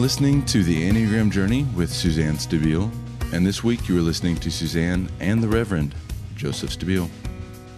listening 0.00 0.42
to 0.46 0.62
the 0.62 0.88
Enneagram 0.88 1.30
Journey 1.30 1.64
with 1.76 1.92
Suzanne 1.92 2.36
Stabile, 2.36 2.90
and 3.34 3.46
this 3.46 3.62
week 3.62 3.86
you 3.86 3.98
are 3.98 4.00
listening 4.00 4.34
to 4.36 4.50
Suzanne 4.50 5.10
and 5.20 5.42
the 5.42 5.48
Reverend 5.48 5.94
Joseph 6.36 6.70
Stabile. 6.70 7.10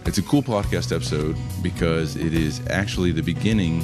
It's 0.05 0.19
a 0.19 0.21
cool 0.21 0.41
podcast 0.41 0.95
episode 0.95 1.35
because 1.61 2.15
it 2.15 2.33
is 2.33 2.65
actually 2.69 3.11
the 3.11 3.21
beginning 3.21 3.81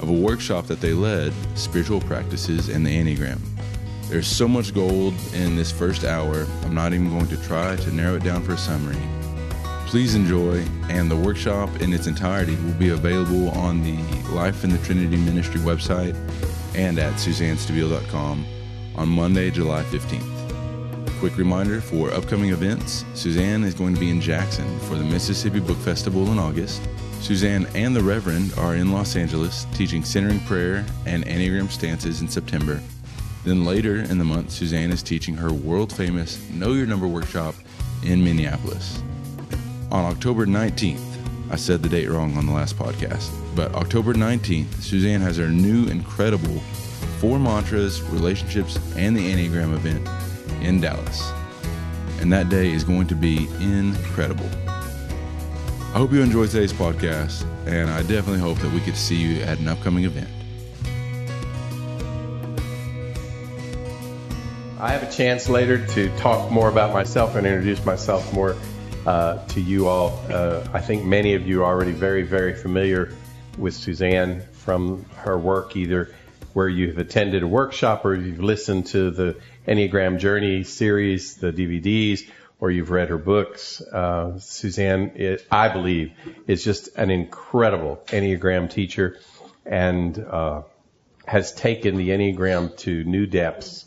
of 0.00 0.08
a 0.08 0.12
workshop 0.12 0.66
that 0.68 0.80
they 0.80 0.94
led, 0.94 1.34
Spiritual 1.56 2.00
Practices 2.00 2.70
and 2.70 2.86
the 2.86 2.90
Enneagram. 2.90 3.38
There's 4.08 4.28
so 4.28 4.48
much 4.48 4.72
gold 4.72 5.12
in 5.34 5.54
this 5.54 5.70
first 5.70 6.04
hour, 6.04 6.46
I'm 6.62 6.74
not 6.74 6.94
even 6.94 7.10
going 7.10 7.28
to 7.28 7.42
try 7.42 7.76
to 7.76 7.94
narrow 7.94 8.16
it 8.16 8.24
down 8.24 8.42
for 8.44 8.52
a 8.52 8.58
summary. 8.58 8.96
Please 9.88 10.14
enjoy, 10.14 10.64
and 10.88 11.10
the 11.10 11.16
workshop 11.16 11.82
in 11.82 11.92
its 11.92 12.06
entirety 12.06 12.56
will 12.56 12.72
be 12.72 12.88
available 12.88 13.50
on 13.50 13.82
the 13.82 13.98
Life 14.30 14.64
in 14.64 14.70
the 14.70 14.78
Trinity 14.78 15.18
Ministry 15.18 15.60
website 15.60 16.16
and 16.74 16.98
at 16.98 17.14
suzannestabile.com 17.14 18.46
on 18.96 19.08
Monday, 19.08 19.50
July 19.50 19.82
15th. 19.84 20.30
Quick 21.18 21.36
reminder 21.38 21.80
for 21.80 22.12
upcoming 22.12 22.50
events 22.50 23.04
Suzanne 23.14 23.64
is 23.64 23.74
going 23.74 23.94
to 23.94 24.00
be 24.00 24.10
in 24.10 24.20
Jackson 24.20 24.78
for 24.80 24.96
the 24.96 25.04
Mississippi 25.04 25.60
Book 25.60 25.78
Festival 25.78 26.30
in 26.32 26.38
August. 26.38 26.82
Suzanne 27.20 27.66
and 27.74 27.96
the 27.96 28.02
Reverend 28.02 28.52
are 28.58 28.74
in 28.74 28.92
Los 28.92 29.16
Angeles 29.16 29.66
teaching 29.72 30.04
centering 30.04 30.40
prayer 30.40 30.84
and 31.06 31.24
Enneagram 31.24 31.70
stances 31.70 32.20
in 32.20 32.28
September. 32.28 32.80
Then 33.44 33.64
later 33.64 33.96
in 33.96 34.18
the 34.18 34.24
month, 34.24 34.50
Suzanne 34.50 34.90
is 34.90 35.02
teaching 35.02 35.34
her 35.34 35.52
world 35.52 35.92
famous 35.92 36.38
Know 36.50 36.72
Your 36.72 36.86
Number 36.86 37.06
workshop 37.06 37.54
in 38.02 38.22
Minneapolis. 38.22 39.02
On 39.90 40.04
October 40.04 40.44
19th, 40.44 41.00
I 41.50 41.56
said 41.56 41.82
the 41.82 41.88
date 41.88 42.08
wrong 42.08 42.36
on 42.36 42.46
the 42.46 42.52
last 42.52 42.76
podcast, 42.76 43.30
but 43.54 43.74
October 43.74 44.14
19th, 44.14 44.82
Suzanne 44.82 45.20
has 45.20 45.36
her 45.36 45.48
new 45.48 45.86
incredible 45.86 46.60
Four 47.18 47.38
Mantras, 47.38 48.02
Relationships, 48.02 48.78
and 48.96 49.16
the 49.16 49.32
Enneagram 49.32 49.74
event 49.74 50.06
in 50.62 50.80
Dallas. 50.80 51.32
And 52.20 52.32
that 52.32 52.48
day 52.48 52.70
is 52.70 52.84
going 52.84 53.06
to 53.08 53.14
be 53.14 53.46
incredible. 53.60 54.48
I 54.66 55.98
hope 55.98 56.12
you 56.12 56.22
enjoyed 56.22 56.50
today's 56.50 56.72
podcast, 56.72 57.46
and 57.66 57.88
I 57.88 58.02
definitely 58.02 58.40
hope 58.40 58.58
that 58.58 58.72
we 58.72 58.80
could 58.80 58.96
see 58.96 59.16
you 59.16 59.42
at 59.42 59.58
an 59.58 59.68
upcoming 59.68 60.04
event. 60.04 60.28
I 64.80 64.90
have 64.90 65.02
a 65.02 65.10
chance 65.10 65.48
later 65.48 65.86
to 65.86 66.14
talk 66.18 66.50
more 66.50 66.68
about 66.68 66.92
myself 66.92 67.36
and 67.36 67.46
introduce 67.46 67.84
myself 67.86 68.30
more 68.34 68.56
uh, 69.06 69.38
to 69.46 69.60
you 69.60 69.86
all. 69.86 70.20
Uh, 70.28 70.66
I 70.72 70.80
think 70.80 71.04
many 71.04 71.34
of 71.34 71.46
you 71.46 71.62
are 71.62 71.72
already 71.72 71.92
very, 71.92 72.22
very 72.22 72.54
familiar 72.54 73.14
with 73.58 73.74
Suzanne 73.74 74.42
from 74.52 75.04
her 75.16 75.38
work, 75.38 75.76
either 75.76 76.14
where 76.52 76.68
you've 76.68 76.98
attended 76.98 77.42
a 77.42 77.46
workshop 77.46 78.04
or 78.04 78.14
you've 78.14 78.40
listened 78.40 78.86
to 78.86 79.10
the 79.10 79.36
Enneagram 79.66 80.18
Journey 80.18 80.62
series, 80.62 81.36
the 81.36 81.52
DVDs, 81.52 82.28
or 82.60 82.70
you've 82.70 82.90
read 82.90 83.08
her 83.08 83.18
books. 83.18 83.80
Uh, 83.80 84.38
Suzanne, 84.38 85.12
it, 85.16 85.46
I 85.50 85.68
believe, 85.68 86.12
is 86.46 86.64
just 86.64 86.96
an 86.96 87.10
incredible 87.10 88.02
Enneagram 88.06 88.70
teacher 88.70 89.18
and 89.66 90.18
uh, 90.18 90.62
has 91.26 91.52
taken 91.52 91.96
the 91.96 92.10
Enneagram 92.10 92.76
to 92.78 93.04
new 93.04 93.26
depths 93.26 93.86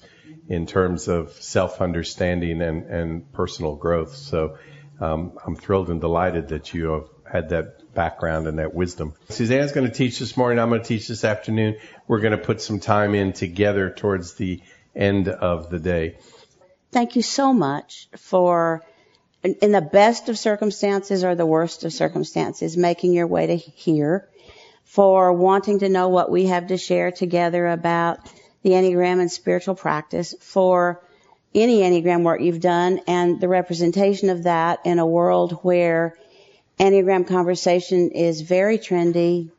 in 0.49 0.65
terms 0.65 1.07
of 1.07 1.31
self-understanding 1.31 2.61
and, 2.61 2.85
and 2.85 3.33
personal 3.33 3.75
growth. 3.75 4.15
So 4.15 4.57
um, 4.99 5.37
I'm 5.45 5.55
thrilled 5.55 5.89
and 5.89 6.01
delighted 6.01 6.49
that 6.49 6.73
you 6.73 6.89
have 6.89 7.16
had 7.31 7.49
that 7.49 7.93
background 7.93 8.47
and 8.47 8.59
that 8.59 8.73
wisdom. 8.73 9.13
Suzanne's 9.29 9.71
going 9.71 9.87
to 9.87 9.93
teach 9.93 10.19
this 10.19 10.37
morning. 10.37 10.59
I'm 10.59 10.69
going 10.69 10.81
to 10.81 10.87
teach 10.87 11.07
this 11.07 11.23
afternoon. 11.23 11.77
We're 12.07 12.19
going 12.19 12.37
to 12.37 12.43
put 12.43 12.61
some 12.61 12.79
time 12.79 13.15
in 13.15 13.33
together 13.33 13.89
towards 13.89 14.35
the 14.35 14.61
end 14.95 15.27
of 15.29 15.69
the 15.69 15.79
day. 15.79 16.17
Thank 16.91 17.15
you 17.15 17.21
so 17.21 17.53
much 17.53 18.07
for, 18.15 18.83
in 19.43 19.71
the 19.71 19.81
best 19.81 20.29
of 20.29 20.37
circumstances 20.37 21.23
or 21.23 21.35
the 21.35 21.45
worst 21.45 21.83
of 21.83 21.93
circumstances, 21.93 22.77
making 22.77 23.13
your 23.13 23.27
way 23.27 23.47
to 23.47 23.55
here, 23.55 24.29
for 24.83 25.33
wanting 25.33 25.79
to 25.79 25.89
know 25.89 26.07
what 26.07 26.31
we 26.31 26.45
have 26.45 26.67
to 26.67 26.77
share 26.77 27.11
together 27.11 27.67
about 27.67 28.19
the 28.63 28.71
Enneagram 28.71 29.19
and 29.19 29.31
spiritual 29.31 29.75
practice, 29.75 30.33
for 30.39 31.03
any 31.53 31.79
Enneagram 31.79 32.23
work 32.23 32.41
you've 32.41 32.59
done 32.59 33.01
and 33.07 33.39
the 33.41 33.47
representation 33.47 34.29
of 34.29 34.43
that 34.43 34.79
in 34.85 34.99
a 34.99 35.05
world 35.05 35.59
where 35.63 36.17
Enneagram 36.79 37.27
conversation 37.27 38.11
is 38.11 38.41
very 38.41 38.77
trendy, 38.77 39.49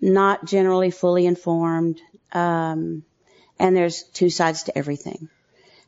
not 0.00 0.46
generally 0.46 0.90
fully 0.90 1.26
informed, 1.26 2.00
um, 2.32 3.04
and 3.58 3.76
there's 3.76 4.04
two 4.04 4.30
sides 4.30 4.64
to 4.64 4.76
everything. 4.76 5.28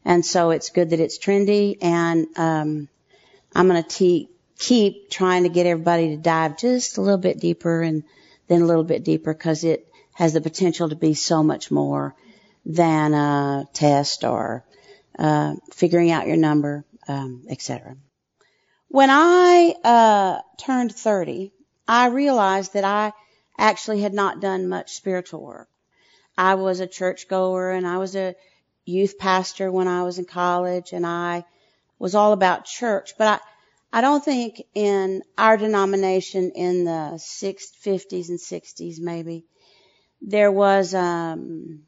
And 0.05 0.27
so 0.27 0.51
it's 0.51 0.71
good 0.71 0.91
that 0.91 1.01
it's 1.01 1.19
trendy, 1.19 1.79
and 1.81 2.27
um, 2.37 2.89
I'm 3.55 3.69
going 3.69 3.83
to 3.83 4.27
keep 4.59 5.11
trying 5.11 5.45
to 5.45 5.49
get 5.49 5.67
everybody 5.67 6.11
to 6.11 6.17
dive 6.17 6.59
just 6.59 6.99
a 6.99 7.01
little 7.01 7.19
bit 7.19 7.41
deeper 7.41 7.81
and 7.81 8.05
then 8.49 8.63
a 8.63 8.67
little 8.67 8.85
bit 8.85 9.05
deeper 9.05 9.33
because 9.33 9.65
it 9.65 9.89
has 10.13 10.35
the 10.35 10.41
potential 10.41 10.89
to 10.91 10.97
be 10.97 11.15
so 11.15 11.43
much 11.43 11.71
more 11.71 12.15
than 12.67 13.15
a 13.15 13.67
test 13.73 14.25
or 14.25 14.65
uh, 15.19 15.55
figuring 15.73 16.11
out 16.11 16.27
your 16.27 16.37
number, 16.37 16.85
um, 17.09 17.45
etc. 17.49 17.97
When 18.93 19.09
I 19.09 19.75
uh, 19.85 20.43
turned 20.59 20.95
30, 20.95 21.51
I 21.89 22.09
realized 22.09 22.75
that 22.75 22.85
I 22.85 23.15
actually 23.57 24.03
had 24.03 24.13
not 24.13 24.43
done 24.43 24.69
much 24.69 24.93
spiritual 24.93 25.41
work. 25.41 25.71
I 26.37 26.57
was 26.57 26.81
a 26.81 26.87
churchgoer 26.87 27.71
and 27.71 27.87
I 27.87 27.97
was 27.97 28.15
a 28.17 28.35
youth 28.85 29.17
pastor 29.19 29.73
when 29.73 29.89
I 29.89 30.03
was 30.03 30.19
in 30.19 30.27
college 30.27 30.93
and 30.93 31.07
I 31.07 31.47
was 31.99 32.15
all 32.15 32.35
about 32.35 32.67
church, 32.67 33.15
but 33.17 33.41
I, 33.93 33.99
I 33.99 34.01
don't 34.03 34.23
think 34.23 34.61
in 34.75 35.23
our 35.39 35.57
denomination 35.57 36.51
in 36.55 36.85
the 36.85 37.17
six, 37.17 37.73
50s 37.83 38.29
and 38.29 38.39
60s 38.39 39.01
maybe, 39.01 39.47
there 40.21 40.53
was, 40.53 40.93
um, 40.93 41.85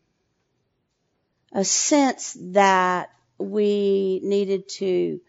a 1.52 1.64
sense 1.64 2.34
that 2.40 3.10
we 3.36 4.20
needed 4.24 4.70
to 4.78 5.20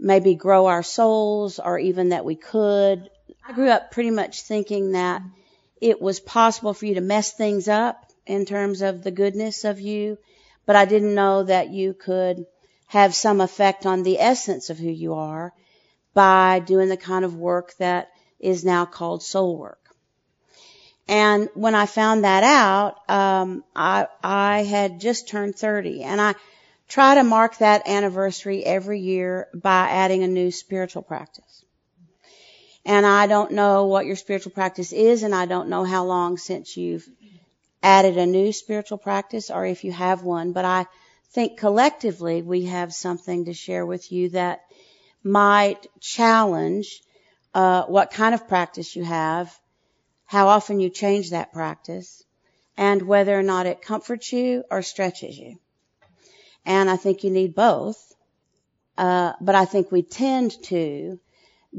maybe 0.00 0.34
grow 0.34 0.66
our 0.66 0.82
souls 0.82 1.58
or 1.58 1.78
even 1.78 2.08
that 2.08 2.24
we 2.24 2.34
could. 2.34 3.10
I 3.46 3.52
grew 3.52 3.68
up 3.68 3.90
pretty 3.90 4.10
much 4.10 4.42
thinking 4.42 4.92
that 4.92 5.22
it 5.80 6.00
was 6.00 6.20
possible 6.20 6.74
for 6.74 6.86
you 6.86 6.94
to 6.94 7.00
mess 7.00 7.32
things 7.32 7.68
up 7.68 8.10
in 8.26 8.46
terms 8.46 8.82
of 8.82 9.02
the 9.02 9.10
goodness 9.10 9.64
of 9.64 9.80
you, 9.80 10.18
but 10.66 10.76
I 10.76 10.84
didn't 10.84 11.14
know 11.14 11.42
that 11.44 11.70
you 11.70 11.94
could 11.94 12.46
have 12.86 13.14
some 13.14 13.40
effect 13.40 13.86
on 13.86 14.02
the 14.02 14.18
essence 14.18 14.70
of 14.70 14.78
who 14.78 14.90
you 14.90 15.14
are 15.14 15.52
by 16.12 16.58
doing 16.60 16.88
the 16.88 16.96
kind 16.96 17.24
of 17.24 17.36
work 17.36 17.74
that 17.78 18.10
is 18.38 18.64
now 18.64 18.84
called 18.84 19.22
soul 19.22 19.56
work. 19.56 19.78
And 21.06 21.48
when 21.54 21.74
I 21.74 21.86
found 21.86 22.24
that 22.24 22.44
out, 22.44 23.10
um, 23.10 23.64
I 23.74 24.06
I 24.22 24.62
had 24.62 25.00
just 25.00 25.28
turned 25.28 25.56
30, 25.56 26.04
and 26.04 26.20
I 26.20 26.34
try 26.90 27.14
to 27.14 27.22
mark 27.22 27.56
that 27.58 27.88
anniversary 27.88 28.62
every 28.64 29.00
year 29.00 29.48
by 29.54 29.88
adding 29.88 30.22
a 30.22 30.28
new 30.28 30.50
spiritual 30.50 31.02
practice. 31.02 31.64
And 32.84 33.06
I 33.06 33.26
don't 33.26 33.52
know 33.52 33.86
what 33.86 34.04
your 34.04 34.16
spiritual 34.16 34.52
practice 34.52 34.92
is, 34.92 35.22
and 35.22 35.34
I 35.34 35.46
don't 35.46 35.70
know 35.70 35.84
how 35.84 36.04
long 36.04 36.36
since 36.36 36.76
you've 36.76 37.08
added 37.82 38.18
a 38.18 38.26
new 38.26 38.52
spiritual 38.52 38.98
practice, 38.98 39.50
or 39.50 39.64
if 39.64 39.84
you 39.84 39.92
have 39.92 40.22
one. 40.22 40.52
But 40.52 40.66
I 40.66 40.86
think 41.32 41.58
collectively 41.58 42.42
we 42.42 42.66
have 42.66 42.92
something 42.92 43.46
to 43.46 43.54
share 43.54 43.86
with 43.86 44.12
you 44.12 44.30
that 44.30 44.60
might 45.24 45.86
challenge 46.00 47.02
uh, 47.54 47.84
what 47.84 48.10
kind 48.10 48.34
of 48.34 48.46
practice 48.46 48.96
you 48.96 49.04
have 49.04 49.58
how 50.30 50.46
often 50.46 50.78
you 50.78 50.88
change 50.88 51.30
that 51.30 51.52
practice, 51.52 52.22
and 52.76 53.02
whether 53.02 53.36
or 53.36 53.42
not 53.42 53.66
it 53.66 53.82
comforts 53.82 54.32
you 54.32 54.62
or 54.70 54.80
stretches 54.80 55.36
you. 55.36 55.58
And 56.64 56.90
I 56.90 56.96
think 56.96 57.24
you 57.24 57.30
need 57.30 57.54
both. 57.54 58.14
Uh, 58.98 59.32
but 59.40 59.54
I 59.54 59.64
think 59.64 59.90
we 59.90 60.02
tend 60.02 60.62
to 60.64 61.18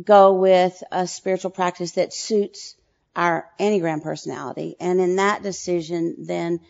go 0.04 0.34
with 0.34 0.82
a 0.92 1.08
spiritual 1.08 1.52
practice 1.52 1.94
that 1.94 2.14
suits 2.14 2.76
our 3.16 3.50
Enneagram 3.60 4.02
personality. 4.02 4.76
And 4.80 5.00
in 5.00 5.18
that 5.18 5.44
decision, 5.44 6.16
then 6.20 6.62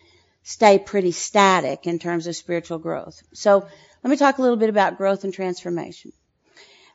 stay 0.44 0.80
pretty 0.80 1.12
static 1.12 1.86
in 1.88 2.00
terms 2.00 2.28
of 2.28 2.36
spiritual 2.36 2.80
growth. 2.80 3.22
So 3.34 3.68
let 4.04 4.10
me 4.10 4.18
talk 4.18 4.38
a 4.38 4.42
little 4.42 4.58
bit 4.58 4.70
about 4.70 4.98
growth 4.98 5.24
and 5.24 5.34
transformation. 5.34 6.12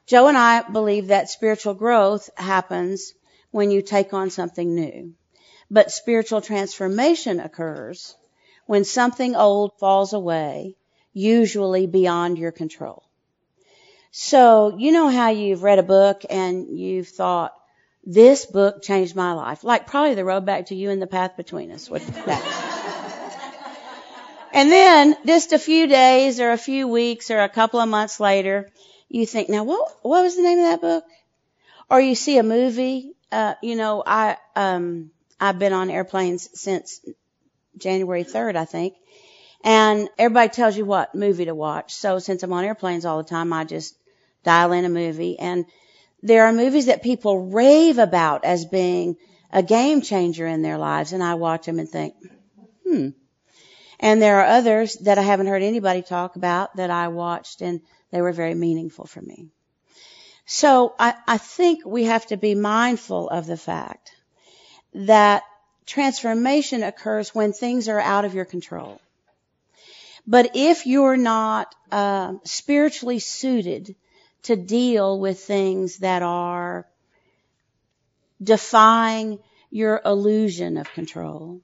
Joe 0.06 0.28
and 0.28 0.36
I 0.36 0.62
believe 0.62 1.08
that 1.08 1.30
spiritual 1.30 1.74
growth 1.74 2.30
happens 2.36 3.14
when 3.50 3.70
you 3.70 3.82
take 3.82 4.12
on 4.12 4.30
something 4.30 4.74
new. 4.74 5.14
But 5.70 5.90
spiritual 5.90 6.40
transformation 6.40 7.40
occurs 7.40 8.16
when 8.66 8.84
something 8.84 9.34
old 9.34 9.78
falls 9.78 10.12
away, 10.12 10.76
usually 11.16 11.86
beyond 11.86 12.36
your 12.36 12.52
control. 12.52 13.02
So, 14.10 14.76
you 14.76 14.92
know 14.92 15.08
how 15.08 15.30
you've 15.30 15.62
read 15.62 15.78
a 15.78 15.82
book 15.82 16.26
and 16.28 16.78
you've 16.78 17.08
thought, 17.08 17.54
this 18.04 18.44
book 18.44 18.82
changed 18.82 19.16
my 19.16 19.32
life. 19.32 19.64
Like 19.64 19.86
probably 19.86 20.14
the 20.14 20.24
road 20.24 20.44
back 20.44 20.66
to 20.66 20.74
you 20.74 20.90
and 20.90 21.00
the 21.00 21.06
path 21.06 21.36
between 21.36 21.72
us. 21.72 21.90
And 24.52 24.72
then 24.72 25.16
just 25.26 25.52
a 25.52 25.58
few 25.58 25.86
days 25.86 26.40
or 26.40 26.50
a 26.50 26.56
few 26.56 26.88
weeks 26.88 27.30
or 27.30 27.40
a 27.40 27.48
couple 27.48 27.78
of 27.78 27.90
months 27.90 28.20
later, 28.20 28.70
you 29.08 29.26
think, 29.26 29.50
now 29.50 29.64
what, 29.64 29.92
what 30.02 30.22
was 30.22 30.34
the 30.34 30.42
name 30.42 30.58
of 30.60 30.64
that 30.64 30.80
book? 30.80 31.04
Or 31.90 32.00
you 32.00 32.14
see 32.14 32.38
a 32.38 32.42
movie, 32.42 33.12
uh, 33.30 33.54
you 33.62 33.76
know, 33.76 34.02
I, 34.06 34.38
um, 34.54 35.10
I've 35.38 35.58
been 35.58 35.74
on 35.74 35.90
airplanes 35.90 36.48
since 36.58 37.00
January 37.76 38.24
3rd, 38.24 38.56
I 38.56 38.64
think. 38.64 38.94
And 39.64 40.08
everybody 40.18 40.48
tells 40.48 40.76
you 40.76 40.84
what 40.84 41.14
movie 41.14 41.46
to 41.46 41.54
watch. 41.54 41.94
So 41.94 42.18
since 42.18 42.42
I'm 42.42 42.52
on 42.52 42.64
airplanes 42.64 43.04
all 43.04 43.18
the 43.18 43.28
time, 43.28 43.52
I 43.52 43.64
just 43.64 43.96
dial 44.44 44.72
in 44.72 44.84
a 44.84 44.88
movie. 44.88 45.38
And 45.38 45.66
there 46.22 46.46
are 46.46 46.52
movies 46.52 46.86
that 46.86 47.02
people 47.02 47.46
rave 47.48 47.98
about 47.98 48.44
as 48.44 48.64
being 48.64 49.16
a 49.52 49.62
game 49.62 50.02
changer 50.02 50.46
in 50.46 50.62
their 50.62 50.78
lives. 50.78 51.12
And 51.12 51.22
I 51.22 51.34
watch 51.34 51.66
them 51.66 51.78
and 51.78 51.88
think, 51.88 52.14
hmm. 52.86 53.08
And 53.98 54.20
there 54.20 54.40
are 54.40 54.46
others 54.46 54.94
that 55.02 55.18
I 55.18 55.22
haven't 55.22 55.46
heard 55.46 55.62
anybody 55.62 56.02
talk 56.02 56.36
about 56.36 56.76
that 56.76 56.90
I 56.90 57.08
watched 57.08 57.62
and 57.62 57.80
they 58.10 58.20
were 58.20 58.32
very 58.32 58.54
meaningful 58.54 59.06
for 59.06 59.22
me. 59.22 59.48
So 60.44 60.94
I, 60.98 61.14
I 61.26 61.38
think 61.38 61.84
we 61.84 62.04
have 62.04 62.26
to 62.26 62.36
be 62.36 62.54
mindful 62.54 63.28
of 63.28 63.46
the 63.46 63.56
fact 63.56 64.12
that 64.94 65.42
transformation 65.86 66.82
occurs 66.82 67.34
when 67.34 67.52
things 67.52 67.88
are 67.88 68.00
out 68.00 68.24
of 68.24 68.34
your 68.34 68.44
control. 68.44 69.00
But 70.26 70.52
if 70.54 70.86
you're 70.86 71.16
not 71.16 71.74
uh, 71.92 72.34
spiritually 72.44 73.20
suited 73.20 73.94
to 74.42 74.56
deal 74.56 75.20
with 75.20 75.40
things 75.40 75.98
that 75.98 76.22
are 76.22 76.86
defying 78.42 79.38
your 79.70 80.00
illusion 80.04 80.76
of 80.76 80.92
control, 80.92 81.60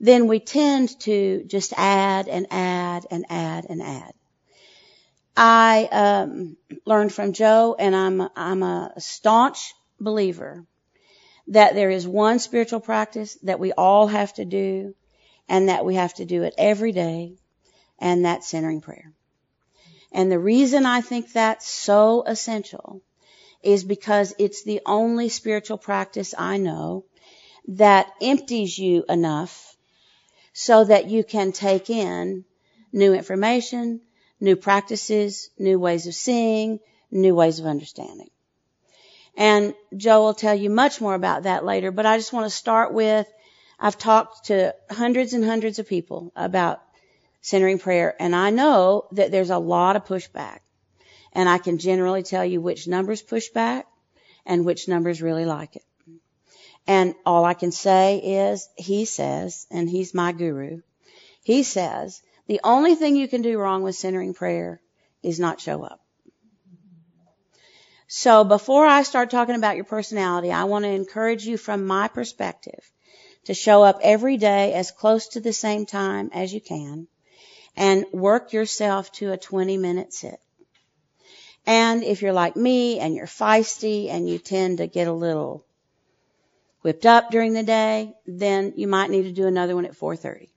then 0.00 0.26
we 0.26 0.38
tend 0.38 0.98
to 1.00 1.44
just 1.46 1.72
add 1.76 2.28
and 2.28 2.46
add 2.50 3.06
and 3.10 3.26
add 3.30 3.66
and 3.68 3.82
add. 3.82 4.12
I 5.36 5.88
um, 5.92 6.56
learned 6.84 7.12
from 7.12 7.32
Joe, 7.32 7.76
and 7.78 7.94
I'm 7.94 8.28
I'm 8.36 8.62
a 8.62 8.92
staunch 8.98 9.72
believer 10.00 10.64
that 11.48 11.74
there 11.74 11.90
is 11.90 12.06
one 12.06 12.38
spiritual 12.38 12.80
practice 12.80 13.34
that 13.44 13.60
we 13.60 13.72
all 13.72 14.08
have 14.08 14.34
to 14.34 14.44
do, 14.44 14.94
and 15.48 15.68
that 15.68 15.84
we 15.84 15.94
have 15.94 16.14
to 16.14 16.24
do 16.24 16.42
it 16.42 16.54
every 16.58 16.92
day, 16.92 17.36
and 17.98 18.24
that's 18.24 18.48
centering 18.48 18.80
prayer. 18.80 19.12
And 20.12 20.32
the 20.32 20.38
reason 20.38 20.86
I 20.86 21.00
think 21.00 21.32
that's 21.32 21.68
so 21.68 22.22
essential 22.26 23.02
is 23.62 23.84
because 23.84 24.34
it's 24.38 24.62
the 24.62 24.80
only 24.86 25.28
spiritual 25.28 25.78
practice 25.78 26.34
I 26.36 26.56
know 26.56 27.04
that 27.68 28.10
empties 28.22 28.78
you 28.78 29.04
enough 29.08 29.76
so 30.52 30.84
that 30.84 31.08
you 31.08 31.22
can 31.22 31.52
take 31.52 31.90
in 31.90 32.44
new 32.92 33.12
information, 33.12 34.00
new 34.40 34.56
practices, 34.56 35.50
new 35.58 35.78
ways 35.78 36.06
of 36.06 36.14
seeing, 36.14 36.80
new 37.10 37.34
ways 37.34 37.58
of 37.58 37.66
understanding. 37.66 38.30
And 39.36 39.74
Joe 39.96 40.22
will 40.22 40.34
tell 40.34 40.54
you 40.54 40.70
much 40.70 41.00
more 41.00 41.14
about 41.14 41.44
that 41.44 41.64
later, 41.64 41.90
but 41.92 42.06
I 42.06 42.16
just 42.16 42.32
want 42.32 42.46
to 42.46 42.50
start 42.50 42.92
with, 42.92 43.26
I've 43.78 43.98
talked 43.98 44.46
to 44.46 44.74
hundreds 44.90 45.32
and 45.32 45.44
hundreds 45.44 45.78
of 45.78 45.88
people 45.88 46.32
about 46.34 46.80
centering 47.48 47.78
prayer, 47.78 48.14
and 48.20 48.36
I 48.36 48.50
know 48.50 49.06
that 49.12 49.30
there's 49.30 49.48
a 49.48 49.56
lot 49.58 49.96
of 49.96 50.04
pushback. 50.04 50.58
And 51.32 51.48
I 51.48 51.56
can 51.56 51.78
generally 51.78 52.22
tell 52.22 52.44
you 52.44 52.60
which 52.60 52.86
numbers 52.86 53.22
push 53.22 53.48
back 53.48 53.86
and 54.44 54.66
which 54.66 54.86
numbers 54.86 55.22
really 55.22 55.46
like 55.46 55.76
it. 55.76 55.84
And 56.86 57.14
all 57.24 57.46
I 57.46 57.54
can 57.54 57.72
say 57.72 58.18
is, 58.18 58.68
he 58.76 59.06
says, 59.06 59.66
and 59.70 59.88
he's 59.88 60.12
my 60.12 60.32
guru, 60.32 60.82
he 61.42 61.62
says 61.62 62.20
the 62.48 62.60
only 62.64 62.94
thing 62.94 63.16
you 63.16 63.28
can 63.28 63.40
do 63.40 63.58
wrong 63.58 63.82
with 63.82 63.94
centering 63.94 64.34
prayer 64.34 64.82
is 65.22 65.40
not 65.40 65.60
show 65.60 65.82
up. 65.82 66.00
So 68.08 68.44
before 68.44 68.86
I 68.86 69.04
start 69.04 69.30
talking 69.30 69.54
about 69.54 69.76
your 69.76 69.84
personality, 69.84 70.52
I 70.52 70.64
want 70.64 70.84
to 70.84 70.90
encourage 70.90 71.46
you 71.46 71.56
from 71.56 71.86
my 71.86 72.08
perspective 72.08 72.90
to 73.44 73.54
show 73.54 73.82
up 73.82 74.00
every 74.02 74.36
day 74.36 74.74
as 74.74 74.90
close 74.90 75.28
to 75.28 75.40
the 75.40 75.52
same 75.54 75.86
time 75.86 76.28
as 76.34 76.52
you 76.52 76.60
can 76.60 77.08
and 77.78 78.04
work 78.12 78.52
yourself 78.52 79.10
to 79.12 79.30
a 79.30 79.36
20 79.36 79.78
minute 79.78 80.12
sit. 80.12 80.40
And 81.64 82.02
if 82.02 82.22
you're 82.22 82.32
like 82.32 82.56
me 82.56 82.98
and 82.98 83.14
you're 83.14 83.26
feisty 83.26 84.10
and 84.10 84.28
you 84.28 84.38
tend 84.38 84.78
to 84.78 84.88
get 84.88 85.06
a 85.06 85.12
little 85.12 85.64
whipped 86.82 87.06
up 87.06 87.30
during 87.30 87.52
the 87.52 87.62
day, 87.62 88.14
then 88.26 88.72
you 88.76 88.88
might 88.88 89.10
need 89.10 89.24
to 89.24 89.32
do 89.32 89.46
another 89.46 89.76
one 89.76 89.86
at 89.86 89.94
4:30. 89.94 90.48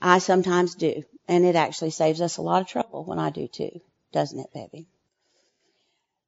I 0.00 0.18
sometimes 0.18 0.76
do. 0.76 1.02
And 1.26 1.44
it 1.44 1.56
actually 1.56 1.90
saves 1.90 2.20
us 2.20 2.36
a 2.36 2.42
lot 2.42 2.62
of 2.62 2.68
trouble 2.68 3.04
when 3.04 3.18
I 3.18 3.30
do 3.30 3.48
too, 3.48 3.80
doesn't 4.12 4.38
it, 4.38 4.52
baby? 4.54 4.86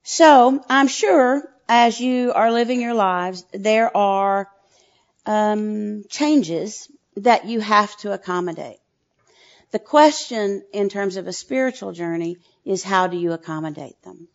So 0.02 0.64
I'm 0.68 0.88
sure 0.88 1.48
as 1.68 2.00
you 2.00 2.32
are 2.32 2.50
living 2.52 2.80
your 2.80 2.94
lives, 2.94 3.44
there 3.52 3.96
are 3.96 4.50
um, 5.24 6.04
changes 6.08 6.90
that 7.16 7.44
you 7.46 7.60
have 7.60 7.96
to 7.98 8.12
accommodate. 8.12 8.81
The 9.72 9.78
question 9.78 10.62
in 10.72 10.90
terms 10.90 11.16
of 11.16 11.26
a 11.26 11.32
spiritual 11.32 11.92
journey 11.92 12.36
is 12.64 12.82
how 12.82 13.06
do 13.06 13.16
you 13.16 13.32
accommodate 13.32 14.00
them? 14.02 14.28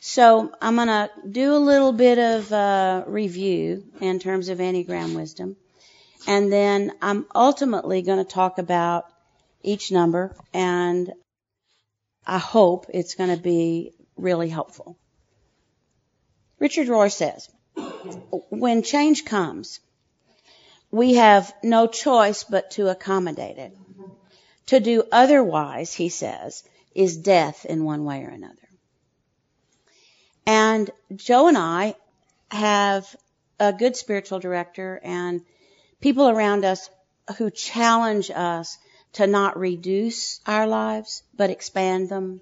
So 0.00 0.52
I'm 0.60 0.74
going 0.74 0.88
to 0.88 1.08
do 1.30 1.54
a 1.54 1.66
little 1.70 1.92
bit 1.92 2.18
of 2.18 2.52
uh, 2.52 3.04
review 3.06 3.84
in 4.00 4.18
terms 4.18 4.48
of 4.48 4.58
Enneagram 4.58 5.14
wisdom. 5.14 5.56
And 6.26 6.52
then 6.52 6.92
I'm 7.00 7.26
ultimately 7.34 8.02
going 8.02 8.18
to 8.18 8.30
talk 8.30 8.58
about 8.58 9.06
each 9.62 9.92
number 9.92 10.36
and 10.52 11.12
I 12.26 12.38
hope 12.38 12.86
it's 12.92 13.14
going 13.14 13.34
to 13.34 13.42
be 13.42 13.92
really 14.16 14.48
helpful. 14.48 14.98
Richard 16.58 16.88
Rohr 16.88 17.12
says, 17.12 17.48
when 18.50 18.82
change 18.82 19.24
comes, 19.24 19.80
we 20.90 21.14
have 21.14 21.54
no 21.62 21.86
choice 21.86 22.44
but 22.44 22.72
to 22.72 22.88
accommodate 22.88 23.58
it. 23.58 23.76
To 24.66 24.80
do 24.80 25.04
otherwise, 25.12 25.92
he 25.92 26.08
says, 26.08 26.64
is 26.94 27.16
death 27.16 27.64
in 27.66 27.84
one 27.84 28.04
way 28.04 28.22
or 28.22 28.28
another. 28.28 28.54
And 30.46 30.90
Joe 31.14 31.48
and 31.48 31.58
I 31.58 31.96
have 32.50 33.14
a 33.58 33.72
good 33.72 33.96
spiritual 33.96 34.38
director 34.38 35.00
and 35.02 35.42
people 36.00 36.28
around 36.28 36.64
us 36.64 36.88
who 37.36 37.50
challenge 37.50 38.30
us 38.30 38.76
to 39.14 39.26
not 39.26 39.58
reduce 39.58 40.40
our 40.46 40.66
lives, 40.66 41.22
but 41.34 41.50
expand 41.50 42.08
them 42.08 42.40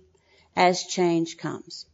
as 0.57 0.85
change 0.85 1.37
comes. 1.39 1.87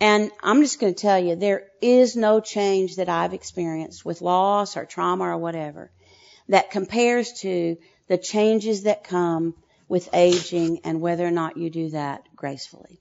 And 0.00 0.30
I'm 0.42 0.62
just 0.62 0.80
going 0.80 0.94
to 0.94 1.00
tell 1.00 1.18
you, 1.18 1.36
there 1.36 1.68
is 1.80 2.16
no 2.16 2.40
change 2.40 2.96
that 2.96 3.08
I've 3.08 3.34
experienced 3.34 4.04
with 4.04 4.22
loss 4.22 4.76
or 4.76 4.84
trauma 4.84 5.24
or 5.24 5.38
whatever 5.38 5.90
that 6.48 6.70
compares 6.70 7.32
to 7.40 7.76
the 8.08 8.18
changes 8.18 8.84
that 8.84 9.04
come 9.04 9.54
with 9.88 10.08
aging 10.12 10.80
and 10.84 11.00
whether 11.00 11.26
or 11.26 11.30
not 11.30 11.56
you 11.56 11.70
do 11.70 11.90
that 11.90 12.22
gracefully. 12.36 13.00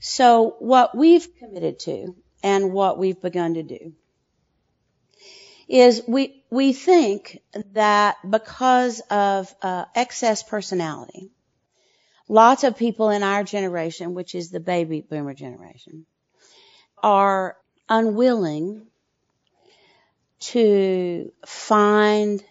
So 0.00 0.56
what 0.58 0.96
we've 0.96 1.26
committed 1.38 1.78
to 1.80 2.16
and 2.42 2.72
what 2.72 2.98
we've 2.98 3.20
begun 3.20 3.54
to 3.54 3.62
do 3.62 3.92
is 5.66 6.02
we 6.06 6.44
we 6.50 6.72
think 6.72 7.38
that 7.72 8.16
because 8.28 9.00
of 9.10 9.54
uh, 9.62 9.86
excess 9.94 10.42
personality, 10.42 11.30
lots 12.28 12.64
of 12.64 12.76
people 12.76 13.10
in 13.10 13.22
our 13.22 13.44
generation, 13.44 14.14
which 14.14 14.34
is 14.34 14.50
the 14.50 14.60
baby 14.60 15.00
boomer 15.00 15.34
generation, 15.34 16.06
are 17.02 17.56
unwilling 17.88 18.86
to 20.40 21.32
find 21.46 22.44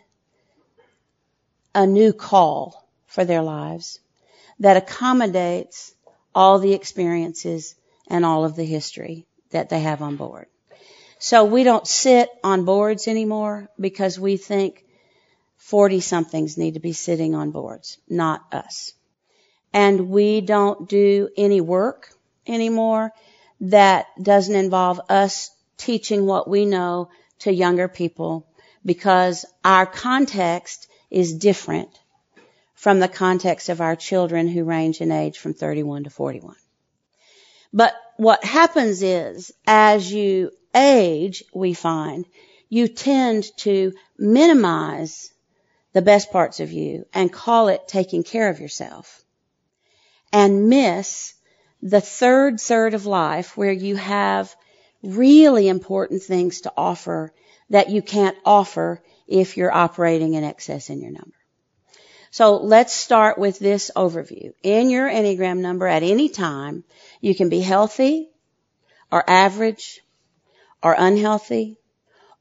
a 1.76 1.88
new 1.88 2.14
call 2.14 2.88
for 3.08 3.26
their 3.26 3.42
lives 3.42 4.00
that 4.60 4.78
accommodates 4.78 5.94
all 6.36 6.60
the 6.60 6.74
experiences 6.74 7.76
and 8.08 8.26
all 8.26 8.46
of 8.46 8.56
the 8.56 8.66
history 8.66 9.26
that 9.52 9.70
they 9.70 9.80
have 9.80 10.02
on 10.02 10.16
board. 10.16 10.48
So 11.20 11.46
we 11.46 11.64
don't 11.64 11.88
sit 11.88 12.30
on 12.44 12.66
boards 12.66 13.08
anymore 13.08 13.70
because 13.80 14.20
we 14.20 14.38
think 14.38 14.86
40 15.58 16.02
somethings 16.02 16.58
need 16.58 16.74
to 16.74 16.80
be 16.80 16.94
sitting 16.94 17.36
on 17.36 17.52
boards, 17.52 17.98
not 18.10 18.42
us. 18.52 18.92
And 19.72 20.10
we 20.10 20.42
don't 20.42 20.90
do 20.90 21.30
any 21.38 21.62
work 21.62 22.10
anymore 22.46 23.14
that 23.62 24.08
doesn't 24.22 24.56
involve 24.56 25.00
us 25.10 25.50
teaching 25.78 26.26
what 26.26 26.50
we 26.50 26.66
know 26.66 27.10
to 27.40 27.54
younger 27.54 27.88
people 27.88 28.46
because 28.86 29.46
our 29.64 29.86
context 29.86 30.88
is 31.14 31.34
different 31.34 31.90
from 32.74 33.00
the 33.00 33.08
context 33.08 33.70
of 33.70 33.80
our 33.80 33.96
children 33.96 34.48
who 34.48 34.64
range 34.64 35.00
in 35.00 35.12
age 35.12 35.38
from 35.38 35.54
31 35.54 36.06
to 36.06 36.10
41. 36.10 36.56
But 37.72 37.94
what 38.18 38.44
happens 38.44 39.02
is 39.02 39.52
as 39.66 40.12
you 40.12 40.52
age, 40.76 41.44
we 41.54 41.74
find, 41.74 42.26
you 42.70 42.88
tend 42.88 43.46
to 43.58 43.94
minimize 44.18 45.32
the 45.94 46.02
best 46.02 46.32
parts 46.32 46.60
of 46.60 46.72
you 46.72 47.06
and 47.14 47.32
call 47.32 47.68
it 47.68 47.88
taking 47.88 48.24
care 48.24 48.50
of 48.50 48.60
yourself 48.60 49.24
and 50.32 50.68
miss 50.68 51.36
the 51.82 52.02
third 52.02 52.60
third 52.60 52.96
of 52.96 53.06
life 53.06 53.56
where 53.56 53.72
you 53.72 53.96
have 53.96 54.56
really 55.04 55.68
important 55.68 56.24
things 56.24 56.62
to 56.62 56.74
offer 56.76 57.32
that 57.70 57.90
you 57.90 58.02
can't 58.02 58.38
offer 58.46 59.04
if 59.34 59.58
you're 59.58 59.74
operating 59.74 60.36
in 60.36 60.44
excess 60.44 60.90
in 60.92 61.02
your 61.02 61.12
number. 61.12 61.36
So 62.30 62.58
let's 62.58 62.94
start 62.94 63.38
with 63.38 63.58
this 63.58 63.90
overview. 63.96 64.54
In 64.62 64.90
your 64.90 65.10
Enneagram 65.10 65.58
number 65.58 65.88
at 65.88 66.04
any 66.04 66.30
time, 66.30 66.84
you 67.20 67.34
can 67.34 67.50
be 67.50 67.60
healthy 67.60 68.30
or 69.12 69.28
average 69.28 70.02
or 70.82 70.96
unhealthy 70.98 71.80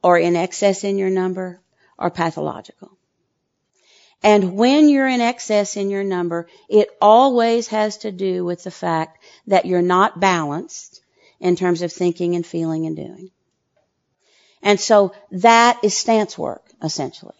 or 0.02 0.18
in 0.18 0.36
excess 0.36 0.84
in 0.84 0.98
your 0.98 1.10
number 1.10 1.60
or 1.98 2.10
pathological. 2.10 2.96
And 4.22 4.54
when 4.54 4.88
you're 4.88 5.08
in 5.08 5.20
excess 5.20 5.76
in 5.76 5.90
your 5.90 6.04
number, 6.04 6.46
it 6.68 6.88
always 7.00 7.68
has 7.68 7.98
to 7.98 8.12
do 8.12 8.44
with 8.44 8.64
the 8.64 8.70
fact 8.70 9.24
that 9.46 9.64
you're 9.64 9.82
not 9.82 10.20
balanced 10.20 11.00
in 11.40 11.56
terms 11.56 11.82
of 11.82 11.92
thinking 11.92 12.36
and 12.36 12.46
feeling 12.46 12.86
and 12.86 12.96
doing. 12.96 13.30
And 14.62 14.78
so 14.78 15.12
that 15.32 15.80
is 15.82 15.96
stance 15.96 16.38
work, 16.38 16.64
essentially. 16.82 17.34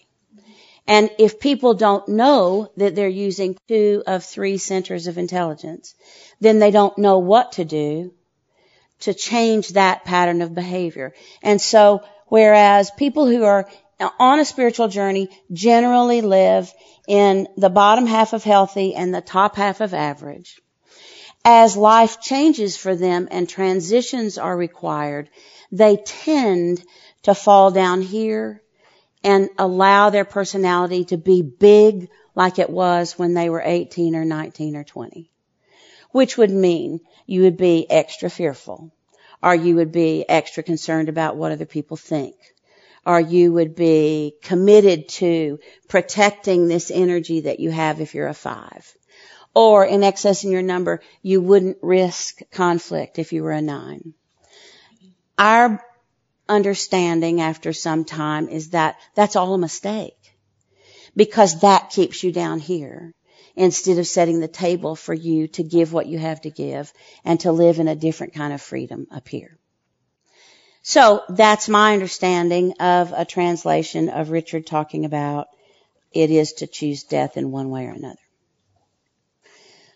And 0.87 1.11
if 1.19 1.39
people 1.39 1.75
don't 1.75 2.09
know 2.09 2.71
that 2.77 2.95
they're 2.95 3.09
using 3.09 3.57
two 3.69 4.03
of 4.07 4.25
three 4.25 4.59
centers 4.59 5.07
of 5.07 5.19
intelligence, 5.19 5.95
then 6.41 6.59
they 6.59 6.71
don't 6.71 6.99
know 6.99 7.19
what 7.19 7.53
to 7.53 7.65
do 7.65 8.13
to 9.01 9.15
change 9.15 9.71
that 9.71 10.05
pattern 10.05 10.43
of 10.43 10.55
behavior. 10.55 11.15
And 11.43 11.61
so, 11.61 12.03
whereas 12.27 12.91
people 12.91 13.27
who 13.27 13.45
are 13.45 13.69
on 14.19 14.41
a 14.41 14.45
spiritual 14.45 14.89
journey 14.89 15.29
generally 15.53 16.21
live 16.21 16.73
in 17.07 17.49
the 17.57 17.71
bottom 17.71 18.07
half 18.07 18.33
of 18.33 18.43
healthy 18.43 18.95
and 18.95 19.15
the 19.15 19.21
top 19.21 19.57
half 19.57 19.81
of 19.81 19.95
average, 19.95 20.61
as 21.45 21.77
life 21.77 22.21
changes 22.21 22.77
for 22.77 22.95
them 22.95 23.29
and 23.31 23.49
transitions 23.49 24.39
are 24.39 24.57
required, 24.57 25.29
they 25.71 25.97
tend 25.97 26.83
to 27.23 27.35
fall 27.35 27.71
down 27.71 28.03
here 28.03 28.63
and 29.25 29.49
allow 29.59 30.11
their 30.11 30.25
personality 30.25 31.05
to 31.07 31.17
be 31.17 31.43
big 31.43 32.09
like 32.35 32.59
it 32.59 32.71
was 32.71 33.19
when 33.19 33.35
they 33.35 33.49
were 33.49 33.63
18 33.65 34.17
or 34.17 34.25
19 34.25 34.77
or 34.77 34.85
20. 34.85 35.31
Which 36.11 36.37
would 36.37 36.51
mean 36.51 37.01
you 37.27 37.43
would 37.43 37.57
be 37.57 37.91
extra 37.91 38.29
fearful 38.29 38.93
or 39.43 39.55
you 39.55 39.77
would 39.77 39.93
be 39.93 40.29
extra 40.29 40.63
concerned 40.63 41.09
about 41.09 41.37
what 41.37 41.53
other 41.53 41.67
people 41.67 41.97
think 41.97 42.37
or 43.05 43.21
you 43.21 43.53
would 43.53 43.75
be 43.75 44.35
committed 44.43 45.09
to 45.09 45.59
protecting 45.89 46.69
this 46.69 46.91
energy 46.91 47.41
that 47.41 47.61
you 47.61 47.71
have 47.71 48.01
if 48.01 48.15
you're 48.15 48.29
a 48.29 48.35
five. 48.35 48.95
Or 49.55 49.85
in 49.85 50.03
excess 50.03 50.45
in 50.45 50.51
your 50.51 50.63
number, 50.63 51.01
you 51.21 51.41
wouldn't 51.41 51.79
risk 51.83 52.41
conflict 52.51 53.19
if 53.19 53.33
you 53.33 53.43
were 53.43 53.53
a 53.53 53.61
nine. 53.61 54.15
Our 55.37 55.85
understanding 56.53 57.41
after 57.41 57.73
some 57.73 58.05
time 58.05 58.49
is 58.49 58.71
that 58.71 58.97
that's 59.15 59.37
all 59.37 59.55
a 59.55 59.59
mistake 59.59 60.35
because 61.17 61.61
that 61.61 61.91
keeps 61.91 62.23
you 62.23 62.33
down 62.33 62.59
here 62.59 63.13
instead 63.57 63.99
of 63.99 64.07
setting 64.07 64.41
the 64.41 64.49
table 64.49 64.95
for 64.95 65.15
you 65.15 65.49
to 65.49 65.63
give 65.63 65.93
what 65.93 66.07
you 66.07 66.19
have 66.19 66.41
to 66.43 66.51
give 66.51 66.93
and 67.25 67.41
to 67.41 67.53
live 67.53 67.79
in 67.79 67.89
a 67.89 67.97
different 67.97 68.35
kind 68.35 68.53
of 68.53 68.61
freedom 68.61 69.07
up 69.11 69.29
here. 69.29 69.59
So 70.83 71.23
that's 71.29 71.69
my 71.69 71.93
understanding 71.93 72.75
of 72.81 73.13
a 73.15 73.25
translation 73.25 74.09
of 74.09 74.31
Richard 74.31 74.67
talking 74.67 75.05
about 75.05 75.49
it 76.13 76.31
is 76.31 76.55
to 76.55 76.67
choose 76.67 77.05
death 77.05 77.37
in 77.37 77.51
one 77.51 77.71
way 77.71 77.87
or 77.87 77.91
another. 77.91 78.22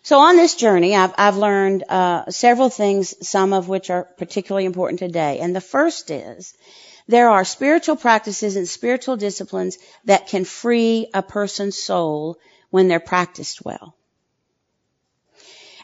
So 0.07 0.19
on 0.19 0.37
this 0.37 0.55
journey, 0.55 0.95
I've, 0.95 1.13
I've 1.17 1.35
learned 1.35 1.83
uh, 1.89 2.31
several 2.31 2.69
things, 2.69 3.27
some 3.27 3.51
of 3.51 3.67
which 3.67 3.89
are 3.89 4.05
particularly 4.05 4.63
important 4.63 4.99
today. 4.99 5.39
And 5.39 5.53
the 5.53 5.59
first 5.59 6.11
is 6.11 6.53
there 7.09 7.29
are 7.29 7.43
spiritual 7.43 7.97
practices 7.97 8.55
and 8.55 8.69
spiritual 8.69 9.17
disciplines 9.17 9.77
that 10.05 10.27
can 10.27 10.45
free 10.45 11.09
a 11.13 11.21
person's 11.21 11.77
soul 11.77 12.37
when 12.69 12.87
they're 12.87 13.01
practiced 13.01 13.65
well. 13.65 13.97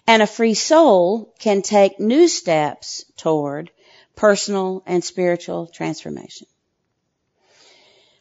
And 0.08 0.22
a 0.22 0.26
free 0.26 0.54
soul 0.54 1.34
can 1.40 1.62
take 1.62 2.00
new 2.00 2.30
steps 2.30 3.04
toward 3.18 3.72
personal 4.16 4.84
and 4.86 5.04
spiritual 5.04 5.68
transformation. 5.68 6.48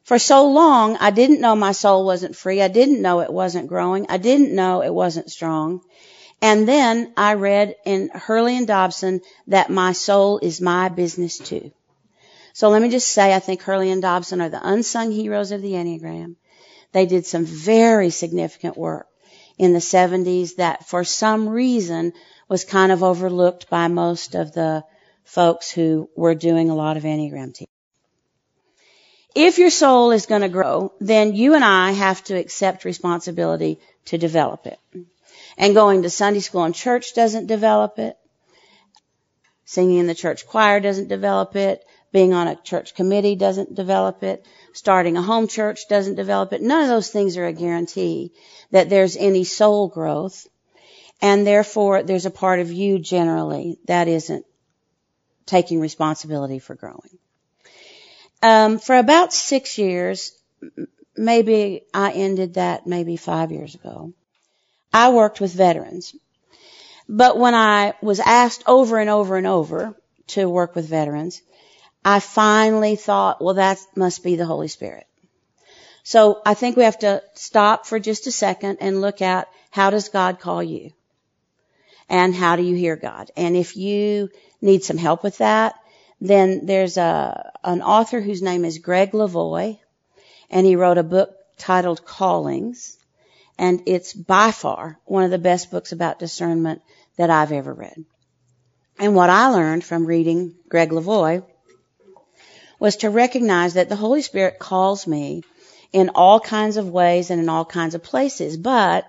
For 0.05 0.19
so 0.19 0.49
long, 0.51 0.97
I 0.97 1.11
didn't 1.11 1.41
know 1.41 1.55
my 1.55 1.73
soul 1.73 2.05
wasn't 2.05 2.37
free. 2.37 2.61
I 2.61 2.69
didn't 2.69 3.03
know 3.03 3.21
it 3.21 3.33
wasn't 3.33 3.69
growing. 3.69 4.07
I 4.09 4.17
didn't 4.17 4.55
know 4.55 4.83
it 4.83 4.93
wasn't 4.93 5.31
strong. 5.31 5.81
And 6.41 6.67
then 6.67 7.13
I 7.17 7.35
read 7.35 7.77
in 7.85 8.09
Hurley 8.09 8.57
and 8.57 8.67
Dobson 8.67 9.21
that 9.47 9.71
my 9.71 9.93
soul 9.93 10.41
is 10.43 10.61
my 10.61 10.89
business 10.89 11.39
too. 11.39 11.71
So 12.53 12.69
let 12.69 12.83
me 12.83 12.91
just 12.91 13.09
say, 13.09 13.33
I 13.33 13.39
think 13.39 13.63
Hurley 13.63 13.91
and 13.91 14.03
Dobson 14.03 14.41
are 14.41 14.49
the 14.49 14.61
unsung 14.61 15.13
heroes 15.13 15.53
of 15.53 15.63
the 15.63 15.73
Enneagram. 15.73 16.35
They 16.91 17.07
did 17.07 17.25
some 17.25 17.45
very 17.45 18.11
significant 18.11 18.77
work 18.77 19.07
in 19.57 19.73
the 19.73 19.79
70s 19.79 20.57
that 20.57 20.89
for 20.89 21.05
some 21.05 21.49
reason 21.49 22.13
was 22.49 22.65
kind 22.65 22.91
of 22.91 23.03
overlooked 23.05 23.71
by 23.71 23.87
most 23.87 24.35
of 24.35 24.53
the 24.53 24.85
folks 25.25 25.71
who 25.71 26.11
were 26.17 26.35
doing 26.35 26.69
a 26.69 26.75
lot 26.75 26.97
of 26.97 27.05
Enneagram 27.05 27.55
teaching. 27.55 27.72
If 29.35 29.59
your 29.59 29.71
soul 29.71 30.11
is 30.11 30.27
going 30.27 30.43
to 30.43 30.49
grow, 30.49 30.93
then 31.01 31.35
you 31.35 31.55
and 31.55 31.65
I 31.65 31.93
have 31.93 32.23
to 32.25 32.35
accept 32.35 32.85
responsibility 32.85 33.79
to 34.07 34.19
develop 34.19 34.67
it. 34.67 34.79
And 35.57 35.75
going 35.75 36.03
to 36.03 36.11
Sunday 36.11 36.41
school 36.41 36.65
and 36.65 36.75
church 36.75 37.15
doesn't 37.15 37.47
develop 37.47 37.99
it. 37.99 38.17
Singing 39.65 39.99
in 39.99 40.07
the 40.07 40.15
church 40.15 40.47
choir 40.47 40.81
doesn't 40.81 41.09
develop 41.09 41.57
it. 41.57 41.85
Being 42.13 42.35
on 42.35 42.47
a 42.47 42.57
church 42.57 42.95
committee 42.95 43.37
doesn't 43.37 43.75
develop 43.75 44.23
it. 44.23 44.45
Starting 44.75 45.17
a 45.17 45.23
home 45.23 45.49
church 45.49 45.89
doesn't 45.89 46.17
develop 46.17 46.53
it. 46.53 46.61
None 46.61 46.83
of 46.83 46.89
those 46.89 47.09
things 47.09 47.39
are 47.39 47.47
a 47.47 47.55
guarantee 47.55 48.33
that 48.71 48.91
there's 48.91 49.17
any 49.17 49.45
soul 49.45 49.89
growth. 49.89 50.47
And 51.23 51.47
therefore, 51.47 52.03
there's 52.03 52.27
a 52.27 52.31
part 52.31 52.61
of 52.61 52.71
you 52.71 52.99
generally 52.99 53.79
that 53.87 54.09
isn't 54.09 54.45
taking 55.47 55.81
responsibility 55.81 56.59
for 56.59 56.75
growing. 56.75 57.19
Um, 58.43 58.79
for 58.79 58.97
about 58.97 59.33
six 59.33 59.79
years, 59.79 60.33
maybe 61.17 61.83
I 61.95 62.13
ended 62.13 62.55
that 62.55 62.87
maybe 62.87 63.17
five 63.17 63.53
years 63.53 63.75
ago. 63.75 64.13
I 64.93 65.11
worked 65.11 65.41
with 65.41 65.53
veterans. 65.53 66.15
But 67.09 67.39
when 67.39 67.55
I 67.55 67.95
was 68.03 68.21
asked 68.21 68.65
over 68.67 68.99
and 68.99 69.11
over 69.11 69.37
and 69.37 69.47
over 69.47 69.97
to 70.29 70.49
work 70.49 70.75
with 70.75 70.89
veterans, 70.89 71.43
I 72.05 72.21
finally 72.21 72.97
thought, 72.97 73.43
well, 73.43 73.55
that 73.55 73.79
must 73.95 74.25
be 74.25 74.37
the 74.37 74.47
Holy 74.47 74.69
Spirit. 74.69 75.07
So 76.03 76.43
I 76.45 76.55
think 76.55 76.77
we 76.77 76.83
have 76.85 76.99
to 77.01 77.23
stop 77.35 77.87
for 77.87 78.01
just 78.01 78.27
a 78.27 78.33
second 78.33 78.79
and 78.81 79.01
look 79.01 79.23
at 79.23 79.49
how 79.71 79.91
does 79.91 80.09
God 80.09 80.41
call 80.41 80.63
you? 80.63 80.91
And 82.09 82.35
how 82.35 82.57
do 82.57 82.63
you 82.63 82.75
hear 82.75 82.97
God? 82.97 83.31
And 83.37 83.57
if 83.57 83.77
you 83.77 84.29
need 84.61 84.85
some 84.85 84.99
help 84.99 85.23
with 85.23 85.39
that, 85.39 85.77
then 86.23 86.67
there's 86.67 86.99
a, 86.99 87.51
an 87.65 87.83
author 87.83 88.21
whose 88.21 88.43
name 88.43 88.65
is 88.65 88.79
Gregg 88.79 89.11
Levoy, 89.11 89.81
and 90.51 90.65
he 90.65 90.77
wrote 90.77 90.97
a 90.97 91.03
book 91.03 91.35
titled 91.59 92.05
Callings, 92.05 92.97
and 93.59 93.83
it's 93.87 94.13
by 94.13 94.53
far 94.53 95.01
one 95.05 95.25
of 95.25 95.33
the 95.33 95.39
best 95.39 95.73
books 95.73 95.91
about 95.91 96.21
discernment 96.21 96.81
that 97.17 97.29
I've 97.29 97.51
ever 97.51 97.75
read. 97.75 98.05
And 99.01 99.17
what 99.17 99.31
I 99.31 99.49
learned 99.49 99.83
from 99.83 100.07
reading 100.07 100.55
Gregg 100.69 100.91
Levoy 100.91 101.43
was 102.79 102.97
to 102.99 103.11
recognize 103.11 103.75
that 103.75 103.89
the 103.89 103.97
Holy 103.97 104.23
Spirit 104.23 104.61
calls 104.61 105.09
me 105.09 105.43
in 105.93 106.11
all 106.11 106.39
kinds 106.39 106.77
of 106.77 106.89
ways 106.89 107.31
and 107.31 107.41
in 107.41 107.49
all 107.49 107.65
kinds 107.65 107.97
of 107.97 108.03
places. 108.05 108.57
But 108.57 109.07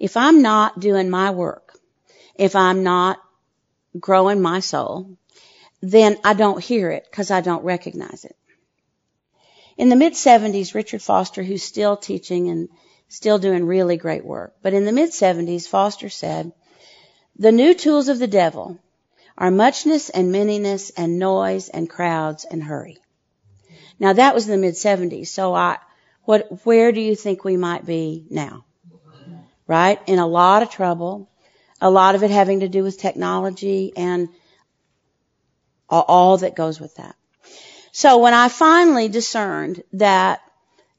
if 0.00 0.16
I'm 0.16 0.42
not 0.42 0.80
doing 0.80 1.10
my 1.10 1.30
work, 1.30 1.78
if 2.34 2.56
I'm 2.56 2.82
not 2.82 3.20
growing 4.00 4.42
my 4.42 4.58
soul, 4.58 5.16
then 5.80 6.18
I 6.24 6.34
don't 6.34 6.62
hear 6.62 6.90
it 6.90 7.06
because 7.10 7.30
I 7.30 7.40
don't 7.40 7.64
recognize 7.64 8.24
it. 8.24 8.36
In 9.76 9.88
the 9.88 9.96
mid 9.96 10.12
70s, 10.12 10.74
Richard 10.74 11.02
Foster, 11.02 11.42
who's 11.42 11.62
still 11.62 11.96
teaching 11.96 12.48
and 12.50 12.68
still 13.08 13.38
doing 13.38 13.64
really 13.64 13.96
great 13.96 14.24
work, 14.24 14.54
but 14.62 14.74
in 14.74 14.84
the 14.84 14.92
mid 14.92 15.10
70s, 15.10 15.66
Foster 15.66 16.08
said, 16.08 16.52
the 17.38 17.52
new 17.52 17.72
tools 17.72 18.08
of 18.08 18.18
the 18.18 18.26
devil 18.26 18.78
are 19.38 19.50
muchness 19.50 20.10
and 20.10 20.34
manyness 20.34 20.90
and 20.96 21.18
noise 21.18 21.70
and 21.70 21.88
crowds 21.88 22.44
and 22.44 22.62
hurry. 22.62 22.98
Now 23.98 24.12
that 24.12 24.34
was 24.34 24.46
in 24.46 24.52
the 24.52 24.66
mid 24.66 24.74
70s. 24.74 25.28
So 25.28 25.54
I, 25.54 25.78
what, 26.24 26.66
where 26.66 26.92
do 26.92 27.00
you 27.00 27.16
think 27.16 27.42
we 27.42 27.56
might 27.56 27.86
be 27.86 28.26
now? 28.28 28.66
Right? 29.66 29.98
In 30.06 30.18
a 30.18 30.26
lot 30.26 30.62
of 30.62 30.70
trouble. 30.70 31.30
A 31.80 31.90
lot 31.90 32.14
of 32.14 32.22
it 32.22 32.30
having 32.30 32.60
to 32.60 32.68
do 32.68 32.82
with 32.82 32.98
technology 32.98 33.94
and 33.96 34.28
all 35.90 36.38
that 36.38 36.56
goes 36.56 36.80
with 36.80 36.94
that. 36.96 37.16
So 37.92 38.18
when 38.18 38.34
I 38.34 38.48
finally 38.48 39.08
discerned 39.08 39.82
that 39.94 40.40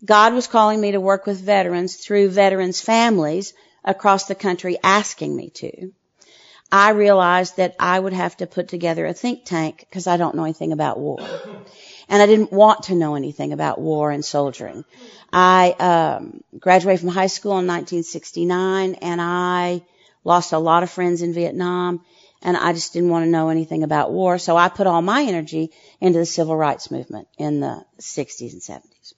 God 0.04 0.34
was 0.34 0.48
calling 0.48 0.82
me 0.82 0.92
to 0.92 1.00
work 1.00 1.26
with 1.26 1.40
veterans 1.40 1.96
through 1.96 2.30
veterans 2.30 2.82
families 2.82 3.54
across 3.84 4.26
the 4.26 4.36
country 4.36 4.78
asking 4.84 5.36
me 5.36 5.50
to. 5.52 5.92
I 6.72 6.92
realized 6.92 7.58
that 7.58 7.76
I 7.80 8.00
would 8.00 8.14
have 8.14 8.38
to 8.38 8.48
put 8.48 8.70
together 8.70 9.06
a 9.06 9.14
think 9.14 9.44
tank 9.46 9.80
because 9.80 10.08
I 10.08 10.18
don't 10.18 10.36
know 10.36 10.44
anything 10.44 10.72
about 10.72 11.00
war. 11.00 11.20
And 12.08 12.22
I 12.22 12.26
didn't 12.26 12.52
want 12.52 12.84
to 12.84 12.96
know 12.96 13.16
anything 13.16 13.52
about 13.52 13.80
war 13.80 14.10
and 14.10 14.24
soldiering. 14.24 14.86
I 15.32 15.72
um, 15.72 16.44
graduated 16.58 17.02
from 17.02 17.10
high 17.10 17.28
school 17.28 17.60
in 17.60 17.68
1969 17.68 18.96
and 18.96 19.22
I 19.22 19.82
lost 20.24 20.54
a 20.54 20.60
lot 20.60 20.84
of 20.84 20.90
friends 20.90 21.22
in 21.22 21.34
Vietnam 21.34 22.02
and 22.42 22.58
I 22.58 22.74
just 22.74 22.94
didn't 22.94 23.10
want 23.10 23.26
to 23.26 23.32
know 23.32 23.50
anything 23.50 23.84
about 23.84 24.12
war. 24.12 24.38
So 24.38 24.58
I 24.58 24.70
put 24.70 24.88
all 24.88 25.02
my 25.02 25.24
energy 25.24 25.72
into 26.00 26.20
the 26.20 26.26
civil 26.26 26.56
rights 26.56 26.92
movement 26.92 27.28
in 27.38 27.60
the 27.60 27.86
60s 28.00 28.54
and 28.54 28.62
70s. 28.62 29.14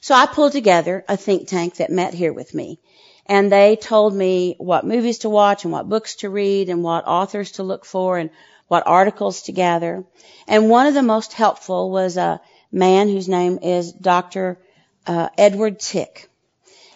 So 0.00 0.14
I 0.14 0.26
pulled 0.26 0.52
together 0.52 1.04
a 1.08 1.16
think 1.16 1.48
tank 1.48 1.76
that 1.76 1.90
met 1.90 2.14
here 2.14 2.32
with 2.32 2.54
me 2.54 2.78
and 3.26 3.50
they 3.50 3.76
told 3.76 4.14
me 4.14 4.54
what 4.58 4.86
movies 4.86 5.18
to 5.18 5.28
watch 5.28 5.64
and 5.64 5.72
what 5.72 5.88
books 5.88 6.16
to 6.16 6.30
read 6.30 6.68
and 6.68 6.82
what 6.82 7.06
authors 7.06 7.52
to 7.52 7.64
look 7.64 7.84
for 7.84 8.18
and 8.18 8.30
what 8.68 8.86
articles 8.86 9.42
to 9.42 9.52
gather. 9.52 10.04
And 10.46 10.70
one 10.70 10.86
of 10.86 10.94
the 10.94 11.02
most 11.02 11.32
helpful 11.32 11.90
was 11.90 12.16
a 12.16 12.40
man 12.70 13.08
whose 13.08 13.28
name 13.28 13.58
is 13.62 13.92
Dr. 13.92 14.58
Uh, 15.06 15.28
Edward 15.36 15.80
Tick. 15.80 16.28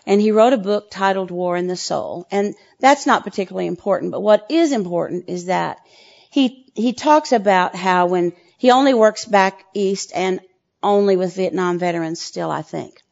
And 0.06 0.20
he 0.20 0.32
wrote 0.32 0.52
a 0.52 0.58
book 0.58 0.90
titled 0.90 1.30
War 1.30 1.56
in 1.56 1.66
the 1.66 1.76
Soul. 1.76 2.26
And 2.30 2.54
that's 2.80 3.06
not 3.06 3.24
particularly 3.24 3.66
important, 3.66 4.12
but 4.12 4.20
what 4.20 4.46
is 4.48 4.72
important 4.72 5.28
is 5.28 5.46
that 5.46 5.78
he, 6.30 6.70
he 6.74 6.92
talks 6.92 7.32
about 7.32 7.74
how 7.74 8.06
when 8.06 8.32
he 8.58 8.70
only 8.70 8.94
works 8.94 9.24
back 9.24 9.64
east 9.74 10.12
and 10.14 10.40
only 10.82 11.16
with 11.16 11.36
Vietnam 11.36 11.78
veterans 11.78 12.20
still, 12.20 12.50
I 12.50 12.62
think. 12.62 13.02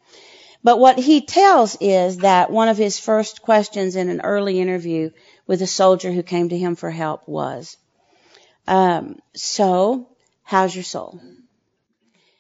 But 0.64 0.78
what 0.78 0.98
he 0.98 1.20
tells 1.20 1.76
is 1.80 2.18
that 2.18 2.50
one 2.50 2.68
of 2.68 2.76
his 2.76 2.98
first 2.98 3.42
questions 3.42 3.96
in 3.96 4.08
an 4.08 4.20
early 4.22 4.60
interview 4.60 5.10
with 5.46 5.62
a 5.62 5.66
soldier 5.66 6.10
who 6.10 6.22
came 6.22 6.48
to 6.48 6.58
him 6.58 6.75
for 6.75 6.90
help 6.90 7.28
was, 7.28 7.76
um, 8.66 9.18
so 9.34 10.08
how's 10.42 10.75
your 10.75 10.84
soul? 10.84 11.20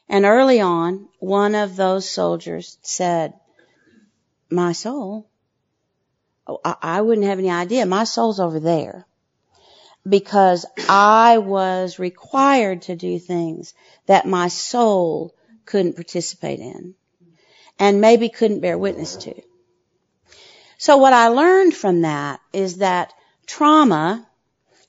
And 0.08 0.24
early 0.24 0.60
on, 0.60 1.08
one 1.18 1.54
of 1.54 1.76
those 1.76 2.08
soldiers 2.08 2.78
said, 2.82 3.34
my 4.50 4.72
soul? 4.72 5.28
Oh, 6.48 6.60
I, 6.64 6.76
I 6.80 7.00
wouldn't 7.02 7.26
have 7.26 7.38
any 7.38 7.50
idea. 7.50 7.86
My 7.86 8.04
soul's 8.04 8.40
over 8.40 8.60
there. 8.60 9.06
Because 10.08 10.64
I 10.88 11.38
was 11.38 11.98
required 11.98 12.82
to 12.82 12.96
do 12.96 13.18
things 13.18 13.74
that 14.06 14.26
my 14.26 14.48
soul 14.48 15.34
couldn't 15.66 15.96
participate 15.96 16.60
in 16.60 16.94
and 17.78 18.00
maybe 18.00 18.28
couldn't 18.28 18.60
bear 18.60 18.78
witness 18.78 19.16
to. 19.16 19.34
So 20.78 20.96
what 20.96 21.12
I 21.12 21.28
learned 21.28 21.74
from 21.74 22.02
that 22.02 22.40
is 22.52 22.78
that 22.78 23.12
trauma 23.46 24.26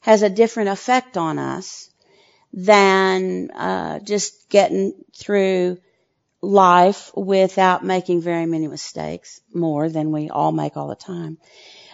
has 0.01 0.21
a 0.21 0.29
different 0.29 0.69
effect 0.69 1.17
on 1.17 1.37
us 1.37 1.89
than 2.53 3.51
uh, 3.51 3.99
just 3.99 4.49
getting 4.49 4.93
through 5.15 5.79
life 6.41 7.11
without 7.15 7.83
making 7.83 8.21
very 8.21 8.45
many 8.45 8.67
mistakes, 8.67 9.41
more 9.53 9.89
than 9.89 10.11
we 10.11 10.29
all 10.29 10.51
make 10.51 10.77
all 10.77 10.87
the 10.87 10.95
time. 10.95 11.37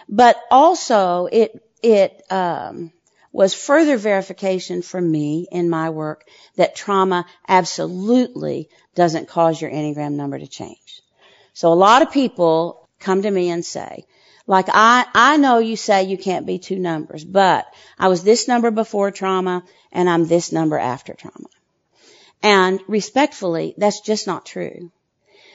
But 0.08 0.36
also, 0.50 1.26
it 1.26 1.60
it 1.82 2.22
um, 2.30 2.92
was 3.32 3.54
further 3.54 3.96
verification 3.96 4.82
for 4.82 5.00
me 5.00 5.46
in 5.50 5.68
my 5.68 5.90
work 5.90 6.24
that 6.56 6.74
trauma 6.74 7.26
absolutely 7.46 8.68
doesn't 8.94 9.28
cause 9.28 9.60
your 9.60 9.70
enneagram 9.70 10.12
number 10.12 10.38
to 10.38 10.46
change. 10.46 11.02
So 11.52 11.72
a 11.72 11.74
lot 11.74 12.02
of 12.02 12.12
people 12.12 12.88
come 12.98 13.22
to 13.22 13.30
me 13.30 13.50
and 13.50 13.64
say, 13.64 14.06
like 14.46 14.66
I, 14.68 15.06
I 15.12 15.36
know 15.36 15.58
you 15.58 15.76
say 15.76 16.04
you 16.04 16.16
can't 16.16 16.46
be 16.46 16.58
two 16.58 16.78
numbers, 16.78 17.24
but 17.24 17.66
I 17.98 18.08
was 18.08 18.22
this 18.22 18.48
number 18.48 18.70
before 18.70 19.10
trauma 19.10 19.64
and 19.92 20.08
I'm 20.08 20.26
this 20.26 20.52
number 20.52 20.78
after 20.78 21.14
trauma. 21.14 21.48
And 22.46 22.78
respectfully, 22.86 23.74
that's 23.76 24.02
just 24.02 24.28
not 24.28 24.46
true. 24.46 24.92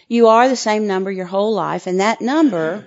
You 0.09 0.27
are 0.27 0.49
the 0.49 0.57
same 0.57 0.87
number 0.87 1.09
your 1.09 1.25
whole 1.25 1.53
life 1.53 1.87
and 1.87 2.01
that 2.01 2.19
number 2.19 2.85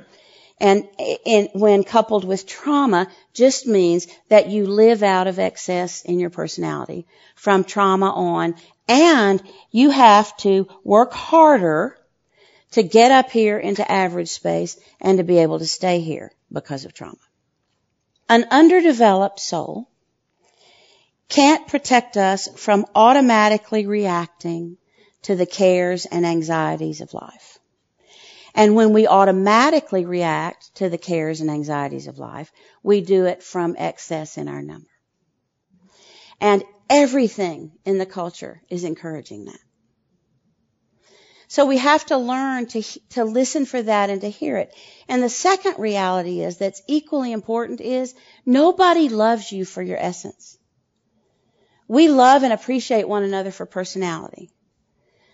and, 0.61 0.87
and 1.25 1.49
when 1.55 1.85
coupled 1.85 2.27
with 2.27 2.47
trauma 2.47 3.09
just 3.33 3.67
means 3.67 4.07
that 4.29 4.51
you 4.51 4.67
live 4.67 5.03
out 5.03 5.27
of 5.27 5.39
excess 5.39 6.03
in 6.03 6.21
your 6.21 6.29
personality 6.29 7.07
from 7.35 7.65
trauma 7.65 8.11
on 8.11 8.57
and 8.89 9.43
you 9.71 9.89
have 9.89 10.37
to 10.37 10.69
work 10.85 11.15
harder 11.15 11.97
to 12.73 12.83
get 12.83 13.11
up 13.11 13.31
here 13.31 13.59
into 13.59 13.91
average 13.91 14.29
space 14.29 14.77
and 15.01 15.17
to 15.17 15.25
be 15.25 15.39
able 15.39 15.61
to 15.61 15.67
stay 15.67 16.01
here 16.01 16.31
because 16.53 16.85
of 16.85 16.93
trauma. 16.93 17.17
An 18.29 18.45
underdeveloped 18.51 19.41
soul 19.41 19.89
can't 21.35 21.67
protect 21.67 22.17
us 22.17 22.47
from 22.55 22.87
automatically 22.95 23.87
reacting 23.87 24.77
to 25.23 25.35
the 25.35 25.47
cares 25.47 26.07
and 26.07 26.25
anxieties 26.25 27.01
of 27.01 27.13
life. 27.13 27.59
And 28.55 28.77
when 28.77 28.93
we 28.93 29.09
automatically 29.09 30.05
react 30.05 30.77
to 30.77 30.89
the 30.89 30.97
cares 30.97 31.41
and 31.41 31.51
anxieties 31.51 32.07
of 32.07 32.21
life, 32.21 32.53
we 32.85 33.01
do 33.01 33.25
it 33.25 33.43
from 33.43 33.75
excess 33.77 34.39
in 34.39 34.47
our 34.47 34.63
number. 34.63 34.87
And 36.41 36.63
everything 36.89 37.73
in 37.85 37.99
the 37.99 38.07
culture 38.07 38.63
is 38.69 38.85
encouraging 38.85 39.47
that. 39.47 39.59
So 41.49 41.67
we 41.67 41.79
have 41.79 42.07
to 42.07 42.17
learn 42.17 42.67
to, 42.67 42.83
to 43.11 43.25
listen 43.25 43.67
for 43.67 43.83
that 43.83 44.09
and 44.09 44.21
to 44.21 44.31
hear 44.31 44.57
it. 44.59 44.73
And 45.09 45.21
the 45.21 45.29
second 45.29 45.81
reality 45.81 46.43
is 46.43 46.59
that's 46.59 46.83
equally 46.87 47.33
important 47.33 47.81
is 47.81 48.15
nobody 48.47 49.09
loves 49.09 49.51
you 49.51 49.65
for 49.65 49.83
your 49.83 49.99
essence. 49.99 50.59
We 51.87 52.09
love 52.09 52.43
and 52.43 52.53
appreciate 52.53 53.09
one 53.09 53.23
another 53.23 53.51
for 53.51 53.67
personality. 53.67 54.51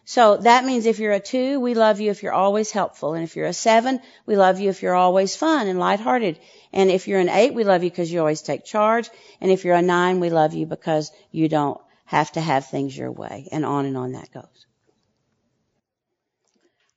So 0.05 0.39
that 0.39 0.65
means 0.65 0.87
if 0.87 0.99
you're 0.99 1.13
a 1.13 1.21
two, 1.21 1.61
we 1.61 1.75
love 1.75 2.01
you 2.01 2.11
if 2.11 2.25
you're 2.25 2.33
always 2.33 2.73
helpful. 2.73 3.15
And 3.15 3.23
if 3.23 3.37
you're 3.37 3.47
a 3.47 3.53
seven, 3.53 4.01
we 4.27 4.37
love 4.37 4.59
you 4.59 4.69
if 4.69 4.83
you're 4.83 4.97
always 4.97 5.37
fun 5.37 5.69
and 5.69 5.79
lighthearted. 5.79 6.41
And 6.73 6.91
if 6.91 7.07
you're 7.07 7.21
an 7.21 7.29
eight, 7.29 7.55
we 7.55 7.63
love 7.63 7.85
you 7.85 7.91
because 7.91 8.11
you 8.11 8.19
always 8.19 8.43
take 8.43 8.65
charge. 8.65 9.09
And 9.41 9.53
if 9.53 9.65
you're 9.65 9.77
a 9.77 9.83
nine, 9.83 10.19
we 10.19 10.31
love 10.31 10.53
you 10.53 10.67
because 10.67 11.13
you 11.31 11.49
don't 11.49 11.81
have 12.07 12.33
to 12.33 12.41
have 12.41 12.67
things 12.67 12.97
your 12.97 13.13
way. 13.13 13.47
And 13.53 13.65
on 13.65 13.87
and 13.87 13.97
on 13.97 14.13
that 14.13 14.33
goes. 14.33 14.67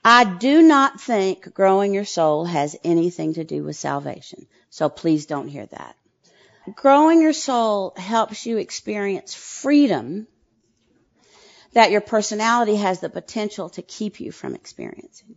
I 0.04 0.24
do 0.24 0.64
not 0.64 1.00
think 1.00 1.54
growing 1.54 1.94
your 1.94 2.06
soul 2.06 2.46
has 2.46 2.76
anything 2.84 3.36
to 3.36 3.44
do 3.44 3.64
with 3.64 3.76
salvation. 3.76 4.48
So 4.70 4.90
please 4.90 5.28
don't 5.28 5.48
hear 5.48 5.68
that. 5.68 5.96
Growing 6.76 7.22
your 7.22 7.34
soul 7.34 7.94
helps 7.98 8.46
you 8.46 8.58
experience 8.58 9.34
freedom 9.34 10.28
that 11.74 11.92
your 11.92 12.02
personality 12.02 12.76
has 12.76 13.00
the 13.00 13.10
potential 13.10 13.70
to 13.70 13.82
keep 13.82 14.20
you 14.20 14.32
from 14.32 14.56
experiencing. 14.56 15.36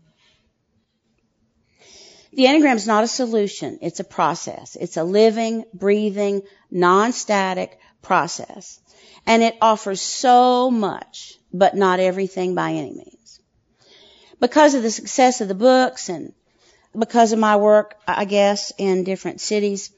The 2.33 2.45
Enneagram 2.45 2.77
is 2.77 2.87
not 2.87 3.05
a 3.05 3.09
solution. 3.09 3.79
It's 3.81 4.01
a 4.01 4.05
process. 4.05 4.77
It's 4.77 4.99
a 4.99 5.05
living, 5.05 5.65
breathing, 5.73 6.43
non-static 6.71 7.79
process. 8.03 8.79
And 9.27 9.43
it 9.43 9.57
offers 9.61 10.01
so 10.03 10.71
much, 10.71 11.39
but 11.53 11.75
not 11.75 11.99
everything 11.99 12.55
by 12.55 12.73
any 12.73 12.93
means 12.93 13.17
because 14.41 14.75
of 14.75 14.83
the 14.83 14.91
success 14.91 15.41
of 15.41 15.49
the 15.49 15.55
books 15.55 16.09
and 16.09 16.33
because 16.99 17.33
of 17.33 17.39
my 17.39 17.57
work, 17.57 17.97
I 18.07 18.25
guess, 18.25 18.73
in 18.79 19.05
different 19.05 19.41
cities, 19.41 19.91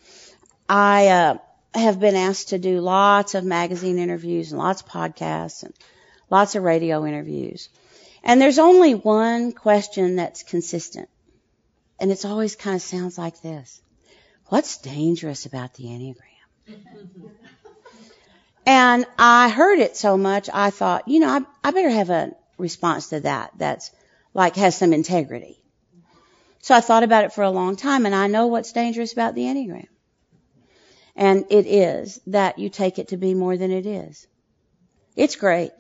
I 0.69 1.09
uh, 1.09 1.39
have 1.75 1.99
been 1.99 2.17
asked 2.17 2.51
to 2.51 2.59
do 2.59 2.81
lots 2.81 3.35
of 3.35 3.45
magazine 3.45 3.99
interviews 3.99 4.53
and 4.53 4.59
lots 4.59 4.83
of 4.83 4.89
podcasts 4.89 5.63
and 5.63 5.73
lots 6.31 6.55
of 6.55 6.63
radio 6.63 7.07
interviews. 7.07 7.69
And 8.23 8.41
there's 8.41 8.59
only 8.59 8.95
one 8.95 9.53
question 9.53 10.17
that's 10.17 10.43
consistent. 10.43 11.09
And 12.01 12.11
it's 12.11 12.25
always 12.25 12.57
kind 12.57 12.77
of 12.77 12.83
sounds 12.83 13.17
like 13.17 13.41
this. 13.41 13.81
What's 14.47 14.79
dangerous 14.79 15.47
about 15.47 15.75
the 15.75 15.85
Enneagram? 15.85 16.17
and 18.67 19.07
I 19.19 19.49
heard 19.49 19.79
it 19.79 19.97
so 19.97 20.17
much, 20.17 20.49
I 20.53 20.71
thought, 20.71 21.09
you 21.09 21.21
know, 21.21 21.29
I, 21.29 21.69
I 21.69 21.71
better 21.71 21.91
have 21.91 22.11
a 22.11 22.33
response 22.57 23.09
to 23.11 23.21
that 23.21 23.53
that's 23.57 23.91
like 24.35 24.57
has 24.57 24.77
some 24.77 24.93
integrity. 24.93 25.63
So 26.61 26.75
I 26.75 26.81
thought 26.81 27.03
about 27.03 27.25
it 27.25 27.33
for 27.33 27.43
a 27.43 27.51
long 27.51 27.77
time 27.77 28.05
and 28.05 28.15
I 28.15 28.27
know 28.27 28.49
what's 28.49 28.73
dangerous 28.73 29.13
about 29.13 29.35
the 29.35 29.43
Enneagram. 29.43 29.87
And 31.19 31.47
it 31.51 31.67
is 31.67 32.21
that 32.29 32.61
you 32.61 32.69
take 32.69 33.01
it 33.01 33.09
to 33.09 33.17
be 33.17 33.35
more 33.35 33.57
than 33.57 33.73
it 33.73 33.87
is. 33.87 34.29
It's 35.17 35.35
great. 35.35 35.73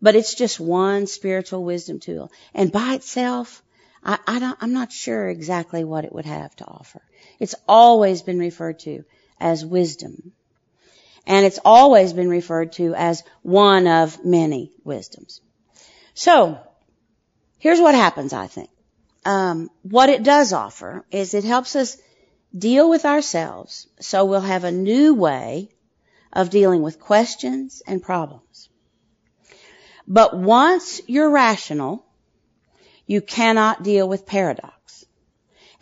But 0.00 0.16
it's 0.16 0.34
just 0.34 0.58
one 0.58 1.06
spiritual 1.06 1.62
wisdom 1.62 2.00
tool. 2.00 2.32
And 2.54 2.72
by 2.72 2.94
itself, 2.94 3.62
I, 4.02 4.18
I 4.26 4.38
don't, 4.38 4.56
I'm 4.62 4.72
not 4.72 4.90
sure 4.90 5.28
exactly 5.28 5.84
what 5.84 6.06
it 6.06 6.14
would 6.14 6.24
have 6.24 6.56
to 6.56 6.64
offer. 6.64 7.02
It's 7.38 7.54
always 7.68 8.22
been 8.22 8.38
referred 8.38 8.78
to 8.80 9.04
as 9.38 9.66
wisdom. 9.66 10.32
And 11.26 11.44
it's 11.44 11.60
always 11.62 12.14
been 12.14 12.30
referred 12.30 12.72
to 12.72 12.94
as 12.94 13.22
one 13.42 13.86
of 13.86 14.24
many 14.24 14.72
wisdoms. 14.82 15.42
So, 16.14 16.58
here's 17.58 17.80
what 17.80 17.94
happens, 17.94 18.32
I 18.32 18.46
think. 18.46 18.70
Um, 19.26 19.68
what 19.82 20.08
it 20.08 20.22
does 20.22 20.54
offer 20.54 21.04
is 21.10 21.34
it 21.34 21.44
helps 21.44 21.76
us 21.76 21.98
deal 22.56 22.88
with 22.88 23.04
ourselves 23.04 23.88
so 24.00 24.24
we'll 24.24 24.40
have 24.40 24.64
a 24.64 24.72
new 24.72 25.14
way 25.14 25.70
of 26.32 26.50
dealing 26.50 26.82
with 26.82 27.00
questions 27.00 27.82
and 27.86 28.02
problems. 28.02 28.68
But 30.06 30.36
once 30.36 31.00
you're 31.06 31.30
rational, 31.30 32.04
you 33.06 33.20
cannot 33.20 33.82
deal 33.82 34.08
with 34.08 34.26
paradox. 34.26 35.04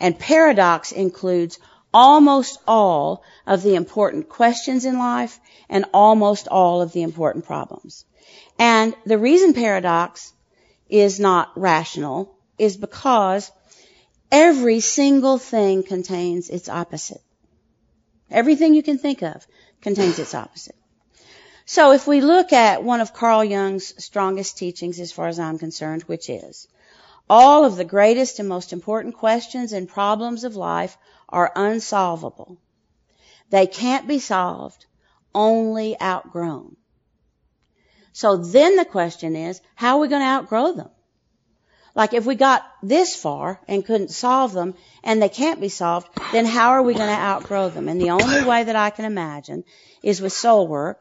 And 0.00 0.18
paradox 0.18 0.92
includes 0.92 1.59
almost 1.92 2.59
all 2.66 3.22
of 3.46 3.62
the 3.62 3.74
important 3.74 4.29
questions 4.29 4.85
in 4.85 4.98
life 4.98 5.38
and 5.68 5.85
almost 5.94 6.48
all 6.48 6.83
of 6.83 6.92
the 6.92 7.02
important 7.02 7.46
problems. 7.46 8.05
And 8.59 8.94
the 9.05 9.18
reason 9.18 9.55
paradox 9.55 10.33
is 10.88 11.18
not 11.18 11.50
rational 11.57 12.37
is 12.59 12.76
because 12.76 13.50
every 14.30 14.80
single 14.80 15.38
thing 15.38 15.82
contains 15.82 16.48
its 16.48 16.68
opposite. 16.68 17.22
Everything 18.30 18.74
you 18.74 18.82
can 18.82 18.98
think 18.98 19.22
of 19.22 19.46
contains 19.80 20.18
its 20.18 20.34
opposite. 20.34 20.76
So 21.64 21.92
if 21.92 22.06
we 22.06 22.20
look 22.20 22.52
at 22.52 22.84
one 22.84 23.00
of 23.00 23.12
Carl 23.12 23.44
Jung's 23.44 23.92
strongest 24.02 24.56
teachings 24.56 25.00
as 25.00 25.12
far 25.12 25.28
as 25.28 25.38
I'm 25.38 25.58
concerned, 25.58 26.02
which 26.04 26.30
is 26.30 26.68
all 27.28 27.64
of 27.64 27.76
the 27.76 27.84
greatest 27.84 28.38
and 28.38 28.48
most 28.48 28.72
important 28.72 29.16
questions 29.16 29.72
and 29.72 29.88
problems 29.88 30.44
of 30.44 30.54
life 30.54 30.96
are 31.28 31.52
unsolvable. 31.56 32.58
They 33.50 33.66
can't 33.66 34.06
be 34.06 34.18
solved, 34.18 34.86
only 35.34 36.00
outgrown. 36.00 36.76
So 38.12 38.36
then 38.36 38.76
the 38.76 38.84
question 38.84 39.36
is, 39.36 39.60
how 39.74 39.96
are 39.96 40.00
we 40.00 40.08
going 40.08 40.22
to 40.22 40.26
outgrow 40.26 40.72
them? 40.72 40.90
Like 41.96 42.12
if 42.12 42.26
we 42.26 42.35
got 42.35 42.62
this 42.82 43.16
far 43.16 43.59
and 43.66 43.85
couldn't 43.85 44.11
solve 44.11 44.52
them 44.52 44.74
and 45.02 45.20
they 45.20 45.30
can't 45.30 45.62
be 45.62 45.70
solved, 45.70 46.09
then 46.30 46.44
how 46.44 46.72
are 46.72 46.82
we 46.82 46.92
going 46.92 47.09
to 47.09 47.22
outgrow 47.22 47.70
them? 47.70 47.88
And 47.88 47.98
the 47.98 48.11
only 48.11 48.44
way 48.44 48.64
that 48.64 48.76
I 48.76 48.90
can 48.90 49.06
imagine 49.06 49.64
is 50.02 50.20
with 50.20 50.35
soul 50.35 50.68
work 50.68 51.00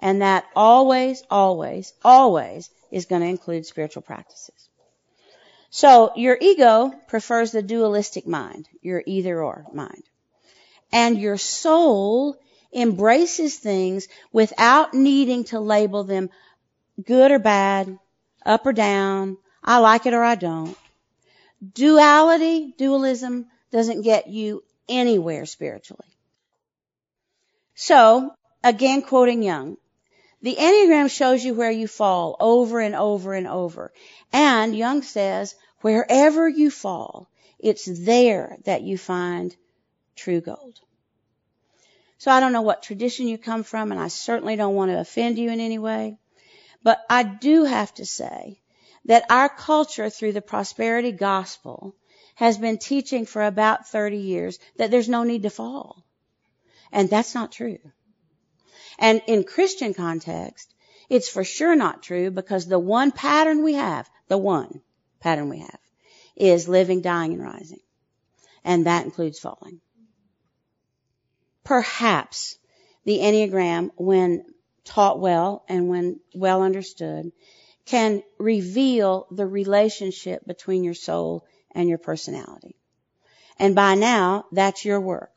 and 0.00 0.22
that 0.22 0.46
always, 0.56 1.22
always, 1.30 1.92
always 2.02 2.70
is 2.90 3.04
going 3.04 3.20
to 3.20 3.28
include 3.28 3.66
spiritual 3.66 4.00
practices. 4.00 4.68
So 5.68 6.12
your 6.16 6.38
ego 6.40 6.92
prefers 7.08 7.52
the 7.52 7.62
dualistic 7.62 8.26
mind, 8.26 8.68
your 8.80 9.02
either 9.04 9.42
or 9.42 9.66
mind. 9.74 10.02
And 10.90 11.18
your 11.18 11.36
soul 11.36 12.38
embraces 12.74 13.58
things 13.58 14.08
without 14.32 14.94
needing 14.94 15.44
to 15.44 15.60
label 15.60 16.04
them 16.04 16.30
good 17.04 17.30
or 17.30 17.38
bad, 17.38 17.98
up 18.46 18.64
or 18.64 18.72
down, 18.72 19.36
I 19.62 19.78
like 19.78 20.06
it 20.06 20.14
or 20.14 20.22
I 20.22 20.34
don't. 20.34 20.76
Duality, 21.74 22.74
dualism 22.76 23.46
doesn't 23.70 24.02
get 24.02 24.28
you 24.28 24.64
anywhere 24.88 25.46
spiritually. 25.46 26.08
So, 27.74 28.34
again 28.62 29.02
quoting 29.02 29.42
Jung, 29.42 29.76
the 30.42 30.56
Enneagram 30.56 31.08
shows 31.10 31.44
you 31.44 31.54
where 31.54 31.70
you 31.70 31.86
fall 31.86 32.36
over 32.40 32.80
and 32.80 32.96
over 32.96 33.34
and 33.34 33.46
over. 33.46 33.92
And 34.32 34.76
Jung 34.76 35.02
says, 35.02 35.54
wherever 35.82 36.48
you 36.48 36.70
fall, 36.70 37.28
it's 37.60 37.84
there 37.84 38.56
that 38.64 38.82
you 38.82 38.98
find 38.98 39.54
true 40.16 40.40
gold. 40.40 40.80
So 42.18 42.30
I 42.30 42.40
don't 42.40 42.52
know 42.52 42.62
what 42.62 42.82
tradition 42.82 43.28
you 43.28 43.38
come 43.38 43.62
from, 43.62 43.92
and 43.92 44.00
I 44.00 44.08
certainly 44.08 44.56
don't 44.56 44.74
want 44.74 44.90
to 44.90 45.00
offend 45.00 45.38
you 45.38 45.50
in 45.50 45.60
any 45.60 45.78
way. 45.78 46.18
But 46.82 47.00
I 47.08 47.22
do 47.22 47.64
have 47.64 47.94
to 47.94 48.06
say 48.06 48.60
that 49.06 49.24
our 49.30 49.48
culture 49.48 50.10
through 50.10 50.32
the 50.32 50.42
prosperity 50.42 51.12
gospel 51.12 51.94
has 52.34 52.58
been 52.58 52.78
teaching 52.78 53.26
for 53.26 53.42
about 53.42 53.88
30 53.88 54.18
years 54.18 54.58
that 54.76 54.90
there's 54.90 55.08
no 55.08 55.24
need 55.24 55.42
to 55.42 55.50
fall. 55.50 56.04
And 56.90 57.08
that's 57.08 57.34
not 57.34 57.52
true. 57.52 57.78
And 58.98 59.22
in 59.26 59.44
Christian 59.44 59.94
context, 59.94 60.72
it's 61.08 61.28
for 61.28 61.44
sure 61.44 61.74
not 61.74 62.02
true 62.02 62.30
because 62.30 62.66
the 62.66 62.78
one 62.78 63.12
pattern 63.12 63.64
we 63.64 63.74
have, 63.74 64.08
the 64.28 64.38
one 64.38 64.80
pattern 65.20 65.48
we 65.48 65.58
have, 65.58 65.78
is 66.36 66.68
living, 66.68 67.00
dying, 67.00 67.32
and 67.32 67.42
rising. 67.42 67.80
And 68.64 68.86
that 68.86 69.04
includes 69.04 69.38
falling. 69.38 69.80
Perhaps 71.64 72.56
the 73.04 73.18
Enneagram, 73.18 73.90
when 73.96 74.44
taught 74.84 75.20
well 75.20 75.64
and 75.68 75.88
when 75.88 76.20
well 76.34 76.62
understood, 76.62 77.32
can 77.86 78.22
reveal 78.38 79.26
the 79.30 79.46
relationship 79.46 80.46
between 80.46 80.84
your 80.84 80.94
soul 80.94 81.44
and 81.74 81.88
your 81.88 81.98
personality. 81.98 82.76
And 83.58 83.74
by 83.74 83.94
now, 83.94 84.46
that's 84.52 84.84
your 84.84 85.00
work. 85.00 85.30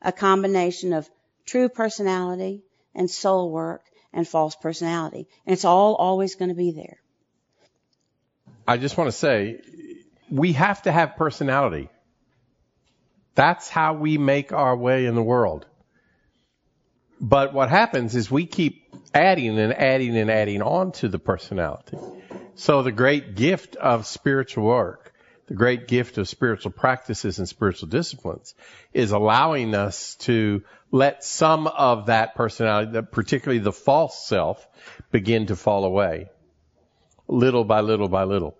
A 0.00 0.12
combination 0.12 0.92
of 0.92 1.08
true 1.44 1.68
personality 1.68 2.62
and 2.94 3.10
soul 3.10 3.50
work 3.50 3.82
and 4.12 4.26
false 4.26 4.54
personality. 4.56 5.28
And 5.46 5.52
it's 5.52 5.64
all 5.64 5.94
always 5.94 6.34
going 6.34 6.50
to 6.50 6.54
be 6.54 6.72
there. 6.72 6.98
I 8.66 8.76
just 8.76 8.96
want 8.96 9.08
to 9.08 9.16
say, 9.16 9.60
we 10.30 10.52
have 10.52 10.82
to 10.82 10.92
have 10.92 11.16
personality. 11.16 11.88
That's 13.34 13.68
how 13.68 13.94
we 13.94 14.18
make 14.18 14.52
our 14.52 14.76
way 14.76 15.06
in 15.06 15.14
the 15.14 15.22
world. 15.22 15.66
But 17.20 17.54
what 17.54 17.70
happens 17.70 18.14
is 18.14 18.30
we 18.30 18.46
keep 18.46 18.94
adding 19.14 19.58
and 19.58 19.72
adding 19.72 20.16
and 20.16 20.30
adding 20.30 20.62
on 20.62 20.92
to 20.92 21.08
the 21.08 21.18
personality. 21.18 21.98
So 22.54 22.82
the 22.82 22.92
great 22.92 23.34
gift 23.34 23.76
of 23.76 24.06
spiritual 24.06 24.64
work, 24.64 25.12
the 25.46 25.54
great 25.54 25.88
gift 25.88 26.18
of 26.18 26.28
spiritual 26.28 26.70
practices 26.70 27.38
and 27.38 27.48
spiritual 27.48 27.88
disciplines 27.88 28.54
is 28.92 29.10
allowing 29.12 29.74
us 29.74 30.16
to 30.20 30.62
let 30.90 31.24
some 31.24 31.66
of 31.66 32.06
that 32.06 32.34
personality, 32.34 33.00
particularly 33.10 33.58
the 33.58 33.72
false 33.72 34.26
self, 34.26 34.66
begin 35.10 35.46
to 35.46 35.56
fall 35.56 35.84
away. 35.84 36.30
Little 37.28 37.64
by 37.64 37.80
little 37.80 38.08
by 38.08 38.24
little. 38.24 38.56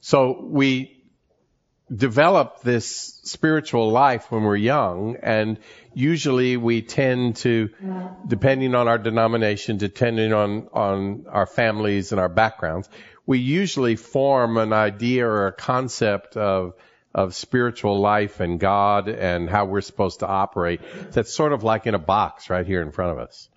So 0.00 0.40
we 0.40 0.97
develop 1.94 2.60
this 2.62 3.20
spiritual 3.24 3.90
life 3.90 4.30
when 4.30 4.42
we're 4.42 4.56
young 4.56 5.16
and 5.22 5.58
usually 5.94 6.56
we 6.56 6.82
tend 6.82 7.36
to 7.36 7.70
depending 8.26 8.74
on 8.74 8.88
our 8.88 8.98
denomination 8.98 9.78
depending 9.78 10.32
on 10.32 10.68
on 10.72 11.26
our 11.28 11.46
families 11.46 12.12
and 12.12 12.20
our 12.20 12.28
backgrounds 12.28 12.88
we 13.26 13.38
usually 13.38 13.96
form 13.96 14.56
an 14.56 14.72
idea 14.72 15.26
or 15.26 15.48
a 15.48 15.52
concept 15.52 16.36
of 16.36 16.74
of 17.14 17.34
spiritual 17.34 18.00
life 18.00 18.40
and 18.40 18.60
God 18.60 19.08
and 19.08 19.50
how 19.50 19.64
we're 19.64 19.80
supposed 19.80 20.20
to 20.20 20.26
operate 20.26 20.80
that's 21.10 21.32
sort 21.32 21.52
of 21.52 21.62
like 21.62 21.86
in 21.86 21.94
a 21.94 21.98
box 21.98 22.48
right 22.48 22.66
here 22.66 22.80
in 22.82 22.92
front 22.92 23.12
of 23.12 23.18
us. 23.18 23.48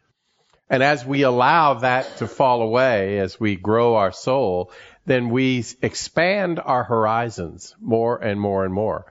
And 0.69 0.81
as 0.81 1.05
we 1.05 1.23
allow 1.23 1.75
that 1.75 2.17
to 2.17 2.27
fall 2.27 2.61
away 2.61 3.19
as 3.19 3.39
we 3.39 3.55
grow 3.55 3.95
our 3.95 4.11
soul 4.11 4.71
then 5.11 5.29
we 5.29 5.65
expand 5.81 6.59
our 6.63 6.83
horizons 6.85 7.75
more 7.81 8.17
and 8.17 8.39
more 8.39 8.63
and 8.63 8.73
more. 8.73 9.05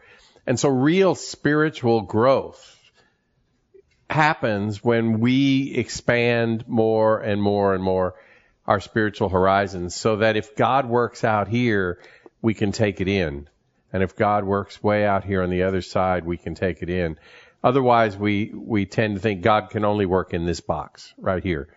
And 0.47 0.59
so 0.59 0.71
real 0.71 1.15
spiritual 1.15 2.01
growth 2.01 2.79
happens 4.09 4.83
when 4.83 5.21
we 5.21 5.75
expand 5.75 6.67
more 6.67 7.21
and 7.21 7.43
more 7.43 7.75
and 7.75 7.85
more 7.85 8.15
our 8.67 8.81
spiritual 8.81 9.29
horizons 9.29 9.95
so 9.95 10.17
that 10.17 10.37
if 10.37 10.57
God 10.57 10.87
works 10.87 11.23
out 11.23 11.49
here, 11.49 12.01
we 12.41 12.55
can 12.55 12.73
take 12.73 13.01
it 13.01 13.09
in. 13.09 13.49
And 13.93 14.03
if 14.03 14.17
God 14.17 14.45
works 14.45 14.83
way 14.83 15.05
out 15.05 15.25
here 15.25 15.43
on 15.43 15.51
the 15.51 15.65
other 15.65 15.83
side, 15.83 16.25
we 16.25 16.39
can 16.39 16.55
take 16.55 16.83
it 16.83 16.89
in. 16.89 17.19
Otherwise, 17.63 18.17
we, 18.17 18.53
we 18.55 18.87
tend 18.87 19.17
to 19.17 19.21
think 19.21 19.43
God 19.43 19.69
can 19.71 19.85
only 19.85 20.07
work 20.07 20.33
in 20.33 20.47
this 20.47 20.61
box 20.61 21.13
right 21.19 21.43
here 21.43 21.69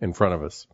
in 0.00 0.12
front 0.12 0.34
of 0.34 0.42
us. 0.42 0.66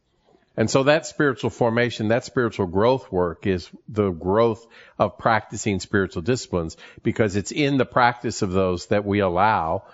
And 0.57 0.71
so 0.71 0.85
that 0.85 1.07
spiritual 1.07 1.51
formation, 1.51 2.09
that 2.09 2.25
spiritual 2.25 2.67
growth 2.67 3.13
work 3.13 3.47
is 3.47 3.69
the 3.89 4.11
growth 4.11 4.67
of 4.99 5.19
practicing 5.19 5.81
spiritual 5.81 6.23
disciplines 6.23 6.77
because 7.03 7.37
it's 7.37 7.53
in 7.53 7.77
the 7.77 7.85
practice 7.85 8.43
of 8.43 8.53
those 8.53 8.87
that 8.87 9.05
we 9.05 9.21
allow 9.21 9.85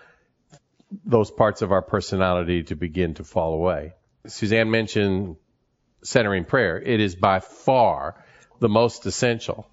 those 1.05 1.31
parts 1.31 1.62
of 1.62 1.72
our 1.72 1.83
personality 1.83 2.62
to 2.64 2.77
begin 2.77 3.14
to 3.14 3.25
fall 3.25 3.55
away. 3.55 3.94
Suzanne 4.27 4.70
mentioned 4.70 5.37
centering 6.05 6.44
prayer. 6.44 6.81
It 6.81 7.01
is 7.01 7.16
by 7.16 7.40
far 7.40 8.22
the 8.61 8.68
most 8.68 9.07
essential 9.07 9.66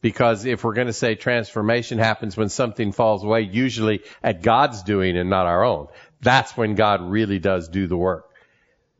because 0.00 0.44
if 0.44 0.64
we're 0.64 0.74
going 0.74 0.88
to 0.88 0.92
say 0.92 1.14
transformation 1.14 1.98
happens 1.98 2.36
when 2.36 2.50
something 2.50 2.92
falls 2.92 3.24
away, 3.24 3.40
usually 3.40 4.02
at 4.22 4.42
God's 4.42 4.82
doing 4.82 5.16
and 5.16 5.30
not 5.30 5.46
our 5.46 5.64
own, 5.64 5.86
that's 6.20 6.54
when 6.54 6.74
God 6.74 7.00
really 7.00 7.38
does 7.38 7.68
do 7.68 7.86
the 7.86 7.96
work 7.96 8.28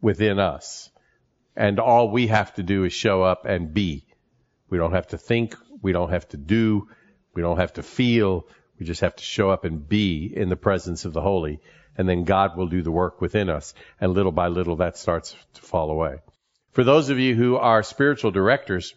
within 0.00 0.38
us. 0.38 0.88
And 1.56 1.78
all 1.78 2.10
we 2.10 2.26
have 2.28 2.54
to 2.54 2.62
do 2.62 2.84
is 2.84 2.92
show 2.92 3.22
up 3.22 3.46
and 3.46 3.72
be. 3.72 4.04
We 4.68 4.78
don't 4.78 4.92
have 4.92 5.08
to 5.08 5.18
think. 5.18 5.54
We 5.82 5.92
don't 5.92 6.10
have 6.10 6.28
to 6.30 6.36
do. 6.36 6.88
We 7.34 7.42
don't 7.42 7.58
have 7.58 7.74
to 7.74 7.82
feel. 7.82 8.46
We 8.78 8.86
just 8.86 9.02
have 9.02 9.16
to 9.16 9.24
show 9.24 9.50
up 9.50 9.64
and 9.64 9.88
be 9.88 10.32
in 10.34 10.48
the 10.48 10.56
presence 10.56 11.04
of 11.04 11.12
the 11.12 11.20
Holy. 11.20 11.60
And 11.96 12.08
then 12.08 12.24
God 12.24 12.56
will 12.56 12.66
do 12.66 12.82
the 12.82 12.90
work 12.90 13.20
within 13.20 13.48
us. 13.48 13.74
And 14.00 14.14
little 14.14 14.32
by 14.32 14.48
little 14.48 14.76
that 14.76 14.96
starts 14.96 15.36
to 15.54 15.62
fall 15.62 15.90
away. 15.90 16.16
For 16.72 16.82
those 16.82 17.08
of 17.10 17.20
you 17.20 17.36
who 17.36 17.56
are 17.56 17.84
spiritual 17.84 18.32
directors 18.32 18.94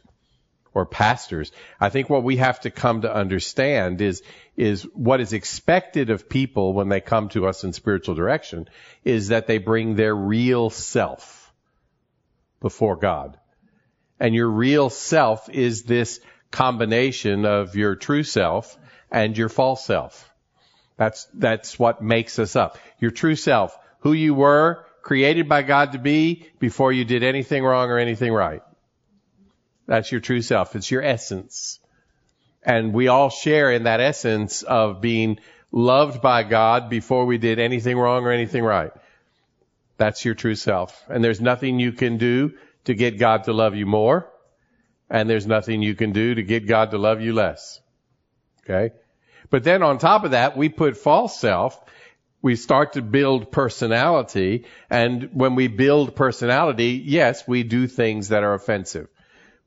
or 0.78 0.86
pastors. 0.86 1.52
I 1.80 1.90
think 1.90 2.08
what 2.08 2.24
we 2.24 2.38
have 2.38 2.60
to 2.62 2.70
come 2.70 3.02
to 3.02 3.14
understand 3.14 4.00
is, 4.00 4.22
is 4.56 4.84
what 4.94 5.20
is 5.20 5.34
expected 5.34 6.12
of 6.12 6.30
people 6.30 6.74
when 6.74 6.88
they 6.88 7.02
come 7.02 7.30
to 7.30 7.48
us 7.48 7.64
in 7.64 7.74
spiritual 7.74 8.14
direction 8.14 8.70
is 9.04 9.30
that 9.30 9.48
they 9.48 9.58
bring 9.58 9.96
their 9.96 10.16
real 10.16 10.70
self 10.70 11.47
before 12.60 12.96
God. 12.96 13.38
And 14.20 14.34
your 14.34 14.50
real 14.50 14.90
self 14.90 15.50
is 15.50 15.84
this 15.84 16.20
combination 16.52 17.46
of 17.46 17.76
your 17.76 17.96
true 17.96 18.24
self 18.24 18.78
and 19.12 19.38
your 19.38 19.50
false 19.50 19.86
self. 19.86 20.32
That's, 20.98 21.28
that's 21.34 21.78
what 21.78 22.02
makes 22.02 22.40
us 22.40 22.56
up. 22.56 22.78
Your 23.00 23.12
true 23.12 23.36
self, 23.36 23.78
who 24.00 24.14
you 24.14 24.34
were, 24.34 24.86
created 25.04 25.48
by 25.48 25.62
God 25.62 25.94
to 25.94 26.00
be 26.00 26.48
before 26.60 26.92
you 26.92 27.06
did 27.06 27.24
anything 27.24 27.64
wrong 27.64 27.90
or 27.90 28.00
anything 28.00 28.34
right. 28.34 28.62
That's 29.86 30.12
your 30.12 30.20
true 30.20 30.42
self. 30.42 30.76
It's 30.76 30.92
your 30.92 31.04
essence. 31.04 31.80
And 32.64 32.94
we 32.94 33.08
all 33.08 33.30
share 33.30 33.72
in 33.72 33.84
that 33.84 34.02
essence 34.02 34.64
of 34.64 35.00
being 35.00 35.40
loved 35.72 36.22
by 36.22 36.44
God 36.44 36.90
before 36.90 37.26
we 37.26 37.38
did 37.38 37.60
anything 37.60 37.98
wrong 37.98 38.26
or 38.26 38.32
anything 38.32 38.64
right. 38.64 38.92
That's 39.98 40.24
your 40.24 40.36
true 40.36 40.56
self. 40.56 41.04
And 41.10 41.24
there's 41.24 41.42
nothing 41.42 41.80
you 41.80 41.92
can 41.92 42.18
do 42.18 42.54
to 42.86 42.94
get 42.94 43.18
God 43.18 43.46
to 43.46 43.54
love 43.54 43.76
you 43.76 43.86
more. 43.86 44.32
And 45.10 45.30
there's 45.30 45.48
nothing 45.48 45.82
you 45.82 45.96
can 45.96 46.12
do 46.12 46.36
to 46.36 46.44
get 46.44 46.68
God 46.68 46.92
to 46.92 46.98
love 46.98 47.22
you 47.22 47.34
less. 47.34 47.82
Okay? 48.64 48.94
But 49.50 49.64
then 49.64 49.84
on 49.84 49.98
top 49.98 50.24
of 50.24 50.32
that, 50.32 50.58
we 50.58 50.70
put 50.70 50.98
false 50.98 51.40
self. 51.40 51.80
We 52.42 52.56
start 52.56 52.94
to 52.94 53.02
build 53.02 53.52
personality. 53.52 54.66
And 54.90 55.30
when 55.34 55.56
we 55.56 55.68
build 55.68 56.16
personality, 56.16 57.02
yes, 57.04 57.48
we 57.48 57.64
do 57.64 57.88
things 57.88 58.30
that 58.30 58.44
are 58.44 58.54
offensive. 58.54 59.08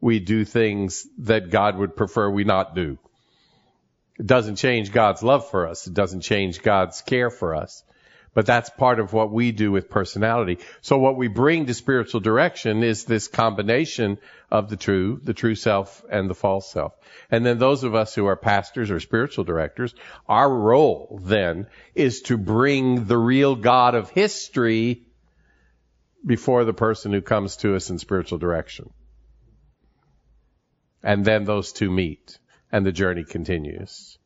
We 0.00 0.18
do 0.20 0.44
things 0.44 1.06
that 1.18 1.50
God 1.50 1.76
would 1.76 1.96
prefer 1.96 2.30
we 2.30 2.44
not 2.44 2.74
do. 2.74 2.98
It 4.18 4.26
doesn't 4.26 4.56
change 4.56 4.92
God's 4.92 5.22
love 5.22 5.50
for 5.50 5.66
us. 5.66 5.86
It 5.86 5.94
doesn't 5.94 6.20
change 6.20 6.62
God's 6.62 7.00
care 7.02 7.30
for 7.30 7.54
us. 7.54 7.82
But 8.32 8.46
that's 8.46 8.70
part 8.70 9.00
of 9.00 9.12
what 9.12 9.32
we 9.32 9.50
do 9.50 9.72
with 9.72 9.90
personality. 9.90 10.58
So 10.82 10.98
what 10.98 11.16
we 11.16 11.26
bring 11.26 11.66
to 11.66 11.74
spiritual 11.74 12.20
direction 12.20 12.84
is 12.84 13.04
this 13.04 13.26
combination 13.26 14.18
of 14.50 14.70
the 14.70 14.76
true, 14.76 15.20
the 15.22 15.34
true 15.34 15.56
self 15.56 16.04
and 16.08 16.30
the 16.30 16.34
false 16.34 16.70
self. 16.70 16.92
And 17.30 17.44
then 17.44 17.58
those 17.58 17.82
of 17.82 17.96
us 17.96 18.14
who 18.14 18.26
are 18.26 18.36
pastors 18.36 18.90
or 18.90 19.00
spiritual 19.00 19.44
directors, 19.44 19.94
our 20.28 20.48
role 20.48 21.20
then 21.24 21.66
is 21.94 22.22
to 22.22 22.38
bring 22.38 23.06
the 23.06 23.18
real 23.18 23.56
God 23.56 23.96
of 23.96 24.10
history 24.10 25.02
before 26.24 26.64
the 26.64 26.72
person 26.72 27.12
who 27.12 27.22
comes 27.22 27.56
to 27.58 27.74
us 27.74 27.90
in 27.90 27.98
spiritual 27.98 28.38
direction. 28.38 28.90
And 31.02 31.24
then 31.24 31.44
those 31.44 31.72
two 31.72 31.90
meet 31.90 32.38
and 32.70 32.86
the 32.86 32.92
journey 32.92 33.24
continues. 33.24 34.18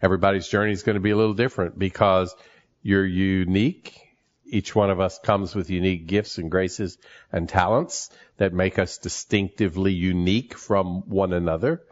Everybody's 0.00 0.46
journey 0.46 0.72
is 0.72 0.82
going 0.84 0.94
to 0.94 1.00
be 1.00 1.10
a 1.10 1.16
little 1.16 1.34
different 1.34 1.76
because 1.78 2.34
you're 2.82 3.06
unique. 3.06 4.00
Each 4.46 4.74
one 4.74 4.90
of 4.90 5.00
us 5.00 5.18
comes 5.18 5.54
with 5.54 5.70
unique 5.70 6.06
gifts 6.06 6.38
and 6.38 6.50
graces 6.50 6.96
and 7.30 7.48
talents 7.48 8.10
that 8.38 8.52
make 8.52 8.78
us 8.78 8.98
distinctively 8.98 9.92
unique 9.92 10.56
from 10.56 11.08
one 11.08 11.32
another. 11.32 11.82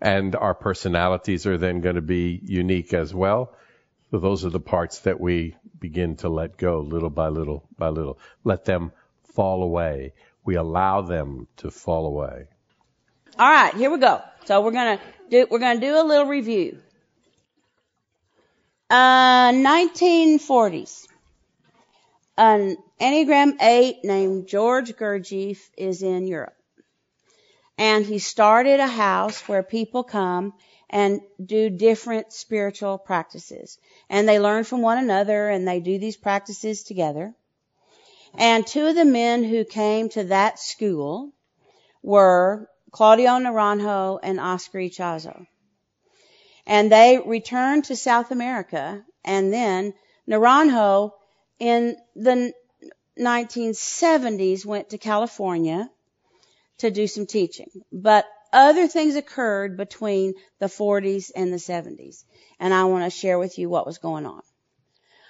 And 0.00 0.36
our 0.36 0.54
personalities 0.54 1.46
are 1.46 1.58
then 1.58 1.80
going 1.80 1.96
to 1.96 2.02
be 2.02 2.40
unique 2.44 2.94
as 2.94 3.14
well. 3.14 3.54
So 4.10 4.18
those 4.18 4.44
are 4.44 4.50
the 4.50 4.60
parts 4.60 5.00
that 5.00 5.20
we 5.20 5.56
begin 5.80 6.16
to 6.16 6.28
let 6.28 6.56
go 6.56 6.80
little 6.80 7.10
by 7.10 7.28
little 7.28 7.64
by 7.78 7.88
little. 7.88 8.18
Let 8.44 8.64
them 8.64 8.92
fall 9.34 9.62
away. 9.62 10.12
We 10.44 10.56
allow 10.56 11.02
them 11.02 11.48
to 11.58 11.70
fall 11.70 12.06
away. 12.06 12.46
All 13.38 13.50
right, 13.50 13.74
here 13.74 13.90
we 13.90 13.98
go. 13.98 14.20
So 14.44 14.60
we're 14.60 14.72
gonna 14.72 15.00
do 15.30 15.46
we're 15.50 15.58
gonna 15.58 15.80
do 15.80 15.98
a 15.98 16.04
little 16.04 16.26
review. 16.26 16.78
Uh, 18.92 19.52
1940s. 19.52 21.06
An 22.36 22.76
Enneagram 23.00 23.54
8 23.58 24.04
named 24.04 24.46
George 24.46 24.92
Gurdjieff 24.96 25.60
is 25.78 26.02
in 26.02 26.26
Europe. 26.26 26.54
And 27.78 28.04
he 28.04 28.18
started 28.18 28.80
a 28.80 28.86
house 28.86 29.48
where 29.48 29.62
people 29.62 30.04
come 30.04 30.52
and 30.90 31.22
do 31.42 31.70
different 31.70 32.34
spiritual 32.34 32.98
practices. 32.98 33.78
And 34.10 34.28
they 34.28 34.38
learn 34.38 34.64
from 34.64 34.82
one 34.82 34.98
another 34.98 35.48
and 35.48 35.66
they 35.66 35.80
do 35.80 35.98
these 35.98 36.18
practices 36.18 36.82
together. 36.82 37.32
And 38.34 38.66
two 38.66 38.88
of 38.88 38.94
the 38.94 39.06
men 39.06 39.42
who 39.42 39.64
came 39.64 40.10
to 40.10 40.24
that 40.24 40.58
school 40.58 41.32
were 42.02 42.68
Claudio 42.90 43.38
Naranjo 43.38 44.18
and 44.22 44.38
Oscar 44.38 44.80
Ichazo. 44.80 45.46
And 46.66 46.90
they 46.90 47.18
returned 47.24 47.84
to 47.84 47.96
South 47.96 48.30
America 48.30 49.04
and 49.24 49.52
then 49.52 49.94
Naranjo 50.28 51.12
in 51.58 51.96
the 52.14 52.52
1970s 53.18 54.64
went 54.64 54.90
to 54.90 54.98
California 54.98 55.90
to 56.78 56.90
do 56.90 57.06
some 57.06 57.26
teaching. 57.26 57.70
But 57.92 58.26
other 58.52 58.86
things 58.88 59.16
occurred 59.16 59.76
between 59.76 60.34
the 60.58 60.66
40s 60.66 61.30
and 61.34 61.52
the 61.52 61.56
70s. 61.56 62.24
And 62.60 62.74
I 62.74 62.84
want 62.84 63.04
to 63.04 63.10
share 63.10 63.38
with 63.38 63.58
you 63.58 63.68
what 63.68 63.86
was 63.86 63.98
going 63.98 64.26
on. 64.26 64.42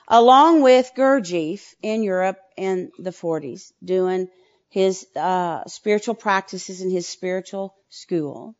Along 0.08 0.62
with 0.62 0.92
Gurdjieff 0.96 1.74
in 1.80 2.02
Europe 2.02 2.38
in 2.56 2.90
the 2.98 3.10
40s, 3.10 3.72
doing 3.82 4.28
his 4.68 5.06
uh, 5.14 5.64
spiritual 5.66 6.14
practices 6.14 6.80
in 6.80 6.90
his 6.90 7.06
spiritual 7.06 7.74
school. 7.88 8.56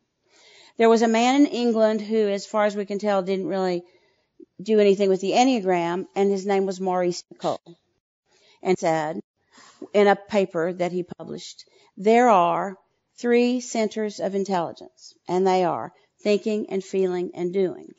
There 0.83 0.89
was 0.89 1.03
a 1.03 1.07
man 1.07 1.37
in 1.37 1.47
England 1.47 2.01
who, 2.01 2.29
as 2.29 2.45
far 2.45 2.65
as 2.65 2.75
we 2.75 2.85
can 2.85 2.99
tell, 2.99 3.23
didn't 3.23 3.47
really 3.47 3.85
do 4.61 4.81
anything 4.81 5.09
with 5.09 5.21
the 5.21 5.31
Enneagram, 5.31 6.09
and 6.17 6.29
his 6.29 6.45
name 6.45 6.67
was 6.67 6.81
Maurice 6.81 7.23
Nicoll. 7.33 7.61
And 8.65 8.77
said 8.77 9.21
in 9.95 10.09
a 10.09 10.17
paper 10.17 10.73
that 10.73 10.91
he 10.91 11.05
published, 11.05 11.67
there 11.97 12.29
are 12.29 12.77
three 13.17 13.61
centers 13.61 14.19
of 14.19 14.35
intelligence, 14.35 15.15
and 15.29 15.47
they 15.47 15.63
are 15.63 15.93
thinking 16.25 16.69
and 16.69 16.83
feeling 16.83 17.31
and 17.33 17.53
doing. 17.53 17.93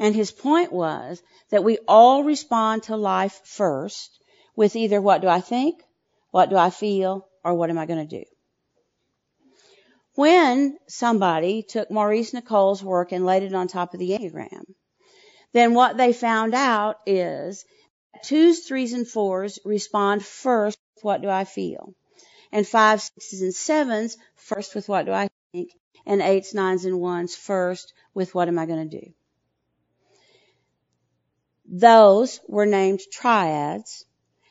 And 0.00 0.12
his 0.12 0.32
point 0.32 0.72
was 0.72 1.22
that 1.50 1.62
we 1.62 1.78
all 1.86 2.24
respond 2.24 2.82
to 2.82 2.96
life 2.96 3.40
first 3.44 4.10
with 4.56 4.74
either 4.74 5.00
what 5.00 5.22
do 5.22 5.28
I 5.28 5.40
think, 5.40 5.84
what 6.32 6.50
do 6.50 6.56
I 6.56 6.70
feel, 6.70 7.28
or 7.44 7.54
what 7.54 7.70
am 7.70 7.78
I 7.78 7.86
going 7.86 8.08
to 8.08 8.18
do? 8.18 8.24
When 10.18 10.76
somebody 10.88 11.62
took 11.62 11.92
Maurice 11.92 12.34
Nicoll's 12.34 12.82
work 12.82 13.12
and 13.12 13.24
laid 13.24 13.44
it 13.44 13.54
on 13.54 13.68
top 13.68 13.94
of 13.94 14.00
the 14.00 14.10
Enneagram, 14.10 14.64
then 15.52 15.74
what 15.74 15.96
they 15.96 16.12
found 16.12 16.54
out 16.54 16.96
is 17.06 17.64
twos, 18.24 18.66
threes, 18.66 18.94
and 18.94 19.06
fours 19.06 19.60
respond 19.64 20.24
first 20.24 20.76
with 20.96 21.04
what 21.04 21.22
do 21.22 21.28
I 21.28 21.44
feel? 21.44 21.94
And 22.50 22.66
fives, 22.66 23.12
sixes, 23.14 23.42
and 23.42 23.54
sevens 23.54 24.16
first 24.34 24.74
with 24.74 24.88
what 24.88 25.06
do 25.06 25.12
I 25.12 25.28
think? 25.52 25.70
And 26.04 26.20
eights, 26.20 26.52
nines, 26.52 26.84
and 26.84 27.00
ones 27.00 27.36
first 27.36 27.92
with 28.12 28.34
what 28.34 28.48
am 28.48 28.58
I 28.58 28.66
going 28.66 28.90
to 28.90 29.00
do? 29.00 29.12
Those 31.64 32.40
were 32.48 32.66
named 32.66 33.02
triads. 33.12 34.04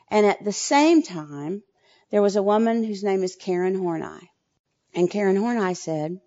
And 0.08 0.25
at 0.25 0.45
the 0.45 0.53
same 0.53 1.03
time, 1.03 1.62
there 2.10 2.21
was 2.21 2.38
a 2.38 2.41
woman 2.41 2.86
whose 2.86 3.03
name 3.03 3.21
is 3.21 3.36
Karen 3.36 3.77
Horney. 3.77 4.32
And 4.97 5.12
Karen 5.12 5.36
Horney 5.36 5.75
said, 5.75 6.19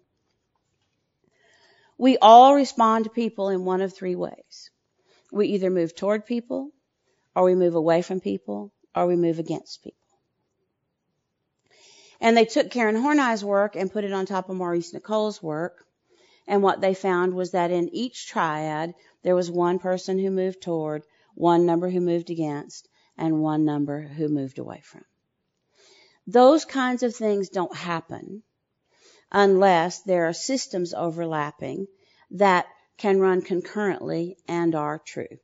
we 1.98 2.18
all 2.18 2.54
respond 2.54 3.02
to 3.02 3.10
people 3.10 3.48
in 3.48 3.64
one 3.64 3.80
of 3.80 3.92
three 3.92 4.14
ways. 4.14 4.70
We 5.32 5.48
either 5.48 5.70
move 5.70 5.96
toward 5.96 6.24
people, 6.24 6.70
or 7.34 7.42
we 7.42 7.56
move 7.56 7.74
away 7.74 8.00
from 8.02 8.20
people, 8.20 8.72
or 8.94 9.08
we 9.08 9.16
move 9.16 9.40
against 9.40 9.82
people. 9.82 9.98
And 12.20 12.36
they 12.36 12.44
took 12.44 12.70
Karen 12.70 12.94
Horney's 12.94 13.44
work 13.44 13.74
and 13.74 13.92
put 13.92 14.04
it 14.04 14.12
on 14.12 14.24
top 14.24 14.48
of 14.48 14.54
Maurice 14.54 14.94
Nicoll's 14.94 15.42
work. 15.42 15.84
And 16.46 16.62
what 16.62 16.80
they 16.80 16.94
found 16.94 17.34
was 17.34 17.50
that 17.50 17.72
in 17.72 17.92
each 17.92 18.28
triad, 18.28 18.94
there 19.24 19.34
was 19.34 19.50
one 19.50 19.80
person 19.80 20.16
who 20.16 20.30
moved 20.30 20.62
toward, 20.62 21.02
one 21.34 21.66
number 21.66 21.90
who 21.90 22.00
moved 22.00 22.30
against, 22.30 22.88
and 23.18 23.42
one 23.42 23.64
number 23.64 24.00
who 24.00 24.28
moved 24.28 24.60
away 24.60 24.80
from. 24.84 25.04
Those 26.28 26.64
kinds 26.64 27.02
of 27.02 27.16
things 27.16 27.48
don't 27.48 27.74
happen 27.74 28.44
unless 29.32 30.02
there 30.02 30.26
are 30.28 30.32
systems 30.32 30.94
overlapping 30.94 31.86
that 32.32 32.66
can 32.96 33.20
run 33.20 33.42
concurrently 33.42 34.36
and 34.46 34.74
are 34.74 34.98
true. 34.98 35.38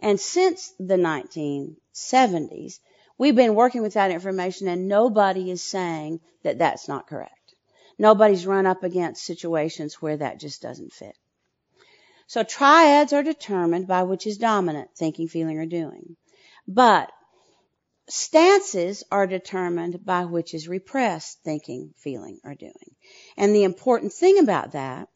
And 0.00 0.20
since 0.20 0.72
the 0.78 0.96
1970s, 0.96 2.80
we've 3.18 3.36
been 3.36 3.54
working 3.54 3.82
with 3.82 3.94
that 3.94 4.10
information 4.10 4.68
and 4.68 4.88
nobody 4.88 5.50
is 5.50 5.62
saying 5.62 6.20
that 6.42 6.58
that's 6.58 6.88
not 6.88 7.06
correct. 7.06 7.54
Nobody's 7.98 8.46
run 8.46 8.66
up 8.66 8.82
against 8.82 9.24
situations 9.24 10.02
where 10.02 10.16
that 10.16 10.40
just 10.40 10.60
doesn't 10.60 10.92
fit. 10.92 11.16
So 12.26 12.42
triads 12.42 13.12
are 13.12 13.22
determined 13.22 13.86
by 13.86 14.02
which 14.02 14.26
is 14.26 14.38
dominant, 14.38 14.90
thinking, 14.96 15.28
feeling, 15.28 15.58
or 15.58 15.66
doing. 15.66 16.16
But 16.66 17.12
stances 18.08 19.04
are 19.10 19.26
determined 19.26 20.04
by 20.04 20.24
which 20.24 20.54
is 20.54 20.68
repressed 20.68 21.38
thinking, 21.44 21.92
feeling, 21.96 22.40
or 22.44 22.54
doing. 22.54 22.93
And 23.36 23.54
the 23.54 23.64
important 23.64 24.12
thing 24.12 24.38
about 24.38 24.72
that, 24.72 25.08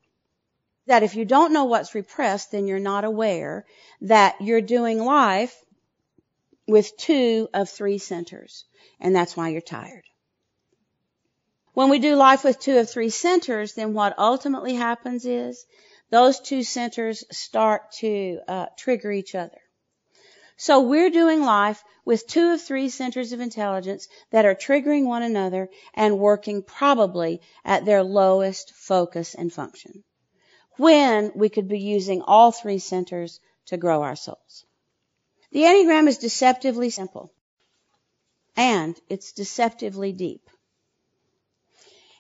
that 0.87 1.03
if 1.03 1.15
you 1.15 1.25
don't 1.25 1.53
know 1.53 1.65
what's 1.65 1.95
repressed, 1.95 2.53
then 2.53 2.67
you're 2.67 2.79
not 2.79 3.05
aware 3.05 3.67
that 4.01 4.41
you're 4.41 4.61
doing 4.61 5.05
life 5.05 5.55
with 6.67 6.97
two 6.97 7.49
of 7.55 7.69
three 7.69 7.99
centers. 7.99 8.65
And 9.01 9.15
that's 9.15 9.37
why 9.37 9.51
you're 9.51 9.61
tired. 9.61 10.05
When 11.75 11.91
we 11.91 11.99
do 11.99 12.17
life 12.17 12.43
with 12.43 12.59
two 12.59 12.79
of 12.79 12.91
three 12.91 13.11
centers, 13.11 13.75
then 13.75 13.95
what 13.95 14.19
ultimately 14.19 14.75
happens 14.75 15.25
is 15.25 15.65
those 16.11 16.41
two 16.41 16.63
centers 16.63 17.25
start 17.31 17.93
to 17.99 18.41
uh, 18.49 18.67
trigger 18.77 19.13
each 19.13 19.35
other. 19.35 19.61
So 20.61 20.81
we're 20.81 21.11
doing 21.11 21.43
life 21.43 21.85
with 22.05 22.27
two 22.27 22.51
of 22.51 22.61
three 22.61 22.89
centers 22.89 23.33
of 23.33 23.39
intelligence 23.39 24.09
that 24.33 24.45
are 24.45 24.57
triggering 24.57 25.05
one 25.05 25.23
another 25.23 25.69
and 25.95 26.19
working 26.19 26.63
probably 26.63 27.41
at 27.65 27.85
their 27.85 28.03
lowest 28.03 28.75
focus 28.75 29.37
and 29.37 29.53
function. 29.53 30.03
When 30.77 31.31
we 31.37 31.49
could 31.49 31.69
be 31.69 31.79
using 31.79 32.23
all 32.23 32.51
three 32.51 32.81
centers 32.81 33.39
to 33.67 33.77
grow 33.77 34.03
our 34.03 34.17
souls. 34.17 34.65
The 35.53 35.61
Enneagram 35.61 36.09
is 36.09 36.19
deceptively 36.19 36.91
simple. 36.91 37.33
And 38.57 38.97
it's 39.09 39.31
deceptively 39.31 40.11
deep. 40.11 40.51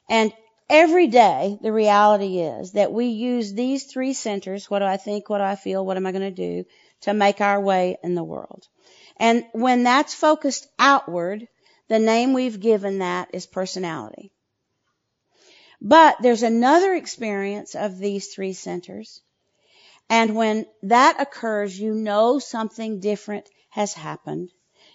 And 0.09 0.33
every 0.71 1.09
day, 1.09 1.59
the 1.61 1.73
reality 1.73 2.39
is 2.39 2.73
that 2.73 2.93
we 2.93 3.07
use 3.07 3.53
these 3.53 3.85
three 3.85 4.13
centers, 4.13 4.71
what 4.71 4.79
do 4.79 4.85
I 4.85 4.97
think, 4.97 5.29
what 5.29 5.39
do 5.39 5.45
I 5.45 5.57
feel, 5.57 5.85
what 5.85 5.97
am 5.97 6.07
I 6.07 6.13
going 6.13 6.23
to 6.23 6.31
do, 6.31 6.65
to 7.03 7.15
make 7.15 7.41
our 7.41 7.61
way 7.61 7.97
in 8.03 8.15
the 8.15 8.25
world. 8.25 8.67
And 9.17 9.45
when 9.53 9.83
that's 9.83 10.15
focused 10.15 10.67
outward, 10.79 11.47
the 11.89 11.99
name 11.99 12.33
we've 12.33 12.61
given 12.61 12.99
that 12.99 13.29
is 13.33 13.47
personality. 13.47 14.33
But 15.81 16.17
there's 16.21 16.43
another 16.43 16.95
experience 16.95 17.75
of 17.75 17.99
these 17.99 18.29
three 18.29 18.53
centers. 18.53 19.23
And 20.11 20.35
when 20.35 20.67
that 20.83 21.21
occurs, 21.21 21.79
you 21.79 21.95
know 21.95 22.39
something 22.39 23.01
different 23.01 23.49
has 23.71 23.93
happened. 23.93 24.51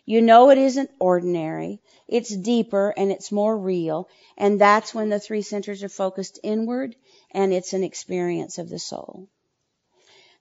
You 0.05 0.21
know 0.21 0.49
it 0.49 0.57
isn't 0.57 0.91
ordinary. 0.99 1.81
It's 2.07 2.35
deeper 2.35 2.93
and 2.97 3.11
it's 3.11 3.31
more 3.31 3.57
real. 3.57 4.09
And 4.37 4.59
that's 4.59 4.93
when 4.93 5.09
the 5.09 5.19
three 5.19 5.41
centers 5.41 5.83
are 5.83 5.89
focused 5.89 6.39
inward 6.43 6.95
and 7.31 7.53
it's 7.53 7.73
an 7.73 7.83
experience 7.83 8.57
of 8.57 8.69
the 8.69 8.79
soul. 8.79 9.29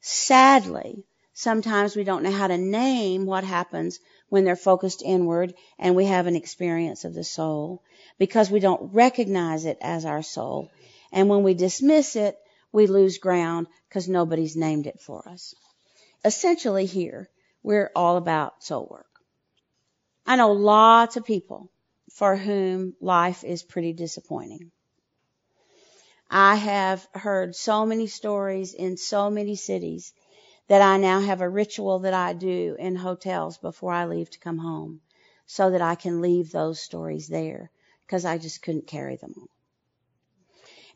Sadly, 0.01 1.05
sometimes 1.33 1.97
we 1.97 2.05
don't 2.05 2.23
know 2.23 2.31
how 2.31 2.47
to 2.47 2.59
name 2.59 3.27
what 3.27 3.45
happens 3.45 3.99
when 4.29 4.45
they're 4.45 4.57
focused 4.57 5.03
inward 5.03 5.55
and 5.79 5.95
we 5.95 6.07
have 6.07 6.27
an 6.27 6.37
experience 6.37 7.05
of 7.05 7.15
the 7.15 7.25
soul 7.25 7.83
because 8.19 8.51
we 8.51 8.61
don't 8.61 8.93
recognize 8.93 9.65
it 9.65 9.79
as 9.81 10.05
our 10.05 10.23
soul. 10.23 10.71
And 11.13 11.29
when 11.29 11.43
we 11.43 11.55
dismiss 11.55 12.17
it, 12.17 12.37
we 12.73 12.87
lose 12.87 13.19
ground 13.19 13.67
because 13.89 14.09
nobody's 14.09 14.57
named 14.57 14.87
it 14.87 15.01
for 15.01 15.29
us. 15.29 15.55
Essentially 16.25 16.87
here, 16.87 17.29
we're 17.63 17.91
all 17.95 18.17
about 18.17 18.63
soul 18.63 18.89
work. 18.91 19.07
I 20.27 20.37
know 20.37 20.53
lots 20.53 21.17
of 21.17 21.25
people 21.25 21.71
for 22.13 22.37
whom 22.37 22.95
life 23.01 23.45
is 23.45 23.63
pretty 23.63 23.93
disappointing. 23.93 24.71
I 26.31 26.55
have 26.55 27.07
heard 27.13 27.55
so 27.55 27.85
many 27.85 28.07
stories 28.07 28.73
in 28.73 28.97
so 28.97 29.29
many 29.31 29.57
cities 29.57 30.15
that 30.69 30.83
I 30.83 30.97
now 30.97 31.21
have 31.21 31.41
a 31.41 31.49
ritual 31.49 32.01
that 32.01 32.15
I 32.15 32.33
do 32.33 32.77
in 32.79 32.97
hotels 32.97 33.59
before 33.59 33.93
I 33.93 34.07
leave 34.07 34.31
to 34.31 34.39
come 34.39 34.59
home 34.59 35.01
so 35.47 35.71
that 35.71 35.83
I 35.83 35.95
can 35.95 36.21
leave 36.21 36.51
those 36.51 36.81
stories 36.81 37.29
there 37.29 37.71
because 38.07 38.25
I 38.25 38.39
just 38.39 38.63
couldn't 38.63 38.87
carry 38.87 39.17
them 39.17 39.35
all. 39.37 39.49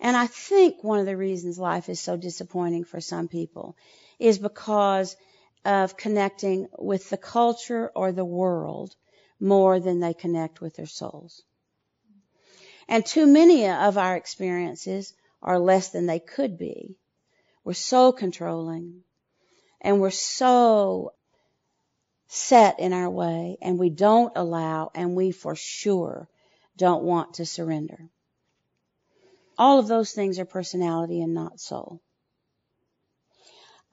And 0.00 0.16
I 0.16 0.26
think 0.26 0.84
one 0.84 0.98
of 0.98 1.06
the 1.06 1.16
reasons 1.16 1.58
life 1.58 1.88
is 1.88 2.00
so 2.00 2.16
disappointing 2.16 2.84
for 2.84 3.00
some 3.00 3.28
people 3.28 3.76
is 4.18 4.38
because 4.38 5.16
of 5.64 5.96
connecting 5.96 6.68
with 6.78 7.10
the 7.10 7.16
culture 7.16 7.90
or 7.94 8.12
the 8.12 8.24
world 8.24 8.94
more 9.40 9.80
than 9.80 10.00
they 10.00 10.14
connect 10.14 10.60
with 10.60 10.76
their 10.76 10.86
souls. 10.86 11.42
And 12.88 13.04
too 13.04 13.26
many 13.26 13.68
of 13.68 13.98
our 13.98 14.16
experiences 14.16 15.12
are 15.42 15.58
less 15.58 15.90
than 15.90 16.06
they 16.06 16.20
could 16.20 16.56
be. 16.56 16.96
We're 17.64 17.74
so 17.74 18.12
controlling 18.12 19.02
and 19.86 20.00
we're 20.00 20.10
so 20.10 21.12
set 22.26 22.80
in 22.80 22.92
our 22.92 23.08
way 23.08 23.56
and 23.62 23.78
we 23.78 23.88
don't 23.88 24.32
allow 24.34 24.90
and 24.96 25.14
we 25.14 25.30
for 25.30 25.54
sure 25.54 26.28
don't 26.76 27.04
want 27.04 27.34
to 27.34 27.46
surrender. 27.46 28.08
All 29.56 29.78
of 29.78 29.86
those 29.86 30.10
things 30.10 30.40
are 30.40 30.44
personality 30.44 31.22
and 31.22 31.34
not 31.34 31.60
soul. 31.60 32.00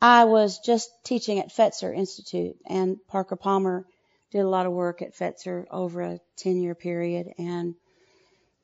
I 0.02 0.26
was 0.26 0.58
just 0.66 0.90
teaching 1.04 1.38
at 1.38 1.54
Fetzer 1.54 1.96
Institute 1.96 2.56
and 2.66 2.98
Parker 3.08 3.36
Palmer 3.36 3.86
did 4.32 4.40
a 4.40 4.50
lot 4.50 4.66
of 4.66 4.72
work 4.74 5.04
at 5.04 5.16
Fetzer 5.16 5.66
over 5.70 6.02
a 6.02 6.20
10 6.38 6.58
year 6.60 6.74
period. 6.74 7.28
And 7.38 7.76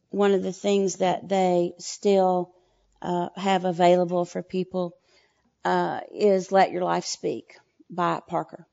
one 0.10 0.32
of 0.32 0.42
the 0.42 0.52
things 0.52 0.96
that 0.96 1.30
they 1.30 1.74
still 1.78 2.56
uh, 3.04 3.30
have 3.36 3.66
available 3.66 4.26
for 4.26 4.42
people 4.42 4.96
uh, 5.66 6.02
is 6.14 6.52
Let 6.52 6.72
Your 6.72 6.84
Life 6.84 7.06
Speak 7.06 7.58
by 7.90 8.22
Parker. 8.28 8.68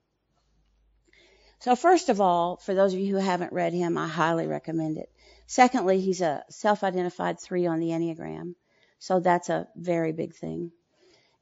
So 1.58 1.74
first 1.74 2.08
of 2.08 2.20
all, 2.20 2.56
for 2.56 2.74
those 2.74 2.92
of 2.92 3.00
you 3.00 3.14
who 3.14 3.20
haven't 3.20 3.52
read 3.52 3.72
him, 3.72 3.96
I 3.96 4.06
highly 4.06 4.46
recommend 4.46 4.98
it. 4.98 5.10
Secondly, 5.46 6.00
he's 6.00 6.20
a 6.20 6.44
self-identified 6.50 7.40
three 7.40 7.66
on 7.66 7.80
the 7.80 7.88
Enneagram. 7.88 8.54
So 8.98 9.20
that's 9.20 9.48
a 9.48 9.68
very 9.76 10.12
big 10.12 10.34
thing 10.34 10.72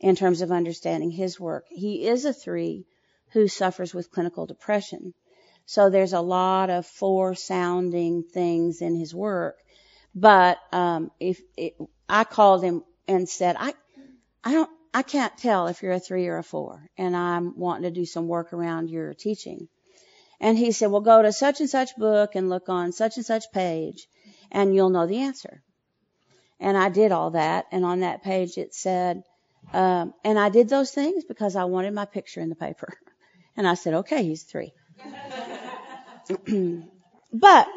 in 0.01 0.17
terms 0.17 0.43
of 0.43 0.53
understanding 0.53 1.11
his 1.11 1.41
work. 1.41 1.65
He 1.69 2.07
is 2.07 2.25
a 2.25 2.33
three 2.33 2.87
who 3.31 3.49
suffers 3.49 3.95
with 3.95 4.11
clinical 4.11 4.47
depression. 4.47 5.15
So 5.67 5.89
there's 5.89 6.13
a 6.13 6.21
lot 6.21 6.71
of 6.71 6.87
four 6.87 7.35
sounding 7.35 8.23
things 8.23 8.83
in 8.83 8.95
his 8.95 9.15
work. 9.15 9.59
But 10.15 10.59
um, 10.73 11.11
if 11.19 11.41
it, 11.57 11.75
I 12.09 12.25
called 12.25 12.63
him 12.63 12.85
and 13.09 13.29
said, 13.29 13.57
I, 13.59 13.75
I 14.45 14.53
don't, 14.53 14.71
I 14.95 15.03
can't 15.03 15.37
tell 15.37 15.67
if 15.67 15.83
you're 15.83 15.93
a 15.93 15.99
three 15.99 16.29
or 16.29 16.39
a 16.39 16.45
four, 16.45 16.89
and 16.97 17.17
I'm 17.17 17.59
wanting 17.59 17.83
to 17.83 17.91
do 17.91 18.07
some 18.07 18.29
work 18.29 18.53
around 18.53 18.91
your 18.91 19.13
teaching. 19.13 19.67
And 20.41 20.57
he 20.57 20.71
said, 20.71 20.91
well, 20.93 21.01
go 21.01 21.21
to 21.21 21.33
such 21.33 21.59
and 21.59 21.69
such 21.69 21.97
book 21.97 22.37
and 22.37 22.49
look 22.49 22.69
on 22.69 22.93
such 22.93 23.17
and 23.17 23.27
such 23.27 23.51
page, 23.53 24.07
and 24.53 24.73
you'll 24.73 24.91
know 24.91 25.09
the 25.09 25.19
answer. 25.19 25.63
And 26.61 26.79
I 26.79 26.91
did 26.91 27.11
all 27.11 27.33
that, 27.33 27.67
and 27.73 27.85
on 27.85 28.01
that 28.01 28.23
page 28.23 28.57
it 28.57 28.73
said, 28.73 29.25
um, 29.73 30.15
and 30.23 30.39
I 30.39 30.49
did 30.49 30.69
those 30.69 30.93
things 30.93 31.25
because 31.25 31.57
I 31.57 31.65
wanted 31.65 31.93
my 31.93 32.05
picture 32.05 32.41
in 32.41 32.49
the 32.49 32.55
paper. 32.55 32.95
And 33.57 33.69
I 33.69 33.75
said, 33.75 33.95
okay, 33.95 34.25
he's 34.25 34.43
three. 34.43 34.73
but 37.33 37.69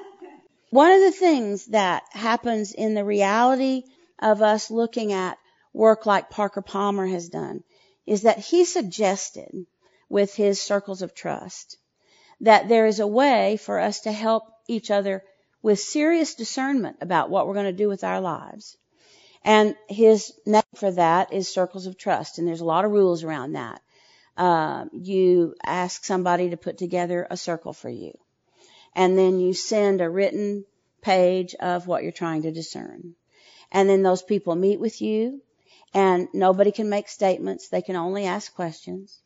one 0.71 0.91
of 0.91 1.01
the 1.01 1.11
things 1.11 1.67
that 1.67 2.01
happens 2.13 2.73
in 2.73 2.95
the 2.95 3.05
reality 3.05 3.83
of 4.17 4.41
us 4.41 4.71
looking 4.71 5.13
at 5.13 5.37
work 5.77 6.05
like 6.05 6.29
Parker 6.29 6.61
Palmer 6.61 7.05
has 7.05 7.29
done 7.29 7.63
is 8.05 8.23
that 8.23 8.39
he 8.39 8.65
suggested 8.65 9.67
with 10.09 10.33
his 10.33 10.59
circles 10.59 11.01
of 11.01 11.13
trust 11.13 11.77
that 12.41 12.67
there 12.67 12.87
is 12.87 12.99
a 12.99 13.07
way 13.07 13.57
for 13.57 13.79
us 13.79 14.01
to 14.01 14.11
help 14.11 14.43
each 14.67 14.91
other 14.91 15.23
with 15.61 15.79
serious 15.79 16.35
discernment 16.35 16.97
about 17.01 17.29
what 17.29 17.47
we're 17.47 17.53
going 17.53 17.65
to 17.65 17.71
do 17.83 17.87
with 17.87 18.03
our 18.03 18.21
lives. 18.21 18.77
And 19.43 19.75
his 19.87 20.33
name 20.45 20.61
for 20.75 20.91
that 20.91 21.33
is 21.33 21.47
circles 21.47 21.85
of 21.87 21.97
trust. 21.97 22.37
And 22.37 22.47
there's 22.47 22.61
a 22.61 22.65
lot 22.65 22.85
of 22.85 22.91
rules 22.91 23.23
around 23.23 23.53
that. 23.53 23.81
Um, 24.35 24.89
you 24.93 25.55
ask 25.63 26.03
somebody 26.03 26.51
to 26.51 26.57
put 26.57 26.77
together 26.77 27.25
a 27.29 27.37
circle 27.37 27.73
for 27.73 27.89
you. 27.89 28.17
And 28.95 29.17
then 29.17 29.39
you 29.39 29.53
send 29.53 30.01
a 30.01 30.09
written 30.09 30.65
page 31.01 31.55
of 31.55 31.87
what 31.87 32.03
you're 32.03 32.11
trying 32.11 32.43
to 32.43 32.51
discern. 32.51 33.15
And 33.71 33.89
then 33.89 34.03
those 34.03 34.21
people 34.21 34.55
meet 34.55 34.79
with 34.79 35.01
you 35.01 35.41
and 35.93 36.27
nobody 36.33 36.71
can 36.71 36.89
make 36.89 37.07
statements. 37.07 37.69
They 37.69 37.81
can 37.81 37.95
only 37.95 38.25
ask 38.25 38.53
questions. 38.53 39.19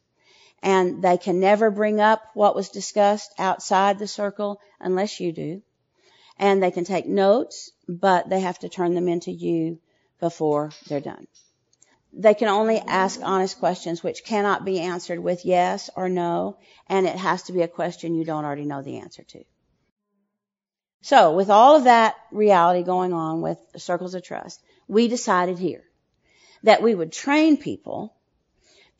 And 0.64 1.03
they 1.03 1.18
can 1.18 1.39
never 1.39 1.72
bring 1.72 1.99
up 1.99 2.22
what 2.34 2.55
was 2.55 2.70
discussed 2.70 3.34
outside 3.39 3.97
the 3.97 4.07
circle 4.07 4.59
unless 4.80 5.20
you 5.20 5.32
do. 5.32 5.62
And 6.38 6.62
they 6.62 6.72
can 6.72 6.86
take 6.86 7.07
notes, 7.07 7.72
but 7.88 8.30
they 8.30 8.41
have 8.41 8.59
to 8.59 8.70
turn 8.70 8.93
them 8.93 9.07
into 9.07 9.32
you 9.32 9.80
before 10.20 10.72
they're 10.88 10.99
done 10.99 11.28
they 12.14 12.34
can 12.34 12.47
only 12.47 12.80
ask 12.80 13.22
honest 13.24 13.59
questions 13.59 14.03
which 14.03 14.26
cannot 14.26 14.66
be 14.66 14.80
answered 14.80 15.20
with 15.20 15.45
yes 15.45 15.89
or 15.95 16.09
no, 16.09 16.57
and 16.88 17.07
it 17.07 17.16
has 17.16 17.43
to 17.43 17.53
be 17.53 17.62
a 17.62 17.68
question 17.68 18.16
you 18.16 18.26
don't 18.26 18.45
already 18.45 18.66
know 18.66 18.82
the 18.82 18.97
answer 18.97 19.24
to. 19.24 19.43
So, 21.01 21.34
with 21.34 21.49
all 21.49 21.78
of 21.78 21.86
that 21.86 22.16
reality 22.32 22.84
going 22.84 23.14
on 23.14 23.41
with 23.41 23.57
circles 23.78 24.14
of 24.14 24.24
trust, 24.24 24.62
we 24.88 25.07
decided 25.07 25.57
here 25.57 25.84
that 26.64 26.82
we 26.82 26.95
would 26.95 27.12
train 27.12 27.57
people 27.57 28.14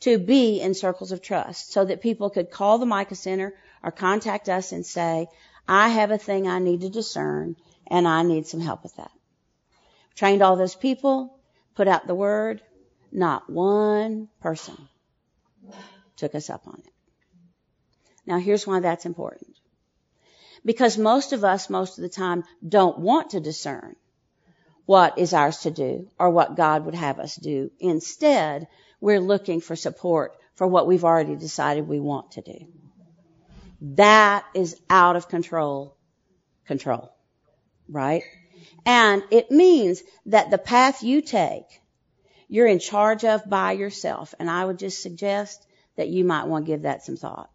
to 0.02 0.18
be 0.18 0.60
in 0.60 0.74
circles 0.74 1.12
of 1.12 1.22
trust 1.22 1.72
so 1.72 1.86
that 1.86 2.02
people 2.02 2.30
could 2.30 2.50
call 2.50 2.78
the 2.78 2.86
Micah 2.86 3.16
Center 3.16 3.54
or 3.84 3.92
contact 3.92 4.50
us 4.50 4.72
and 4.72 4.86
say, 4.86 5.28
I 5.68 5.90
have 5.90 6.12
a 6.12 6.18
thing 6.18 6.48
I 6.48 6.60
need 6.60 6.82
to 6.82 6.90
discern 6.90 7.56
and 7.88 8.08
I 8.08 8.24
need 8.24 8.48
some 8.48 8.62
help 8.62 8.84
with 8.84 8.96
that. 8.96 9.12
Trained 10.16 10.42
all 10.42 10.56
those 10.56 10.76
people, 10.76 11.40
put 11.76 11.88
out 11.88 12.08
the 12.08 12.16
word, 12.16 12.62
not 13.12 13.50
one 13.50 14.28
person 14.42 14.78
took 16.18 16.36
us 16.36 16.50
up 16.50 16.68
on 16.68 16.82
it. 16.86 16.94
Now 18.26 18.38
here's 18.38 18.66
why 18.66 18.80
that's 18.80 19.06
important. 19.06 19.56
Because 20.64 20.98
most 20.98 21.34
of 21.34 21.44
us, 21.44 21.70
most 21.70 21.98
of 21.98 22.04
the 22.04 22.10
time, 22.10 22.44
don't 22.68 23.00
want 23.00 23.32
to 23.32 23.40
discern 23.40 23.96
what 24.92 25.18
is 25.18 25.34
ours 25.34 25.60
to 25.60 25.72
do 25.72 26.12
or 26.20 26.30
what 26.30 26.58
God 26.58 26.84
would 26.84 26.96
have 26.96 27.18
us 27.18 27.38
do. 27.38 27.72
Instead, 27.80 28.68
we're 29.00 29.22
looking 29.22 29.62
for 29.62 29.74
support 29.74 30.36
for 30.56 30.68
what 30.68 30.86
we've 30.86 31.06
already 31.06 31.38
decided 31.38 31.88
we 31.88 32.02
want 32.02 32.32
to 32.32 32.42
do. 32.42 32.68
That 33.96 34.44
is 34.54 34.76
out 34.90 35.16
of 35.16 35.30
control. 35.30 35.96
Control. 36.68 37.10
Right? 37.88 38.24
And 38.86 39.24
it 39.32 39.50
means 39.50 40.04
that 40.26 40.52
the 40.52 40.58
path 40.58 41.04
you 41.04 41.22
take, 41.22 41.70
you're 42.50 42.68
in 42.68 42.80
charge 42.80 43.24
of 43.24 43.50
by 43.50 43.72
yourself. 43.72 44.36
And 44.40 44.50
I 44.50 44.66
would 44.66 44.78
just 44.78 45.02
suggest 45.02 45.66
that 45.96 46.10
you 46.10 46.26
might 46.26 46.48
want 46.48 46.66
to 46.66 46.72
give 46.74 46.82
that 46.82 47.06
some 47.06 47.16
thought. 47.16 47.50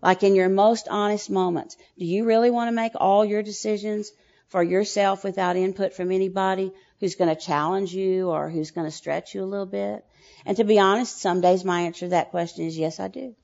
Like 0.00 0.22
in 0.22 0.34
your 0.34 0.48
most 0.48 0.88
honest 0.88 1.28
moments, 1.28 1.76
do 1.98 2.06
you 2.06 2.24
really 2.24 2.50
want 2.50 2.68
to 2.68 2.74
make 2.82 2.92
all 2.96 3.26
your 3.26 3.42
decisions 3.42 4.10
for 4.48 4.62
yourself 4.62 5.24
without 5.24 5.56
input 5.56 5.94
from 5.94 6.12
anybody 6.12 6.72
who's 7.00 7.16
going 7.16 7.34
to 7.34 7.40
challenge 7.40 7.92
you 7.92 8.30
or 8.30 8.48
who's 8.48 8.70
going 8.70 8.86
to 8.86 8.96
stretch 8.96 9.34
you 9.34 9.42
a 9.42 9.46
little 9.46 9.66
bit? 9.66 10.04
And 10.44 10.56
to 10.58 10.64
be 10.64 10.78
honest, 10.78 11.20
some 11.20 11.40
days 11.40 11.64
my 11.64 11.82
answer 11.82 12.06
to 12.06 12.10
that 12.10 12.30
question 12.30 12.66
is 12.66 12.78
yes, 12.78 13.00
I 13.00 13.08
do. 13.08 13.34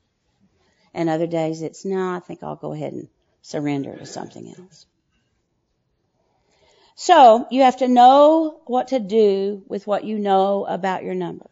And 0.95 1.09
other 1.09 1.27
days 1.27 1.63
it's 1.63 1.85
no, 1.85 2.15
I 2.15 2.21
think 2.21 2.43
I'll 2.43 2.57
go 2.57 2.73
ahead 2.73 2.93
and 2.93 3.09
surrender 3.43 3.97
to 3.97 4.07
something 4.07 4.55
else. 4.57 4.87
So 6.95 7.47
you 7.51 7.63
have 7.63 7.79
to 7.79 7.89
know 7.89 8.61
what 8.67 8.89
to 8.89 9.01
do 9.01 9.65
with 9.67 9.87
what 9.87 10.05
you 10.05 10.19
know 10.19 10.67
about 10.67 11.03
your 11.03 11.15
number. 11.15 11.51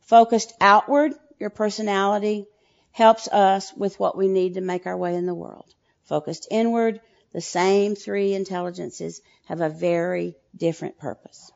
Focused 0.00 0.54
outward, 0.60 1.12
your 1.38 1.50
personality 1.50 2.46
helps 2.92 3.28
us 3.28 3.74
with 3.74 3.98
what 4.00 4.16
we 4.16 4.28
need 4.28 4.54
to 4.54 4.60
make 4.60 4.86
our 4.86 4.96
way 4.96 5.14
in 5.14 5.26
the 5.26 5.34
world. 5.34 5.66
Focused 6.04 6.46
inward, 6.50 7.00
the 7.36 7.42
same 7.42 7.94
three 7.94 8.32
intelligences 8.32 9.20
have 9.44 9.60
a 9.60 9.68
very 9.68 10.34
different 10.56 10.96
purpose. 10.96 11.52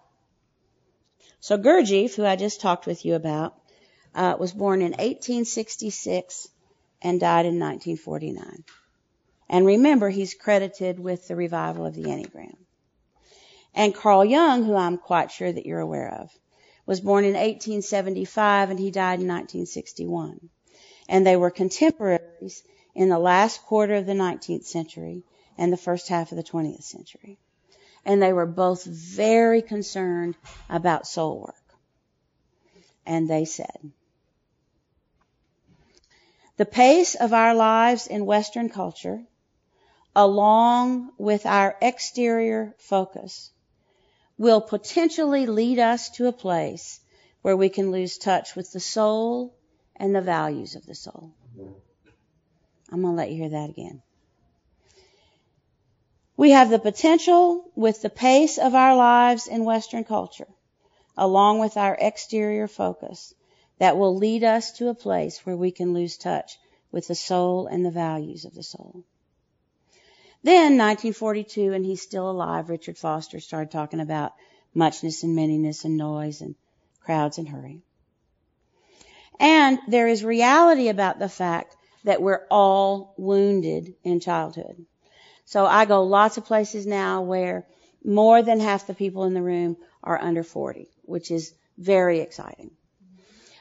So 1.41 1.57
Gurdjieff, 1.57 2.15
who 2.15 2.27
I 2.27 2.37
just 2.37 2.61
talked 2.61 2.85
with 2.85 3.07
you 3.07 3.15
about, 3.15 3.55
uh, 4.15 4.37
was 4.39 4.53
born 4.53 4.83
in 4.83 4.91
1866 4.91 6.49
and 7.01 7.19
died 7.19 7.47
in 7.47 7.59
1949. 7.59 8.63
And 9.49 9.65
remember, 9.65 10.11
he's 10.11 10.35
credited 10.35 11.01
with 11.01 11.27
the 11.29 11.35
revival 11.35 11.87
of 11.87 11.95
the 11.95 12.03
Enneagram. 12.03 12.59
And 13.75 13.95
Carl 13.95 14.27
Jung, 14.27 14.65
who 14.65 14.77
I'm 14.77 14.99
quite 14.99 15.31
sure 15.31 15.51
that 15.51 15.65
you're 15.65 15.81
aware 15.81 16.13
of, 16.13 16.31
was 16.85 17.01
born 17.01 17.25
in 17.25 17.33
1875 17.33 18.69
and 18.69 18.79
he 18.79 18.91
died 18.91 19.21
in 19.21 19.29
1961 19.29 20.51
and 21.09 21.27
they 21.27 21.39
were 21.39 21.51
contemporaries 21.51 22.63
in 22.95 23.09
the 23.09 23.19
last 23.19 23.63
quarter 23.63 23.95
of 23.95 24.05
the 24.05 24.13
19th 24.13 24.67
century 24.67 25.23
and 25.61 25.71
the 25.71 25.77
first 25.77 26.09
half 26.09 26.33
of 26.33 26.37
the 26.37 26.43
20th 26.43 26.83
century. 26.83 27.39
And 28.05 28.21
they 28.21 28.33
were 28.33 28.47
both 28.47 28.83
very 28.85 29.61
concerned 29.61 30.35
about 30.71 31.07
soul 31.07 31.41
work. 31.41 31.55
And 33.05 33.29
they 33.29 33.45
said, 33.45 33.93
the 36.57 36.65
pace 36.65 37.15
of 37.15 37.35
our 37.35 37.55
lives 37.55 38.07
in 38.07 38.25
Western 38.25 38.71
culture, 38.71 39.23
along 40.17 41.13
with 41.19 41.45
our 41.45 41.77
exterior 41.83 42.75
focus, 42.79 43.51
will 44.39 44.63
potentially 44.63 45.47
lead 45.47 45.79
us 45.79 46.09
to 46.11 46.27
a 46.27 46.33
place 46.33 47.01
where 47.43 47.57
we 47.57 47.69
can 47.69 47.91
lose 47.91 48.17
touch 48.17 48.57
with 48.57 48.73
the 48.73 48.81
soul 48.81 49.55
and 49.97 50.15
the 50.15 50.23
values 50.23 50.75
of 50.75 50.87
the 50.87 50.95
soul. 50.95 51.33
I'm 52.91 53.03
going 53.03 53.15
to 53.15 53.19
let 53.19 53.31
you 53.31 53.37
hear 53.37 53.51
that 53.51 53.71
again. 53.71 54.03
We 56.41 56.53
have 56.53 56.71
the 56.71 56.79
potential 56.79 57.71
with 57.77 58.01
the 58.01 58.09
pace 58.09 58.57
of 58.57 58.75
our 58.75 58.97
lives 58.97 59.47
in 59.47 59.67
Western 59.67 60.05
culture, 60.05 60.49
along 61.15 61.59
with 61.59 61.77
our 61.77 61.95
exterior 62.01 62.67
focus, 62.67 63.35
that 63.77 63.99
will 63.99 64.17
lead 64.17 64.43
us 64.43 64.73
to 64.79 64.89
a 64.89 64.95
place 64.95 65.45
where 65.45 65.55
we 65.55 65.71
can 65.71 65.93
lose 65.93 66.17
touch 66.17 66.59
with 66.91 67.09
the 67.09 67.15
soul 67.15 67.67
and 67.67 67.85
the 67.85 67.91
values 67.91 68.47
of 68.47 68.55
the 68.55 68.63
soul. 68.63 69.05
Then 70.43 70.79
1942, 70.79 71.75
and 71.75 71.85
he's 71.85 72.01
still 72.01 72.31
alive, 72.31 72.71
Richard 72.71 72.97
Foster 72.97 73.39
started 73.39 73.71
talking 73.71 74.01
about 74.01 74.33
muchness 74.73 75.23
and 75.23 75.37
manyness 75.37 75.85
and 75.85 75.99
noise 75.99 76.41
and 76.41 76.55
crowds 77.03 77.37
and 77.37 77.51
hurry. 77.51 77.83
And 79.39 79.79
there 79.89 80.09
is 80.09 80.25
reality 80.25 80.89
about 80.89 81.19
the 81.19 81.29
fact 81.29 81.77
that 82.05 82.23
we're 82.23 82.47
all 82.51 83.13
wounded 83.19 83.95
in 84.03 84.21
childhood. 84.21 84.87
So 85.51 85.67
I 85.67 85.85
go 85.85 86.05
lots 86.05 86.37
of 86.37 86.45
places 86.45 86.87
now 86.87 87.23
where 87.23 87.67
more 88.05 88.41
than 88.41 88.61
half 88.61 88.87
the 88.87 88.95
people 88.95 89.25
in 89.25 89.35
the 89.35 89.43
room 89.43 89.77
are 90.01 90.17
under 90.17 90.45
40, 90.45 90.87
which 91.03 91.33
is 91.33 91.53
very 91.77 92.21
exciting. 92.21 92.71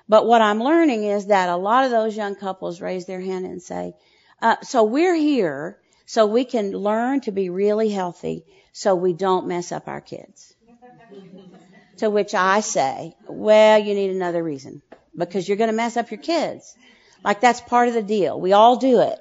But 0.08 0.28
what 0.28 0.40
I'm 0.40 0.62
learning 0.62 1.06
is 1.06 1.26
that 1.28 1.50
a 1.50 1.56
lot 1.56 1.86
of 1.86 1.92
those 1.92 2.16
young 2.16 2.36
couples 2.36 2.80
raise 2.80 3.08
their 3.08 3.20
hand 3.20 3.48
and 3.48 3.60
say, 3.60 3.96
uh, 4.40 4.58
so 4.62 4.84
we're 4.84 5.16
here 5.16 5.80
so 6.06 6.28
we 6.28 6.46
can 6.46 6.74
learn 6.74 7.22
to 7.22 7.32
be 7.32 7.50
really 7.50 7.90
healthy 7.90 8.46
so 8.72 8.94
we 8.94 9.14
don't 9.14 9.48
mess 9.48 9.72
up 9.72 9.88
our 9.88 10.00
kids. 10.00 10.54
to 11.98 12.12
which 12.12 12.36
I 12.36 12.60
say, 12.60 13.16
well, 13.28 13.80
you 13.80 13.96
need 13.96 14.12
another 14.12 14.44
reason 14.44 14.84
because 15.18 15.48
you're 15.48 15.58
going 15.58 15.72
to 15.72 15.76
mess 15.76 15.98
up 15.98 16.12
your 16.12 16.22
kids. 16.22 16.78
Like 17.24 17.42
that's 17.42 17.62
part 17.62 17.88
of 17.88 17.96
the 17.96 18.04
deal. 18.04 18.40
We 18.40 18.54
all 18.54 18.76
do 18.76 19.02
it. 19.02 19.18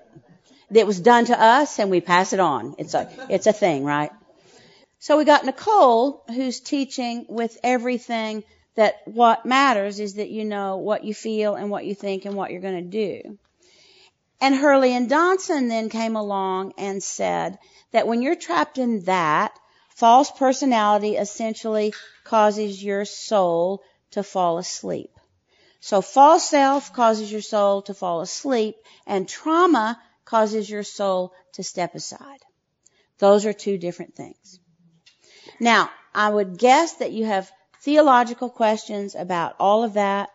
It 0.72 0.86
was 0.86 1.00
done 1.00 1.26
to 1.26 1.40
us 1.40 1.78
and 1.78 1.90
we 1.90 2.00
pass 2.00 2.32
it 2.32 2.40
on. 2.40 2.74
It's 2.78 2.94
a, 2.94 3.10
it's 3.30 3.46
a 3.46 3.52
thing, 3.52 3.84
right? 3.84 4.10
So 4.98 5.16
we 5.16 5.24
got 5.24 5.44
Nicoll 5.44 6.28
who's 6.28 6.60
teaching 6.60 7.26
with 7.28 7.56
everything 7.62 8.44
that 8.74 8.96
what 9.06 9.46
matters 9.46 9.98
is 9.98 10.14
that 10.14 10.30
you 10.30 10.44
know 10.44 10.76
what 10.76 11.04
you 11.04 11.14
feel 11.14 11.54
and 11.54 11.70
what 11.70 11.84
you 11.84 11.94
think 11.94 12.24
and 12.24 12.34
what 12.34 12.50
you're 12.50 12.60
going 12.60 12.90
to 12.90 13.22
do. 13.22 13.38
And 14.40 14.54
Hurley 14.54 14.92
and 14.92 15.08
Dobson 15.08 15.68
then 15.68 15.88
came 15.88 16.16
along 16.16 16.74
and 16.78 17.02
said 17.02 17.58
that 17.92 18.06
when 18.06 18.22
you're 18.22 18.36
trapped 18.36 18.78
in 18.78 19.00
that, 19.04 19.52
false 19.96 20.30
personality 20.30 21.16
essentially 21.16 21.92
causes 22.24 22.82
your 22.82 23.04
soul 23.04 23.82
to 24.12 24.22
fall 24.22 24.58
asleep. 24.58 25.10
So 25.80 26.00
false 26.00 26.48
self 26.48 26.92
causes 26.92 27.30
your 27.30 27.40
soul 27.40 27.82
to 27.82 27.94
fall 27.94 28.20
asleep 28.20 28.76
and 29.06 29.28
trauma 29.28 30.00
causes 30.28 30.68
your 30.68 30.82
soul 30.82 31.32
to 31.54 31.62
step 31.62 31.94
aside. 31.94 32.40
Those 33.18 33.46
are 33.46 33.52
two 33.54 33.78
different 33.78 34.14
things. 34.14 34.60
Now, 35.58 35.90
I 36.14 36.28
would 36.28 36.58
guess 36.58 36.94
that 36.94 37.12
you 37.12 37.24
have 37.24 37.50
theological 37.80 38.50
questions 38.50 39.14
about 39.14 39.56
all 39.58 39.84
of 39.84 39.94
that. 39.94 40.28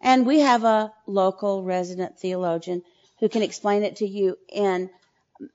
And 0.00 0.26
we 0.26 0.40
have 0.40 0.62
a 0.64 0.92
local 1.06 1.62
resident 1.62 2.18
theologian 2.18 2.82
who 3.18 3.28
can 3.28 3.42
explain 3.42 3.82
it 3.82 3.96
to 3.96 4.06
you 4.06 4.36
in 4.48 4.90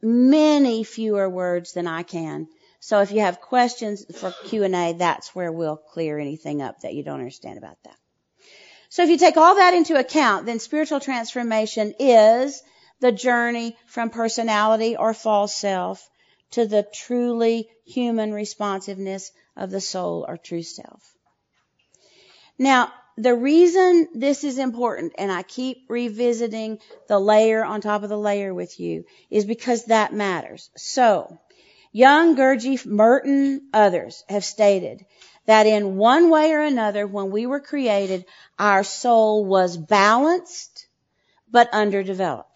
many 0.01 0.84
fewer 0.84 1.30
words 1.30 1.74
than 1.74 1.88
I 1.88 2.03
can. 2.03 2.47
So 2.80 3.01
if 3.01 3.11
you 3.11 3.22
have 3.22 3.39
questions 3.39 4.03
for 4.19 4.34
Q&A, 4.45 4.93
that's 4.93 5.34
where 5.36 5.51
we'll 5.51 5.78
clear 5.78 6.19
anything 6.19 6.61
up 6.61 6.82
that 6.82 6.93
you 6.93 7.03
don't 7.03 7.19
understand 7.19 7.57
about 7.57 7.78
that. 7.86 7.95
So 8.89 9.03
if 9.03 9.09
you 9.09 9.17
take 9.17 9.38
all 9.38 9.55
that 9.55 9.74
into 9.74 9.97
account, 9.97 10.45
then 10.45 10.59
spiritual 10.59 10.99
transformation 10.99 11.93
is 11.99 12.61
the 13.02 13.12
journey 13.12 13.76
from 13.88 14.10
personality 14.10 14.95
or 14.95 15.14
false 15.14 15.54
self 15.56 16.10
to 16.52 16.66
the 16.66 16.88
truly 16.93 17.70
human 17.86 18.34
responsiveness 18.34 19.32
of 19.56 19.72
the 19.72 19.82
soul 19.82 20.26
or 20.28 20.38
true 20.38 20.64
self. 20.64 21.16
Now, 22.58 22.91
the 23.18 23.36
reason 23.36 24.08
this 24.14 24.43
is 24.43 24.58
important, 24.58 25.14
and 25.18 25.32
I 25.32 25.43
keep 25.43 25.86
revisiting 25.89 26.80
the 27.08 27.20
layer 27.20 27.64
on 27.64 27.82
top 27.82 28.04
of 28.04 28.10
the 28.10 28.18
layer 28.18 28.54
with 28.54 28.80
you, 28.80 29.06
is 29.30 29.45
because 29.45 29.86
that 29.86 30.14
matters. 30.14 30.70
So, 30.78 31.39
Jung, 31.91 32.36
Gurdjieff, 32.36 32.86
Merton, 32.86 33.70
others 33.74 34.24
have 34.30 34.45
stated 34.45 35.06
that 35.45 35.68
in 35.68 35.97
one 35.97 36.30
way 36.30 36.54
or 36.54 36.62
another, 36.62 37.06
when 37.06 37.32
we 37.32 37.45
were 37.45 37.60
created, 37.60 38.26
our 38.58 38.84
soul 38.84 39.43
was 39.45 39.76
balanced, 39.76 40.88
but 41.49 41.70
underdeveloped. 41.74 42.51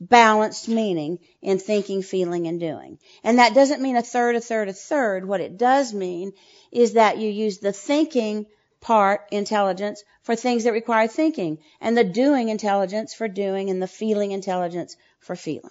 Balanced 0.00 0.68
meaning 0.68 1.18
in 1.42 1.58
thinking, 1.58 2.02
feeling, 2.02 2.46
and 2.46 2.60
doing. 2.60 2.98
And 3.24 3.38
that 3.38 3.54
doesn't 3.54 3.82
mean 3.82 3.96
a 3.96 4.02
third, 4.02 4.36
a 4.36 4.40
third, 4.40 4.68
a 4.68 4.72
third. 4.72 5.26
What 5.26 5.40
it 5.40 5.58
does 5.58 5.92
mean 5.92 6.32
is 6.70 6.92
that 6.92 7.18
you 7.18 7.28
use 7.28 7.58
the 7.58 7.72
thinking 7.72 8.46
part 8.80 9.26
intelligence 9.32 10.04
for 10.22 10.36
things 10.36 10.64
that 10.64 10.72
require 10.72 11.08
thinking 11.08 11.58
and 11.80 11.96
the 11.96 12.04
doing 12.04 12.48
intelligence 12.48 13.12
for 13.12 13.26
doing 13.26 13.70
and 13.70 13.82
the 13.82 13.88
feeling 13.88 14.30
intelligence 14.30 14.96
for 15.18 15.34
feeling. 15.34 15.70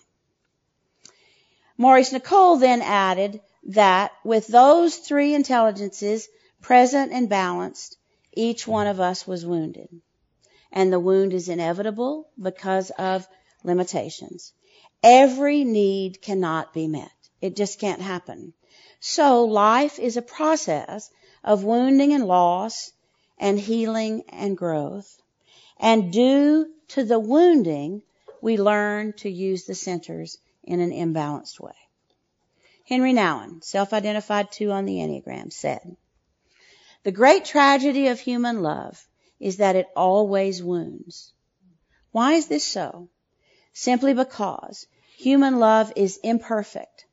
Maurice 1.78 2.12
Nicoll 2.12 2.60
then 2.60 2.82
added 2.82 3.40
that 3.68 4.12
with 4.24 4.48
those 4.48 4.98
three 4.98 5.34
intelligences 5.36 6.28
present 6.62 7.12
and 7.14 7.30
balanced, 7.30 7.98
each 8.34 8.68
one 8.68 8.88
of 8.88 9.00
us 9.00 9.28
was 9.28 9.46
wounded. 9.46 9.88
And 10.72 10.92
the 10.92 11.00
wound 11.00 11.34
is 11.34 11.50
inevitable 11.50 12.30
because 12.42 12.90
of 12.92 13.28
limitations. 13.68 14.54
Every 15.04 15.64
need 15.64 16.22
cannot 16.22 16.74
be 16.74 16.88
met. 16.88 17.12
It 17.40 17.56
just 17.56 17.80
can't 17.80 18.02
happen. 18.02 18.54
So 19.00 19.46
life 19.46 20.00
is 20.00 20.18
a 20.18 20.24
process 20.24 21.12
of 21.44 21.64
wounding 21.64 22.14
and 22.14 22.26
loss 22.26 22.92
and 23.38 23.60
healing 23.60 24.24
and 24.30 24.58
growth. 24.58 25.22
And 25.80 26.12
due 26.12 26.68
to 26.90 27.04
the 27.04 27.20
wounding, 27.20 28.02
we 28.42 28.58
learn 28.58 29.14
to 29.18 29.30
use 29.30 29.66
the 29.66 29.76
centers 29.76 30.40
in 30.64 30.80
an 30.80 30.92
imbalanced 30.92 31.60
way. 31.60 31.76
Henry 32.86 33.14
Nouwen, 33.14 33.64
self-identified 33.64 34.52
two 34.52 34.72
on 34.72 34.86
the 34.86 34.98
Enneagram, 34.98 35.54
said, 35.54 35.96
the 37.04 37.12
great 37.12 37.46
tragedy 37.46 38.08
of 38.08 38.20
human 38.20 38.62
love 38.62 39.08
is 39.40 39.58
that 39.58 39.76
it 39.76 39.88
always 39.96 40.64
wounds. 40.64 41.32
Why 42.12 42.34
is 42.34 42.48
this 42.48 42.66
so? 42.66 43.10
Simply 43.80 44.16
because 44.16 44.88
human 45.18 45.60
love 45.60 45.94
is 45.96 46.18
imperfect, 46.24 47.06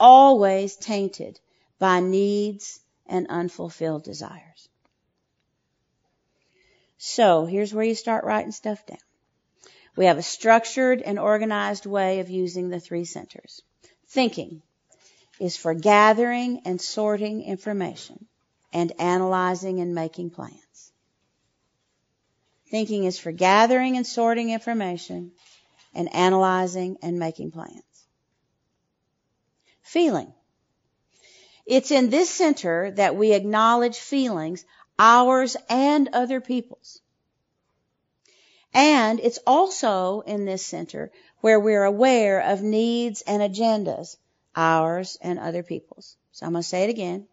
always 0.00 0.74
tainted 0.74 1.38
by 1.78 2.00
needs 2.00 2.80
and 3.04 3.26
unfulfilled 3.28 4.02
desires. 4.02 4.70
So 6.96 7.44
here's 7.44 7.74
where 7.74 7.84
you 7.84 7.94
start 7.94 8.24
writing 8.24 8.52
stuff 8.52 8.86
down. 8.86 9.04
We 9.94 10.06
have 10.06 10.16
a 10.16 10.22
structured 10.22 11.02
and 11.02 11.18
organized 11.18 11.84
way 11.84 12.20
of 12.20 12.30
using 12.30 12.70
the 12.70 12.80
three 12.80 13.04
centers. 13.04 13.60
Thinking 14.06 14.62
is 15.38 15.58
for 15.58 15.74
gathering 15.74 16.62
and 16.64 16.80
sorting 16.80 17.42
information 17.42 18.24
and 18.72 18.98
analyzing 18.98 19.80
and 19.80 19.94
making 19.94 20.30
plans. 20.30 20.92
Thinking 22.70 23.04
is 23.04 23.18
for 23.18 23.30
gathering 23.30 23.98
and 23.98 24.06
sorting 24.06 24.48
information 24.48 25.32
and 25.94 26.12
analyzing 26.14 26.96
and 27.02 27.18
making 27.18 27.50
plans. 27.50 27.82
Feeling. 29.82 30.32
It's 31.66 31.90
in 31.90 32.10
this 32.10 32.30
center 32.30 32.90
that 32.92 33.16
we 33.16 33.32
acknowledge 33.32 33.98
feelings, 33.98 34.64
ours 34.98 35.56
and 35.68 36.08
other 36.12 36.40
people's. 36.40 37.00
And 38.74 39.20
it's 39.20 39.38
also 39.46 40.20
in 40.20 40.44
this 40.44 40.64
center 40.64 41.12
where 41.40 41.60
we're 41.60 41.84
aware 41.84 42.40
of 42.40 42.62
needs 42.62 43.22
and 43.22 43.42
agendas, 43.42 44.16
ours 44.56 45.18
and 45.20 45.38
other 45.38 45.62
people's. 45.62 46.16
So 46.32 46.46
I'm 46.46 46.52
going 46.52 46.62
to 46.62 46.68
say 46.68 46.84
it 46.84 46.90
again. 46.90 47.26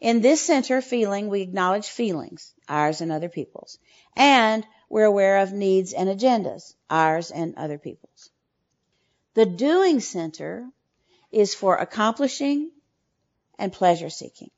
In 0.00 0.20
this 0.20 0.42
center 0.42 0.82
feeling, 0.82 1.28
we 1.28 1.40
acknowledge 1.40 1.88
feelings, 1.88 2.52
ours 2.68 3.00
and 3.00 3.10
other 3.10 3.30
people's. 3.30 3.78
And 4.14 4.66
we're 4.94 5.04
aware 5.06 5.38
of 5.38 5.52
needs 5.52 5.92
and 5.92 6.08
agendas, 6.08 6.72
ours 6.88 7.32
and 7.32 7.56
other 7.56 7.78
people's. 7.78 8.30
The 9.34 9.44
doing 9.44 9.98
center 9.98 10.68
is 11.32 11.52
for 11.52 11.74
accomplishing 11.74 12.70
and 13.58 13.72
pleasure 13.72 14.08
seeking. 14.08 14.52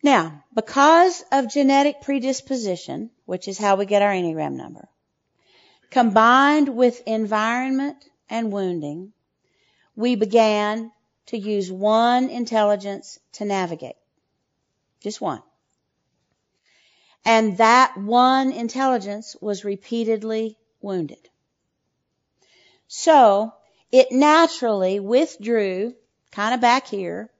Now, 0.00 0.44
because 0.54 1.24
of 1.32 1.52
genetic 1.52 2.02
predisposition, 2.02 3.10
which 3.26 3.48
is 3.48 3.58
how 3.58 3.74
we 3.74 3.84
get 3.84 4.02
our 4.02 4.12
Enneagram 4.12 4.52
number, 4.52 4.88
combined 5.90 6.68
with 6.68 7.02
environment 7.04 8.08
and 8.30 8.52
wounding, 8.52 9.12
we 9.96 10.14
began 10.14 10.92
to 11.26 11.36
use 11.36 11.68
one 11.68 12.30
intelligence 12.30 13.18
to 13.32 13.44
navigate. 13.44 13.96
Just 15.00 15.20
one. 15.20 15.42
And 17.24 17.58
that 17.58 17.96
one 17.96 18.52
intelligence 18.52 19.36
was 19.40 19.64
repeatedly 19.64 20.56
wounded. 20.80 21.28
So 22.86 23.52
it 23.92 24.12
naturally 24.12 25.00
withdrew 25.00 25.94
kind 26.32 26.54
of 26.54 26.60
back 26.60 26.86
here 26.86 27.30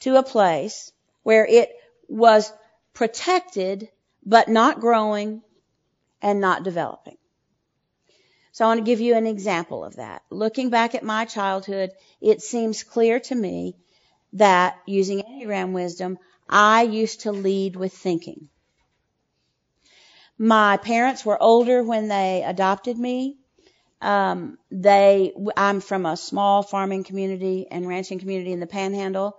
to 0.00 0.16
a 0.16 0.22
place 0.22 0.92
where 1.22 1.46
it 1.46 1.70
was 2.08 2.52
protected 2.92 3.88
but 4.24 4.48
not 4.48 4.80
growing 4.80 5.42
and 6.22 6.40
not 6.40 6.64
developing. 6.64 7.16
So 8.52 8.64
I 8.64 8.68
want 8.68 8.78
to 8.78 8.84
give 8.84 9.00
you 9.00 9.14
an 9.14 9.26
example 9.26 9.84
of 9.84 9.96
that. 9.96 10.22
Looking 10.30 10.70
back 10.70 10.94
at 10.94 11.04
my 11.04 11.26
childhood, 11.26 11.90
it 12.20 12.40
seems 12.40 12.82
clear 12.82 13.20
to 13.20 13.34
me 13.34 13.76
that 14.32 14.78
using 14.86 15.20
Enneagram 15.20 15.72
wisdom, 15.72 16.18
I 16.48 16.82
used 16.82 17.20
to 17.22 17.32
lead 17.32 17.76
with 17.76 17.92
thinking. 17.92 18.48
My 20.38 20.76
parents 20.76 21.24
were 21.24 21.42
older 21.42 21.82
when 21.82 22.08
they 22.08 22.42
adopted 22.46 22.98
me. 22.98 23.38
Um, 24.00 24.58
they, 24.70 25.32
I'm 25.56 25.80
from 25.80 26.04
a 26.04 26.16
small 26.16 26.62
farming 26.62 27.04
community 27.04 27.66
and 27.70 27.88
ranching 27.88 28.18
community 28.18 28.52
in 28.52 28.60
the 28.60 28.66
Panhandle, 28.66 29.38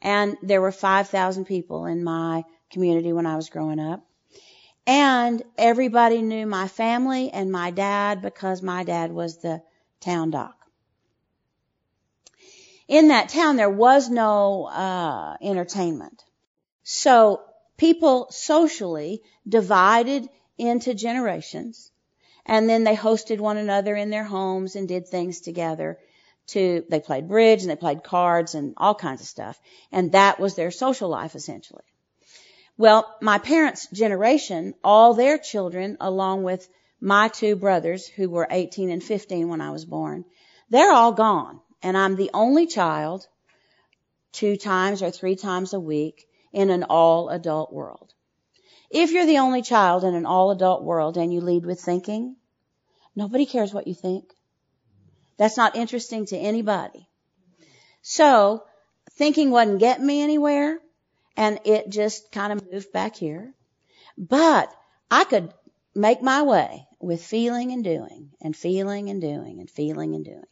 and 0.00 0.36
there 0.42 0.60
were 0.60 0.72
5,000 0.72 1.44
people 1.44 1.86
in 1.86 2.02
my 2.02 2.44
community 2.70 3.12
when 3.12 3.26
I 3.26 3.36
was 3.36 3.50
growing 3.50 3.78
up. 3.78 4.04
And 4.86 5.42
everybody 5.56 6.22
knew 6.22 6.44
my 6.46 6.66
family 6.66 7.30
and 7.30 7.52
my 7.52 7.70
dad 7.70 8.20
because 8.20 8.62
my 8.62 8.82
dad 8.82 9.12
was 9.12 9.38
the 9.38 9.62
town 10.00 10.30
doc. 10.30 10.56
In 12.88 13.08
that 13.08 13.28
town, 13.28 13.56
there 13.56 13.70
was 13.70 14.10
no 14.10 14.64
uh, 14.64 15.36
entertainment. 15.40 16.24
So 16.82 17.42
people 17.76 18.28
socially 18.30 19.22
divided 19.48 20.28
into 20.58 20.94
generations 20.94 21.90
and 22.44 22.68
then 22.68 22.84
they 22.84 22.96
hosted 22.96 23.38
one 23.38 23.56
another 23.56 23.94
in 23.94 24.10
their 24.10 24.24
homes 24.24 24.76
and 24.76 24.88
did 24.88 25.06
things 25.06 25.40
together 25.40 25.98
to 26.48 26.84
they 26.88 27.00
played 27.00 27.28
bridge 27.28 27.62
and 27.62 27.70
they 27.70 27.76
played 27.76 28.02
cards 28.02 28.54
and 28.54 28.74
all 28.76 28.94
kinds 28.94 29.20
of 29.20 29.26
stuff 29.26 29.58
and 29.90 30.12
that 30.12 30.38
was 30.40 30.54
their 30.54 30.70
social 30.70 31.08
life 31.08 31.34
essentially 31.34 31.84
well, 32.78 33.16
my 33.20 33.38
parents' 33.38 33.86
generation, 33.92 34.74
all 34.82 35.14
their 35.14 35.36
children, 35.36 35.98
along 36.00 36.42
with 36.42 36.68
my 37.00 37.28
two 37.28 37.54
brothers 37.54 38.06
who 38.06 38.30
were 38.30 38.46
18 38.50 38.90
and 38.90 39.02
15 39.02 39.48
when 39.48 39.60
I 39.60 39.70
was 39.70 39.84
born, 39.84 40.24
they're 40.70 40.92
all 40.92 41.12
gone. 41.12 41.60
And 41.82 41.96
I'm 41.96 42.16
the 42.16 42.30
only 42.32 42.66
child 42.66 43.26
two 44.32 44.56
times 44.56 45.02
or 45.02 45.10
three 45.10 45.36
times 45.36 45.74
a 45.74 45.80
week 45.80 46.26
in 46.52 46.70
an 46.70 46.84
all 46.84 47.28
adult 47.28 47.72
world. 47.72 48.12
If 48.90 49.10
you're 49.10 49.26
the 49.26 49.38
only 49.38 49.62
child 49.62 50.04
in 50.04 50.14
an 50.14 50.26
all 50.26 50.50
adult 50.50 50.82
world 50.82 51.16
and 51.16 51.32
you 51.32 51.40
lead 51.40 51.64
with 51.64 51.80
thinking, 51.80 52.36
nobody 53.16 53.46
cares 53.46 53.72
what 53.72 53.86
you 53.86 53.94
think. 53.94 54.32
That's 55.38 55.56
not 55.56 55.76
interesting 55.76 56.26
to 56.26 56.36
anybody. 56.36 57.08
So, 58.02 58.64
thinking 59.12 59.50
wasn't 59.50 59.80
getting 59.80 60.06
me 60.06 60.22
anywhere 60.22 60.78
and 61.36 61.58
it 61.64 61.88
just 61.88 62.30
kind 62.32 62.52
of 62.52 62.70
moved 62.70 62.92
back 62.92 63.16
here. 63.16 63.54
But 64.18 64.72
I 65.10 65.24
could 65.24 65.52
make 65.94 66.22
my 66.22 66.42
way 66.42 66.86
with 67.00 67.24
feeling 67.24 67.72
and 67.72 67.82
doing 67.82 68.30
and 68.40 68.56
feeling 68.56 69.08
and 69.08 69.20
doing 69.20 69.60
and 69.60 69.70
feeling 69.70 70.14
and 70.14 70.24
doing. 70.24 70.44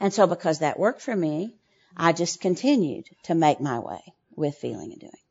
And 0.00 0.12
so 0.12 0.26
because 0.26 0.60
that 0.60 0.78
worked 0.78 1.02
for 1.02 1.14
me, 1.14 1.54
I 1.96 2.12
just 2.12 2.40
continued 2.40 3.08
to 3.24 3.34
make 3.34 3.60
my 3.60 3.78
way 3.78 4.00
with 4.34 4.56
feeling 4.56 4.92
and 4.92 5.00
doing. 5.00 5.23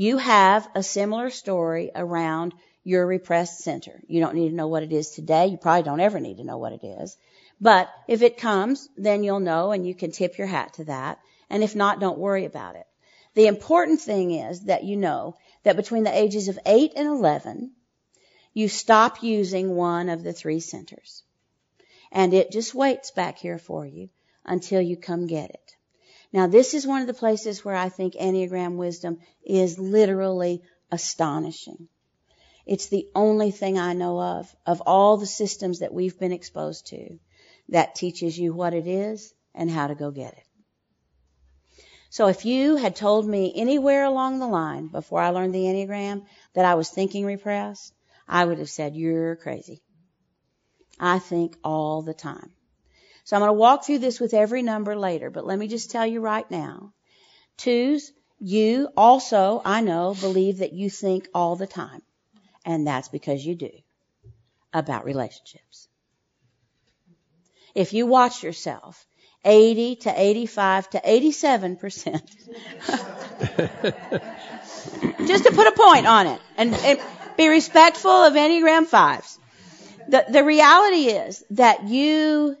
You 0.00 0.18
have 0.18 0.70
a 0.76 0.82
similar 0.84 1.28
story 1.28 1.90
around 1.92 2.54
your 2.84 3.04
repressed 3.04 3.58
center. 3.58 4.00
You 4.06 4.20
don't 4.20 4.36
need 4.36 4.50
to 4.50 4.54
know 4.54 4.68
what 4.68 4.84
it 4.84 4.92
is 4.92 5.10
today. 5.10 5.48
You 5.48 5.56
probably 5.56 5.82
don't 5.82 5.98
ever 5.98 6.20
need 6.20 6.36
to 6.36 6.44
know 6.44 6.56
what 6.56 6.72
it 6.72 6.84
is. 6.84 7.16
But 7.60 7.90
if 8.06 8.22
it 8.22 8.36
comes, 8.36 8.88
then 8.96 9.24
you'll 9.24 9.40
know 9.40 9.72
and 9.72 9.84
you 9.84 9.96
can 9.96 10.12
tip 10.12 10.38
your 10.38 10.46
hat 10.46 10.74
to 10.74 10.84
that. 10.84 11.18
And 11.50 11.64
if 11.64 11.74
not, 11.74 11.98
don't 11.98 12.20
worry 12.20 12.44
about 12.44 12.76
it. 12.76 12.86
The 13.34 13.48
important 13.48 14.00
thing 14.00 14.30
is 14.30 14.66
that 14.66 14.84
you 14.84 14.96
know 14.96 15.36
that 15.64 15.74
between 15.74 16.04
the 16.04 16.16
ages 16.16 16.46
of 16.46 16.60
8 16.64 16.92
and 16.94 17.08
11, 17.08 17.72
you 18.54 18.68
stop 18.68 19.20
using 19.20 19.74
one 19.74 20.10
of 20.10 20.22
the 20.22 20.32
three 20.32 20.60
centers. 20.60 21.24
And 22.12 22.32
it 22.32 22.52
just 22.52 22.72
waits 22.72 23.10
back 23.10 23.38
here 23.38 23.58
for 23.58 23.84
you 23.84 24.10
until 24.44 24.80
you 24.80 24.96
come 24.96 25.26
get 25.26 25.50
it. 25.50 25.74
Now 26.32 26.46
this 26.46 26.74
is 26.74 26.86
one 26.86 27.00
of 27.00 27.06
the 27.06 27.14
places 27.14 27.64
where 27.64 27.76
I 27.76 27.88
think 27.88 28.14
Enneagram 28.14 28.76
wisdom 28.76 29.18
is 29.44 29.78
literally 29.78 30.62
astonishing. 30.90 31.88
It's 32.66 32.88
the 32.88 33.08
only 33.14 33.50
thing 33.50 33.78
I 33.78 33.94
know 33.94 34.20
of, 34.20 34.54
of 34.66 34.82
all 34.82 35.16
the 35.16 35.26
systems 35.26 35.78
that 35.78 35.94
we've 35.94 36.18
been 36.18 36.32
exposed 36.32 36.88
to, 36.88 37.18
that 37.70 37.94
teaches 37.94 38.38
you 38.38 38.52
what 38.52 38.74
it 38.74 38.86
is 38.86 39.32
and 39.54 39.70
how 39.70 39.86
to 39.86 39.94
go 39.94 40.10
get 40.10 40.34
it. 40.34 40.44
So 42.10 42.28
if 42.28 42.44
you 42.44 42.76
had 42.76 42.96
told 42.96 43.26
me 43.26 43.52
anywhere 43.54 44.04
along 44.04 44.38
the 44.38 44.46
line 44.46 44.88
before 44.88 45.20
I 45.20 45.30
learned 45.30 45.54
the 45.54 45.64
Enneagram 45.64 46.24
that 46.54 46.64
I 46.64 46.74
was 46.74 46.88
thinking 46.88 47.24
repressed, 47.24 47.92
I 48.26 48.44
would 48.44 48.58
have 48.58 48.70
said, 48.70 48.96
you're 48.96 49.36
crazy. 49.36 49.82
I 51.00 51.18
think 51.18 51.56
all 51.62 52.02
the 52.02 52.14
time. 52.14 52.50
So 53.28 53.36
I'm 53.36 53.40
going 53.40 53.50
to 53.50 53.60
walk 53.60 53.84
through 53.84 53.98
this 53.98 54.20
with 54.20 54.32
every 54.32 54.62
number 54.62 54.96
later, 54.96 55.28
but 55.28 55.44
let 55.44 55.58
me 55.58 55.68
just 55.68 55.90
tell 55.90 56.06
you 56.06 56.22
right 56.22 56.50
now. 56.50 56.94
Twos, 57.58 58.10
you 58.40 58.88
also, 58.96 59.60
I 59.66 59.82
know, 59.82 60.16
believe 60.18 60.60
that 60.60 60.72
you 60.72 60.88
think 60.88 61.28
all 61.34 61.54
the 61.54 61.66
time. 61.66 62.00
And 62.64 62.86
that's 62.86 63.08
because 63.08 63.44
you 63.44 63.54
do 63.54 63.68
about 64.72 65.04
relationships. 65.04 65.88
If 67.74 67.92
you 67.92 68.06
watch 68.06 68.42
yourself, 68.42 69.06
80 69.44 69.96
to 69.96 70.14
85 70.16 70.88
to 70.90 71.02
87 71.04 71.76
percent. 71.76 72.30
Just 75.26 75.44
to 75.44 75.52
put 75.52 75.66
a 75.66 75.72
point 75.72 76.06
on 76.06 76.28
it 76.28 76.40
and, 76.56 76.74
and 76.74 76.98
be 77.36 77.48
respectful 77.48 78.10
of 78.10 78.32
Enneagram 78.32 78.86
fives. 78.86 79.38
The, 80.08 80.24
the 80.30 80.42
reality 80.42 81.08
is 81.08 81.44
that 81.50 81.86
you 81.86 82.56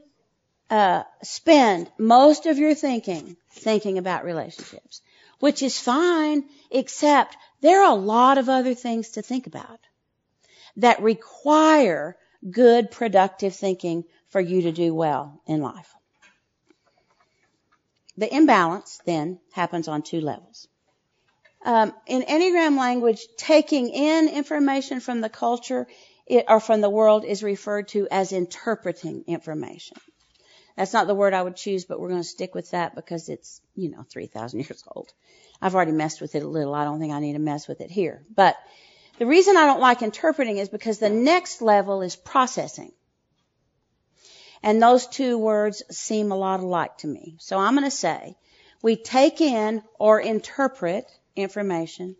uh, 0.70 1.02
spend 1.22 1.90
most 1.98 2.46
of 2.46 2.58
your 2.58 2.74
thinking 2.74 3.36
thinking 3.50 3.98
about 3.98 4.24
relationships, 4.24 5.02
which 5.40 5.62
is 5.62 5.78
fine, 5.78 6.44
except 6.70 7.36
there 7.60 7.82
are 7.82 7.92
a 7.92 7.94
lot 7.94 8.38
of 8.38 8.48
other 8.48 8.74
things 8.74 9.10
to 9.10 9.22
think 9.22 9.46
about 9.46 9.80
that 10.76 11.02
require 11.02 12.16
good, 12.48 12.90
productive 12.90 13.54
thinking 13.54 14.04
for 14.28 14.40
you 14.40 14.62
to 14.62 14.72
do 14.72 14.94
well 14.94 15.40
in 15.46 15.60
life. 15.60 15.92
The 18.16 18.32
imbalance 18.34 19.00
then 19.04 19.38
happens 19.52 19.88
on 19.88 20.02
two 20.02 20.20
levels. 20.20 20.68
Um, 21.64 21.92
in 22.06 22.22
Enneagram 22.22 22.78
language, 22.78 23.26
taking 23.36 23.88
in 23.88 24.28
information 24.28 25.00
from 25.00 25.20
the 25.20 25.28
culture 25.28 25.86
it, 26.26 26.44
or 26.48 26.60
from 26.60 26.80
the 26.80 26.90
world 26.90 27.24
is 27.24 27.42
referred 27.42 27.88
to 27.88 28.06
as 28.10 28.32
interpreting 28.32 29.24
information. 29.26 29.96
That's 30.78 30.92
not 30.92 31.08
the 31.08 31.14
word 31.14 31.34
I 31.34 31.42
would 31.42 31.56
choose, 31.56 31.86
but 31.86 31.98
we're 31.98 32.10
going 32.10 32.22
to 32.22 32.28
stick 32.28 32.54
with 32.54 32.70
that 32.70 32.94
because 32.94 33.28
it's, 33.28 33.60
you 33.74 33.90
know, 33.90 34.04
3,000 34.08 34.60
years 34.60 34.84
old. 34.86 35.12
I've 35.60 35.74
already 35.74 35.90
messed 35.90 36.20
with 36.20 36.36
it 36.36 36.44
a 36.44 36.48
little. 36.48 36.72
I 36.72 36.84
don't 36.84 37.00
think 37.00 37.12
I 37.12 37.18
need 37.18 37.32
to 37.32 37.40
mess 37.40 37.66
with 37.66 37.80
it 37.80 37.90
here. 37.90 38.22
But 38.32 38.56
the 39.18 39.26
reason 39.26 39.56
I 39.56 39.66
don't 39.66 39.80
like 39.80 40.02
interpreting 40.02 40.58
is 40.58 40.68
because 40.68 40.98
the 40.98 41.10
next 41.10 41.62
level 41.62 42.00
is 42.02 42.14
processing. 42.14 42.92
And 44.62 44.80
those 44.80 45.08
two 45.08 45.36
words 45.36 45.82
seem 45.90 46.30
a 46.30 46.36
lot 46.36 46.60
alike 46.60 46.98
to 46.98 47.08
me. 47.08 47.34
So 47.40 47.58
I'm 47.58 47.74
going 47.74 47.84
to 47.84 47.90
say 47.90 48.36
we 48.80 48.94
take 48.94 49.40
in 49.40 49.82
or 49.98 50.20
interpret 50.20 51.06
information 51.34 52.14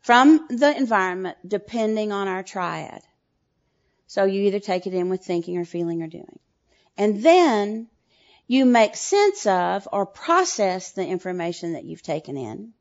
from 0.00 0.46
the 0.48 0.74
environment 0.74 1.36
depending 1.46 2.12
on 2.12 2.28
our 2.28 2.42
triad. 2.42 3.02
So 4.06 4.24
you 4.24 4.44
either 4.44 4.58
take 4.58 4.86
it 4.86 4.94
in 4.94 5.10
with 5.10 5.22
thinking 5.22 5.58
or 5.58 5.66
feeling 5.66 6.02
or 6.02 6.06
doing. 6.06 6.38
And 6.96 7.22
then 7.22 7.88
you 8.46 8.64
make 8.64 8.96
sense 8.96 9.46
of 9.46 9.88
or 9.92 10.06
process 10.06 10.92
the 10.92 11.06
information 11.06 11.74
that 11.74 11.84
you've 11.84 12.02
taken 12.02 12.36
in 12.36 12.72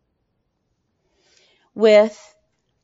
with 1.76 2.36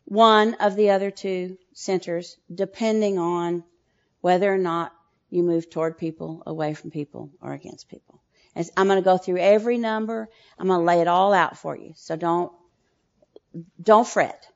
one 0.06 0.54
of 0.56 0.76
the 0.76 0.92
other 0.92 1.12
two 1.12 1.58
centers 1.74 2.38
depending 2.54 3.18
on 3.18 3.64
whether 4.22 4.54
or 4.54 4.58
not 4.58 4.94
you 5.30 5.44
move 5.44 5.70
toward 5.70 5.98
people, 5.98 6.44
away 6.46 6.74
from 6.74 6.92
people, 6.92 7.32
or 7.42 7.54
against 7.54 7.90
people. 7.90 8.22
I'm 8.56 8.88
going 8.88 9.00
to 9.00 9.04
go 9.04 9.18
through 9.18 9.40
every 9.40 9.78
number. 9.78 10.30
I'm 10.58 10.68
going 10.68 10.80
to 10.80 10.86
lay 10.86 11.02
it 11.02 11.08
all 11.08 11.34
out 11.34 11.58
for 11.58 11.76
you. 11.76 11.94
So 11.96 12.16
don't, 12.16 12.52
don't 13.82 14.08
fret. 14.08 14.48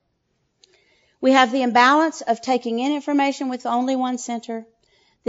We 1.20 1.34
have 1.34 1.52
the 1.52 1.64
imbalance 1.64 2.22
of 2.22 2.42
taking 2.42 2.80
in 2.80 2.94
information 2.94 3.50
with 3.50 3.66
only 3.66 3.98
one 3.98 4.18
center. 4.18 4.66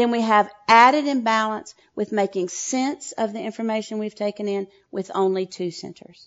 Then 0.00 0.10
we 0.10 0.22
have 0.22 0.50
added 0.66 1.06
imbalance 1.06 1.74
with 1.94 2.10
making 2.10 2.48
sense 2.48 3.12
of 3.12 3.34
the 3.34 3.42
information 3.42 3.98
we've 3.98 4.14
taken 4.14 4.48
in 4.48 4.66
with 4.90 5.10
only 5.14 5.44
two 5.44 5.70
centers. 5.70 6.26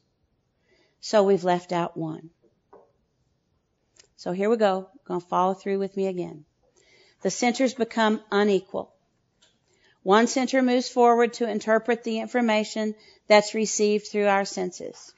So 0.99 1.23
we've 1.23 1.43
left 1.43 1.71
out 1.71 1.97
one. 1.97 2.29
So 4.15 4.31
here 4.31 4.47
we 4.47 4.57
go. 4.57 4.89
Going 5.05 5.21
to 5.21 5.25
follow 5.25 5.55
through 5.55 5.79
with 5.79 5.97
me 5.97 6.05
again. 6.05 6.45
The 7.23 7.31
centers 7.31 7.73
become 7.73 8.21
unequal. 8.31 8.93
One 10.03 10.27
center 10.27 10.61
moves 10.61 10.87
forward 10.87 11.33
to 11.33 11.49
interpret 11.49 12.03
the 12.03 12.19
information 12.19 12.93
that's 13.27 13.55
received 13.55 14.05
through 14.05 14.27
our 14.27 14.45
senses. 14.45 15.15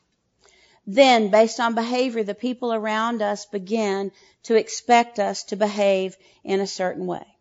Then, 0.87 1.29
based 1.29 1.59
on 1.59 1.75
behavior, 1.75 2.23
the 2.23 2.33
people 2.33 2.73
around 2.73 3.21
us 3.21 3.47
begin 3.47 4.13
to 4.43 4.55
expect 4.55 5.19
us 5.19 5.43
to 5.45 5.57
behave 5.57 6.15
in 6.45 6.61
a 6.61 6.67
certain 6.67 7.05
way. 7.05 7.34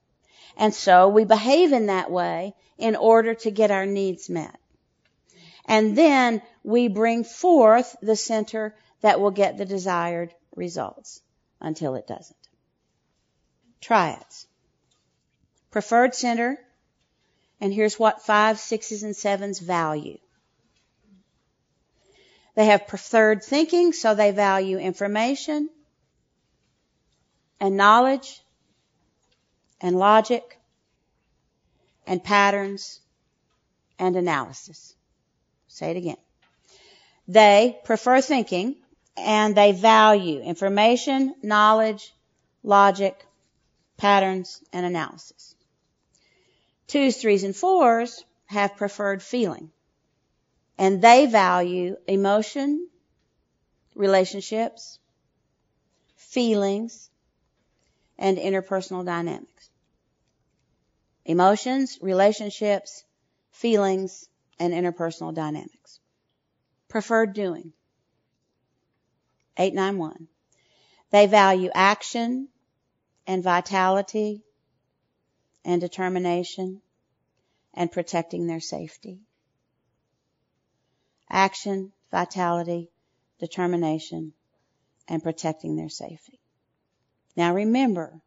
And 0.57 0.75
so 0.75 1.09
we 1.09 1.25
behave 1.25 1.73
in 1.73 1.87
that 1.87 2.11
way 2.11 2.55
in 2.79 2.97
order 2.97 3.35
to 3.35 3.51
get 3.51 3.71
our 3.71 3.87
needs 3.87 4.29
met. 4.31 4.59
And 5.67 5.97
then 5.97 6.43
we 6.63 6.89
bring 6.89 7.25
forth 7.25 7.97
the 8.03 8.17
center 8.17 8.75
that 9.01 9.21
will 9.21 9.31
get 9.31 9.57
the 9.57 9.65
desired 9.65 10.35
results 10.55 11.23
until 11.61 11.95
it 11.95 12.07
doesn't. 12.07 12.37
Triads. 13.81 14.47
Preferred 15.71 16.15
center 16.15 16.59
and 17.65 17.73
here's 17.73 17.99
what 17.99 18.21
five, 18.21 18.59
sixes, 18.59 19.03
and 19.03 19.17
sevens 19.17 19.59
value. 19.59 20.19
They 22.55 22.67
have 22.67 22.87
preferred 22.87 23.43
thinking, 23.43 23.95
so 23.95 24.15
they 24.15 24.33
value 24.33 24.77
information 24.79 25.71
and 27.59 27.77
knowledge 27.77 28.44
and 29.81 29.97
logic 29.97 30.59
and 32.07 32.23
patterns 32.23 33.01
and 33.99 34.17
analysis. 34.17 34.95
Say 35.69 35.91
it 35.91 35.97
again. 35.97 36.17
They 37.27 37.79
prefer 37.85 38.21
thinking 38.21 38.77
and 39.17 39.55
they 39.57 39.73
value 39.73 40.41
information, 40.41 41.35
knowledge, 41.43 42.13
logic, 42.63 43.25
patterns, 43.97 44.61
and 44.73 44.85
analysis. 44.85 45.55
Twos, 46.87 47.17
threes, 47.17 47.45
and 47.45 47.57
fours 47.57 48.25
have 48.47 48.77
preferred 48.77 49.23
feeling. 49.23 49.71
And 50.77 51.01
they 51.01 51.27
value 51.27 51.97
emotion, 52.09 52.89
relationships, 53.95 54.99
feelings, 56.17 57.11
and 58.19 58.39
interpersonal 58.39 59.05
dynamics. 59.05 59.71
Emotions, 61.25 61.99
relationships, 62.01 63.05
feelings, 63.51 64.29
and 64.59 64.73
interpersonal 64.73 65.35
dynamics. 65.35 66.01
Preferred 66.89 67.33
doing. 67.33 67.73
891. 69.57 70.29
They 71.11 71.27
value 71.27 71.71
action 71.75 72.49
and 73.27 73.43
vitality 73.43 74.43
and 75.65 75.81
determination 75.81 76.83
and 77.73 77.91
protecting 77.91 78.47
their 78.47 78.61
safety. 78.61 79.21
Action, 81.31 81.93
vitality, 82.11 82.91
determination, 83.39 84.33
and 85.09 85.23
protecting 85.23 85.77
their 85.77 85.89
safety. 85.89 86.41
Now 87.37 87.55
remember, 87.55 88.21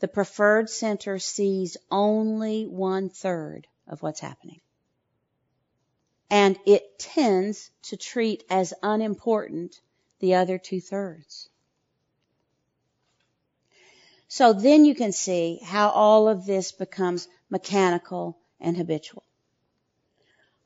the 0.00 0.08
preferred 0.08 0.68
center 0.68 1.18
sees 1.18 1.76
only 1.90 2.66
one 2.66 3.08
third 3.08 3.66
of 3.86 4.02
what's 4.02 4.20
happening. 4.20 4.60
And 6.30 6.58
it 6.66 6.98
tends 6.98 7.70
to 7.84 7.96
treat 7.96 8.44
as 8.50 8.74
unimportant 8.82 9.80
the 10.20 10.34
other 10.34 10.58
two 10.58 10.80
thirds. 10.80 11.48
So 14.28 14.52
then 14.52 14.84
you 14.84 14.94
can 14.94 15.12
see 15.12 15.60
how 15.62 15.90
all 15.90 16.28
of 16.28 16.44
this 16.44 16.72
becomes 16.72 17.28
mechanical 17.50 18.36
and 18.58 18.76
habitual. 18.76 19.22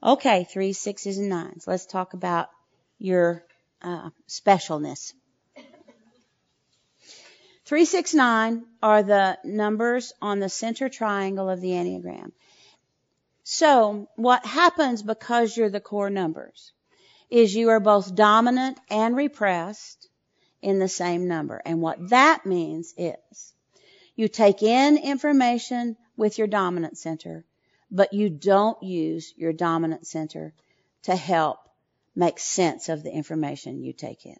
Okay, 0.02 0.44
three, 0.44 0.72
sixes, 0.72 1.18
and 1.18 1.28
nines. 1.28 1.66
Let's 1.66 1.84
talk 1.84 2.14
about 2.14 2.48
your 2.98 3.44
uh, 3.82 4.10
specialness. 4.28 5.12
Three, 7.68 7.84
six, 7.84 8.14
nine 8.14 8.64
are 8.82 9.02
the 9.02 9.36
numbers 9.44 10.14
on 10.22 10.38
the 10.38 10.48
center 10.48 10.88
triangle 10.88 11.50
of 11.50 11.60
the 11.60 11.72
Enneagram. 11.72 12.32
So 13.42 14.08
what 14.16 14.46
happens 14.46 15.02
because 15.02 15.54
you're 15.54 15.68
the 15.68 15.78
core 15.78 16.08
numbers 16.08 16.72
is 17.28 17.54
you 17.54 17.68
are 17.68 17.78
both 17.78 18.14
dominant 18.14 18.80
and 18.88 19.14
repressed 19.14 20.08
in 20.62 20.78
the 20.78 20.88
same 20.88 21.28
number. 21.28 21.60
And 21.62 21.82
what 21.82 22.08
that 22.08 22.46
means 22.46 22.94
is 22.96 23.52
you 24.16 24.28
take 24.28 24.62
in 24.62 24.96
information 24.96 25.98
with 26.16 26.38
your 26.38 26.46
dominant 26.46 26.96
center, 26.96 27.44
but 27.90 28.14
you 28.14 28.30
don't 28.30 28.82
use 28.82 29.34
your 29.36 29.52
dominant 29.52 30.06
center 30.06 30.54
to 31.02 31.14
help 31.14 31.58
make 32.16 32.38
sense 32.38 32.88
of 32.88 33.02
the 33.02 33.12
information 33.12 33.82
you 33.82 33.92
take 33.92 34.24
in. 34.24 34.38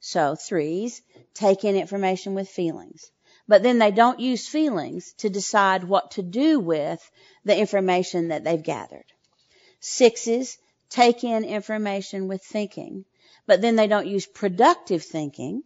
So 0.00 0.36
threes 0.36 1.02
take 1.34 1.64
in 1.64 1.76
information 1.76 2.34
with 2.34 2.48
feelings, 2.48 3.10
but 3.48 3.62
then 3.62 3.78
they 3.78 3.90
don't 3.90 4.20
use 4.20 4.46
feelings 4.46 5.12
to 5.18 5.30
decide 5.30 5.84
what 5.84 6.12
to 6.12 6.22
do 6.22 6.60
with 6.60 7.10
the 7.44 7.56
information 7.56 8.28
that 8.28 8.44
they've 8.44 8.62
gathered. 8.62 9.06
Sixes 9.80 10.58
take 10.88 11.24
in 11.24 11.44
information 11.44 12.28
with 12.28 12.42
thinking, 12.42 13.04
but 13.46 13.60
then 13.60 13.76
they 13.76 13.86
don't 13.86 14.06
use 14.06 14.26
productive 14.26 15.02
thinking 15.02 15.62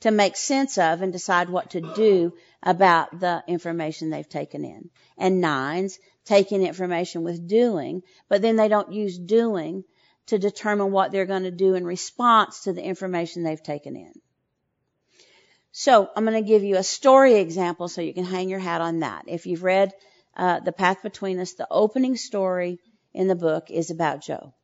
to 0.00 0.10
make 0.10 0.36
sense 0.36 0.76
of 0.76 1.02
and 1.02 1.12
decide 1.12 1.48
what 1.48 1.70
to 1.70 1.80
do 1.80 2.32
about 2.62 3.18
the 3.20 3.42
information 3.46 4.10
they've 4.10 4.28
taken 4.28 4.64
in. 4.64 4.90
And 5.16 5.40
nines 5.40 5.98
take 6.24 6.52
in 6.52 6.62
information 6.62 7.22
with 7.22 7.46
doing, 7.46 8.02
but 8.28 8.42
then 8.42 8.56
they 8.56 8.68
don't 8.68 8.92
use 8.92 9.18
doing 9.18 9.84
to 10.26 10.38
determine 10.38 10.90
what 10.90 11.12
they're 11.12 11.26
going 11.26 11.42
to 11.42 11.50
do 11.50 11.74
in 11.74 11.84
response 11.84 12.62
to 12.64 12.72
the 12.72 12.82
information 12.82 13.42
they've 13.42 13.62
taken 13.62 13.96
in. 13.96 14.12
So 15.72 16.08
I'm 16.14 16.24
going 16.24 16.42
to 16.42 16.48
give 16.48 16.62
you 16.62 16.76
a 16.76 16.84
story 16.84 17.34
example 17.34 17.88
so 17.88 18.00
you 18.00 18.14
can 18.14 18.24
hang 18.24 18.48
your 18.48 18.60
hat 18.60 18.80
on 18.80 19.00
that. 19.00 19.24
If 19.26 19.46
you've 19.46 19.64
read 19.64 19.92
uh, 20.36 20.60
The 20.60 20.72
Path 20.72 21.02
Between 21.02 21.40
Us, 21.40 21.54
the 21.54 21.66
opening 21.70 22.16
story 22.16 22.78
in 23.12 23.28
the 23.28 23.34
book 23.34 23.70
is 23.70 23.90
about 23.90 24.22
Joe. 24.22 24.54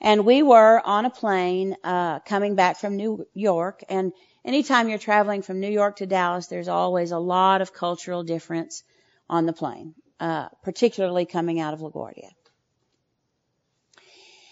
And 0.00 0.24
we 0.24 0.42
were 0.42 0.80
on 0.84 1.04
a 1.04 1.10
plane 1.10 1.76
uh, 1.82 2.20
coming 2.20 2.54
back 2.54 2.78
from 2.78 2.96
New 2.96 3.26
York. 3.34 3.82
And 3.88 4.12
anytime 4.44 4.88
you're 4.88 4.98
traveling 4.98 5.42
from 5.42 5.60
New 5.60 5.70
York 5.70 5.96
to 5.96 6.06
Dallas, 6.06 6.46
there's 6.46 6.68
always 6.68 7.10
a 7.10 7.18
lot 7.18 7.60
of 7.60 7.74
cultural 7.74 8.22
difference 8.22 8.84
on 9.28 9.46
the 9.46 9.52
plane, 9.52 9.94
uh, 10.20 10.48
particularly 10.62 11.26
coming 11.26 11.60
out 11.60 11.74
of 11.74 11.80
LaGuardia. 11.80 12.30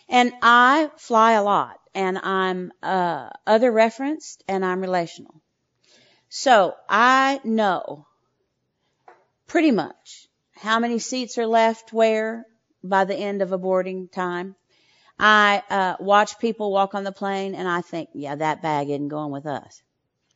And 0.09 0.33
I 0.43 0.91
fly 0.97 1.33
a 1.33 1.43
lot, 1.43 1.79
and 1.95 2.19
I'm 2.19 2.73
uh, 2.83 3.31
other 3.47 3.73
referenced, 3.73 4.45
and 4.47 4.65
I'm 4.65 4.81
relational. 4.81 5.43
So 6.29 6.75
I 6.89 7.41
know 7.45 8.07
pretty 9.47 9.71
much 9.71 10.29
how 10.55 10.79
many 10.79 10.99
seats 10.99 11.39
are 11.39 11.47
left 11.47 11.93
where 11.93 12.47
by 12.83 13.05
the 13.05 13.15
end 13.17 13.43
of 13.43 13.53
a 13.53 13.59
boarding 13.59 14.09
time. 14.09 14.55
I 15.19 15.63
uh, 15.71 15.97
watch 15.99 16.39
people 16.39 16.73
walk 16.73 16.95
on 16.95 17.05
the 17.05 17.13
plane 17.13 17.55
and 17.55 17.67
I 17.67 17.81
think, 17.81 18.11
yeah, 18.13 18.35
that 18.35 18.63
bag 18.63 18.91
isn't 18.91 19.09
going 19.09 19.33
with 19.33 19.47
us 19.47 19.83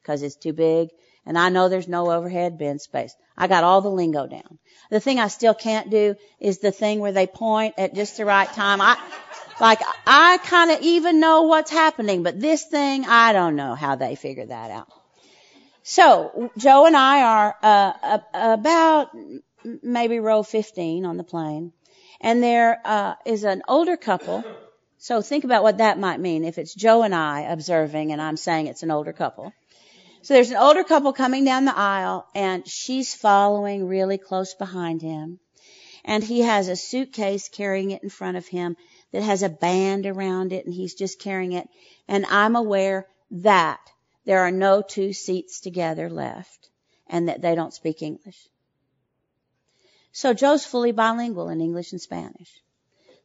because 0.01 0.23
it's 0.23 0.37
too 0.37 0.53
big. 0.53 0.89
And 1.27 1.39
I 1.39 1.51
know 1.51 1.68
there's 1.68 1.87
no 1.89 2.11
overhead 2.11 2.57
bin 2.57 2.79
space. 2.79 3.14
I 3.37 3.47
got 3.47 3.62
all 3.62 3.83
the 3.83 3.91
lingo 3.91 4.27
down. 4.27 4.59
The 4.91 5.01
thing 5.01 5.21
I 5.21 5.29
still 5.29 5.55
can't 5.55 5.91
do 5.91 6.14
is 6.41 6.59
the 6.59 6.73
thing 6.73 7.01
where 7.01 7.12
they 7.12 7.27
point 7.27 7.75
at 7.77 7.95
just 7.95 8.16
the 8.16 8.25
right 8.25 8.51
time. 8.51 8.81
I, 8.81 8.99
like, 9.61 9.81
I 10.07 10.39
kind 10.39 10.71
of 10.71 10.81
even 10.81 11.21
know 11.21 11.43
what's 11.43 11.71
happening, 11.71 12.23
but 12.23 12.41
this 12.41 12.65
thing, 12.65 13.05
I 13.07 13.33
don't 13.33 13.57
know 13.57 13.75
how 13.75 13.97
they 13.97 14.15
figure 14.15 14.47
that 14.47 14.71
out. 14.71 14.89
So, 15.83 16.51
Joe 16.57 16.87
and 16.87 16.97
I 16.97 17.23
are, 17.23 17.57
uh, 17.63 18.19
about 18.35 19.11
maybe 19.83 20.19
row 20.19 20.43
15 20.43 21.05
on 21.05 21.17
the 21.17 21.25
plane. 21.25 21.73
And 22.21 22.43
there, 22.43 22.81
uh, 22.85 23.15
is 23.25 23.45
an 23.45 23.63
older 23.69 23.97
couple 23.97 24.45
so 25.03 25.23
think 25.23 25.45
about 25.45 25.63
what 25.63 25.79
that 25.79 25.99
might 25.99 26.21
mean 26.21 26.45
if 26.45 26.59
it's 26.59 26.75
Joe 26.75 27.03
and 27.03 27.15
I 27.15 27.41
observing 27.41 28.13
and 28.13 28.21
I'm 28.21 28.37
saying 28.37 28.67
it's 28.67 28.83
an 28.83 28.91
older 28.91 29.15
couple. 29.15 29.51
So 30.21 30.35
there's 30.35 30.51
an 30.51 30.59
older 30.59 30.85
couple 30.85 31.15
coming 31.15 31.47
down 31.47 31.65
the 31.65 31.75
aisle 31.75 32.27
and 32.35 32.69
she's 32.69 33.15
following 33.15 33.89
really 33.89 34.19
close 34.19 34.53
behind 34.53 35.01
him. 35.01 35.41
And 36.05 36.23
he 36.23 36.43
has 36.43 36.69
a 36.69 36.77
suitcase 36.77 37.49
carrying 37.49 37.93
it 37.93 38.03
in 38.03 38.11
front 38.11 38.37
of 38.37 38.47
him 38.47 38.77
that 39.13 39.23
has 39.23 39.43
a 39.43 39.49
band 39.49 40.07
around 40.07 40.53
it 40.53 40.65
and 40.65 40.75
he's 40.75 40.95
just 40.95 41.19
carrying 41.19 41.53
it. 41.53 41.69
And 42.09 42.27
I'm 42.27 42.57
aware 42.57 43.07
that 43.33 43.81
there 44.25 44.41
are 44.41 44.51
no 44.51 44.83
two 44.83 45.13
seats 45.13 45.61
together 45.61 46.09
left 46.09 46.69
and 47.07 47.29
that 47.29 47.43
they 47.43 47.55
don't 47.55 47.75
speak 47.75 48.03
English. 48.03 48.49
So 50.13 50.35
Joe's 50.35 50.65
fully 50.65 50.93
bilingual 50.93 51.49
in 51.49 51.61
English 51.61 51.93
and 51.93 52.01
Spanish. 52.01 52.51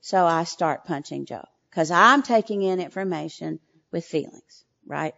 So 0.02 0.26
I 0.26 0.44
start 0.44 0.86
punching 0.86 1.26
Joe 1.26 1.46
because 1.70 1.92
I'm 1.92 2.22
taking 2.22 2.62
in 2.62 2.80
information 2.80 3.60
with 3.92 4.06
feelings, 4.06 4.64
right? 4.86 5.16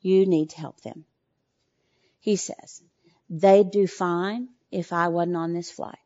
You 0.00 0.26
need 0.26 0.50
to 0.50 0.58
help 0.58 0.80
them. 0.80 1.04
He 2.20 2.36
says, 2.36 2.82
they'd 3.28 3.70
do 3.70 3.86
fine 3.86 4.48
if 4.70 4.92
I 4.92 5.08
wasn't 5.08 5.36
on 5.36 5.52
this 5.52 5.70
flight. 5.70 5.98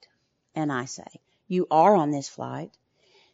And 0.55 0.73
I 0.73 0.85
say, 0.85 1.07
you 1.49 1.67
are 1.71 1.95
on 1.95 2.11
this 2.11 2.29
flight. 2.29 2.71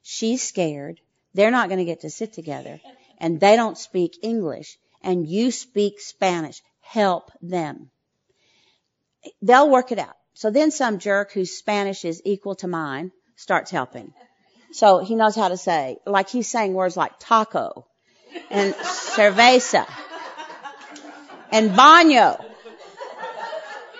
She's 0.02 0.42
scared. 0.42 1.00
They're 1.34 1.50
not 1.50 1.68
going 1.68 1.78
to 1.78 1.84
get 1.84 2.00
to 2.00 2.10
sit 2.10 2.32
together 2.32 2.80
and 3.18 3.38
they 3.38 3.56
don't 3.56 3.78
speak 3.78 4.18
English 4.22 4.78
and 5.02 5.26
you 5.26 5.50
speak 5.50 6.00
Spanish. 6.00 6.62
Help 6.80 7.30
them. 7.40 7.90
They'll 9.42 9.70
work 9.70 9.92
it 9.92 9.98
out. 9.98 10.16
So 10.34 10.50
then 10.50 10.70
some 10.70 10.98
jerk 10.98 11.32
whose 11.32 11.56
Spanish 11.56 12.04
is 12.04 12.22
equal 12.24 12.54
to 12.56 12.68
mine 12.68 13.12
starts 13.36 13.70
helping. 13.70 14.12
So 14.72 14.98
he 14.98 15.14
knows 15.14 15.36
how 15.36 15.48
to 15.48 15.56
say, 15.56 15.98
like 16.06 16.30
he's 16.30 16.48
saying 16.48 16.74
words 16.74 16.96
like 16.96 17.12
taco 17.18 17.86
and 18.50 18.74
cerveza 18.74 19.86
and 21.52 21.70
baño. 21.70 22.42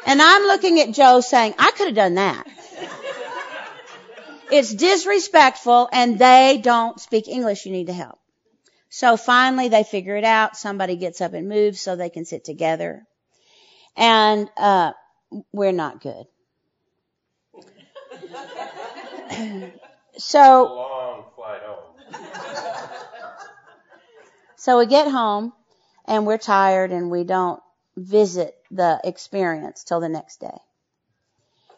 And 0.06 0.22
I'm 0.22 0.42
looking 0.42 0.80
at 0.80 0.92
Joe 0.92 1.20
saying, 1.20 1.54
I 1.58 1.72
could 1.72 1.88
have 1.88 1.96
done 1.96 2.14
that. 2.14 2.44
It's 4.52 4.74
disrespectful 4.74 5.88
and 5.92 6.18
they 6.18 6.60
don't 6.62 7.00
speak 7.00 7.28
English. 7.28 7.66
You 7.66 7.72
need 7.72 7.86
to 7.86 7.92
help. 7.92 8.18
So 8.88 9.16
finally 9.16 9.68
they 9.68 9.84
figure 9.84 10.16
it 10.16 10.24
out. 10.24 10.56
Somebody 10.56 10.96
gets 10.96 11.20
up 11.20 11.32
and 11.32 11.48
moves 11.48 11.80
so 11.80 11.96
they 11.96 12.10
can 12.10 12.24
sit 12.24 12.44
together. 12.44 13.06
And, 13.96 14.48
uh, 14.56 14.92
we're 15.52 15.72
not 15.72 16.00
good. 16.00 16.26
So, 20.20 20.64
long 20.64 21.24
flight 21.34 21.62
home. 21.62 21.94
so 24.56 24.78
we 24.78 24.86
get 24.86 25.10
home 25.10 25.54
and 26.04 26.26
we're 26.26 26.36
tired 26.36 26.92
and 26.92 27.10
we 27.10 27.24
don't 27.24 27.62
visit 27.96 28.54
the 28.70 29.00
experience 29.02 29.84
till 29.84 30.00
the 30.00 30.10
next 30.10 30.40
day. 30.40 30.58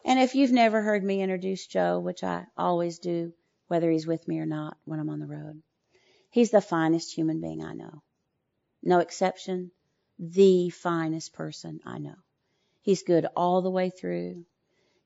And 0.05 0.19
if 0.19 0.35
you've 0.35 0.51
never 0.51 0.81
heard 0.81 1.03
me 1.03 1.21
introduce 1.21 1.65
Joe, 1.65 1.99
which 1.99 2.23
I 2.23 2.45
always 2.57 2.99
do, 2.99 3.33
whether 3.67 3.89
he's 3.89 4.07
with 4.07 4.27
me 4.27 4.39
or 4.39 4.45
not 4.45 4.77
when 4.85 4.99
I'm 4.99 5.09
on 5.09 5.19
the 5.19 5.27
road, 5.27 5.61
he's 6.29 6.51
the 6.51 6.61
finest 6.61 7.13
human 7.13 7.41
being 7.41 7.63
I 7.63 7.73
know. 7.73 8.03
No 8.81 8.99
exception. 8.99 9.71
The 10.19 10.69
finest 10.69 11.33
person 11.33 11.79
I 11.85 11.99
know. 11.99 12.15
He's 12.81 13.03
good 13.03 13.25
all 13.35 13.61
the 13.61 13.71
way 13.71 13.89
through. 13.89 14.45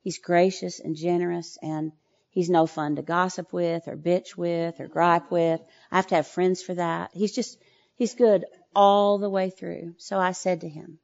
He's 0.02 0.18
gracious 0.18 0.80
and 0.80 0.96
generous 0.96 1.58
and 1.62 1.92
He's 2.38 2.52
no 2.52 2.68
fun 2.68 2.98
to 2.98 3.02
gossip 3.02 3.52
with 3.52 3.88
or 3.88 3.98
bitch 3.98 4.38
with 4.38 4.80
or 4.80 4.88
gripe 4.88 5.32
with. 5.32 5.60
I 5.90 5.96
have 5.96 6.06
to 6.08 6.16
have 6.18 6.28
friends 6.28 6.62
for 6.62 6.76
that. 6.76 7.10
He's 7.12 7.34
just, 7.34 7.58
he's 7.96 8.14
good 8.14 8.46
all 8.76 9.18
the 9.18 9.28
way 9.28 9.50
through. 9.50 9.96
So 9.98 10.20
I 10.20 10.34
said 10.34 10.62
to 10.62 10.70
him, 10.70 11.00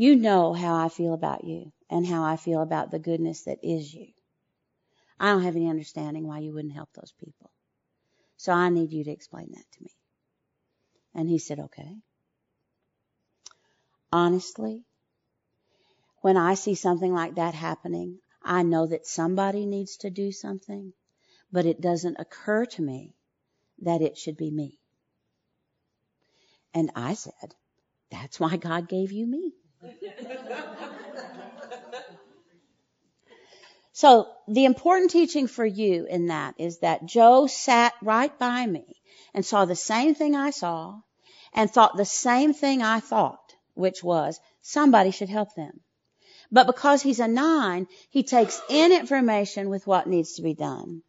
you 0.00 0.16
know 0.16 0.54
how 0.54 0.76
I 0.76 0.88
feel 0.88 1.12
about 1.12 1.44
you 1.44 1.72
and 1.90 2.06
how 2.06 2.24
I 2.24 2.36
feel 2.36 2.62
about 2.62 2.90
the 2.90 2.98
goodness 2.98 3.42
that 3.42 3.58
is 3.62 3.92
you. 3.92 4.06
I 5.18 5.26
don't 5.26 5.42
have 5.42 5.56
any 5.56 5.68
understanding 5.68 6.26
why 6.26 6.38
you 6.38 6.54
wouldn't 6.54 6.72
help 6.72 6.88
those 6.94 7.12
people. 7.22 7.50
So 8.38 8.50
I 8.50 8.70
need 8.70 8.94
you 8.94 9.04
to 9.04 9.10
explain 9.10 9.48
that 9.50 9.64
to 9.72 9.82
me. 9.82 9.90
And 11.14 11.28
he 11.28 11.36
said, 11.36 11.60
okay. 11.60 11.98
Honestly, 14.10 14.86
when 16.22 16.38
I 16.38 16.54
see 16.54 16.76
something 16.76 17.12
like 17.12 17.34
that 17.34 17.52
happening, 17.52 18.20
I 18.42 18.62
know 18.62 18.86
that 18.86 19.06
somebody 19.06 19.66
needs 19.66 19.98
to 19.98 20.08
do 20.08 20.32
something, 20.32 20.94
but 21.52 21.66
it 21.66 21.82
doesn't 21.82 22.16
occur 22.18 22.64
to 22.64 22.80
me 22.80 23.12
that 23.82 24.00
it 24.00 24.16
should 24.16 24.38
be 24.38 24.50
me. 24.50 24.78
And 26.72 26.90
I 26.96 27.12
said, 27.12 27.54
that's 28.10 28.40
why 28.40 28.56
God 28.56 28.88
gave 28.88 29.12
you 29.12 29.26
me. 29.26 29.52
So 33.92 34.28
the 34.48 34.64
important 34.64 35.10
teaching 35.10 35.46
for 35.46 35.64
you 35.64 36.06
in 36.06 36.26
that 36.26 36.54
is 36.58 36.78
that 36.78 37.06
Joe 37.06 37.46
sat 37.46 37.94
right 38.02 38.36
by 38.38 38.66
me 38.66 38.84
and 39.34 39.44
saw 39.44 39.64
the 39.64 39.76
same 39.76 40.14
thing 40.14 40.34
I 40.36 40.50
saw 40.50 41.00
and 41.52 41.70
thought 41.70 41.96
the 41.96 42.04
same 42.04 42.52
thing 42.52 42.82
I 42.82 43.00
thought, 43.00 43.54
which 43.74 44.02
was 44.04 44.40
somebody 44.62 45.10
should 45.10 45.28
help 45.28 45.54
them. 45.54 45.80
But 46.52 46.66
because 46.66 47.02
he's 47.02 47.20
a 47.20 47.28
nine, 47.28 47.86
he 48.10 48.22
takes 48.22 48.60
in 48.68 48.92
information 48.92 49.68
with 49.68 49.86
what 49.86 50.06
needs 50.08 50.34
to 50.34 50.42
be 50.42 50.54
done. 50.54 51.02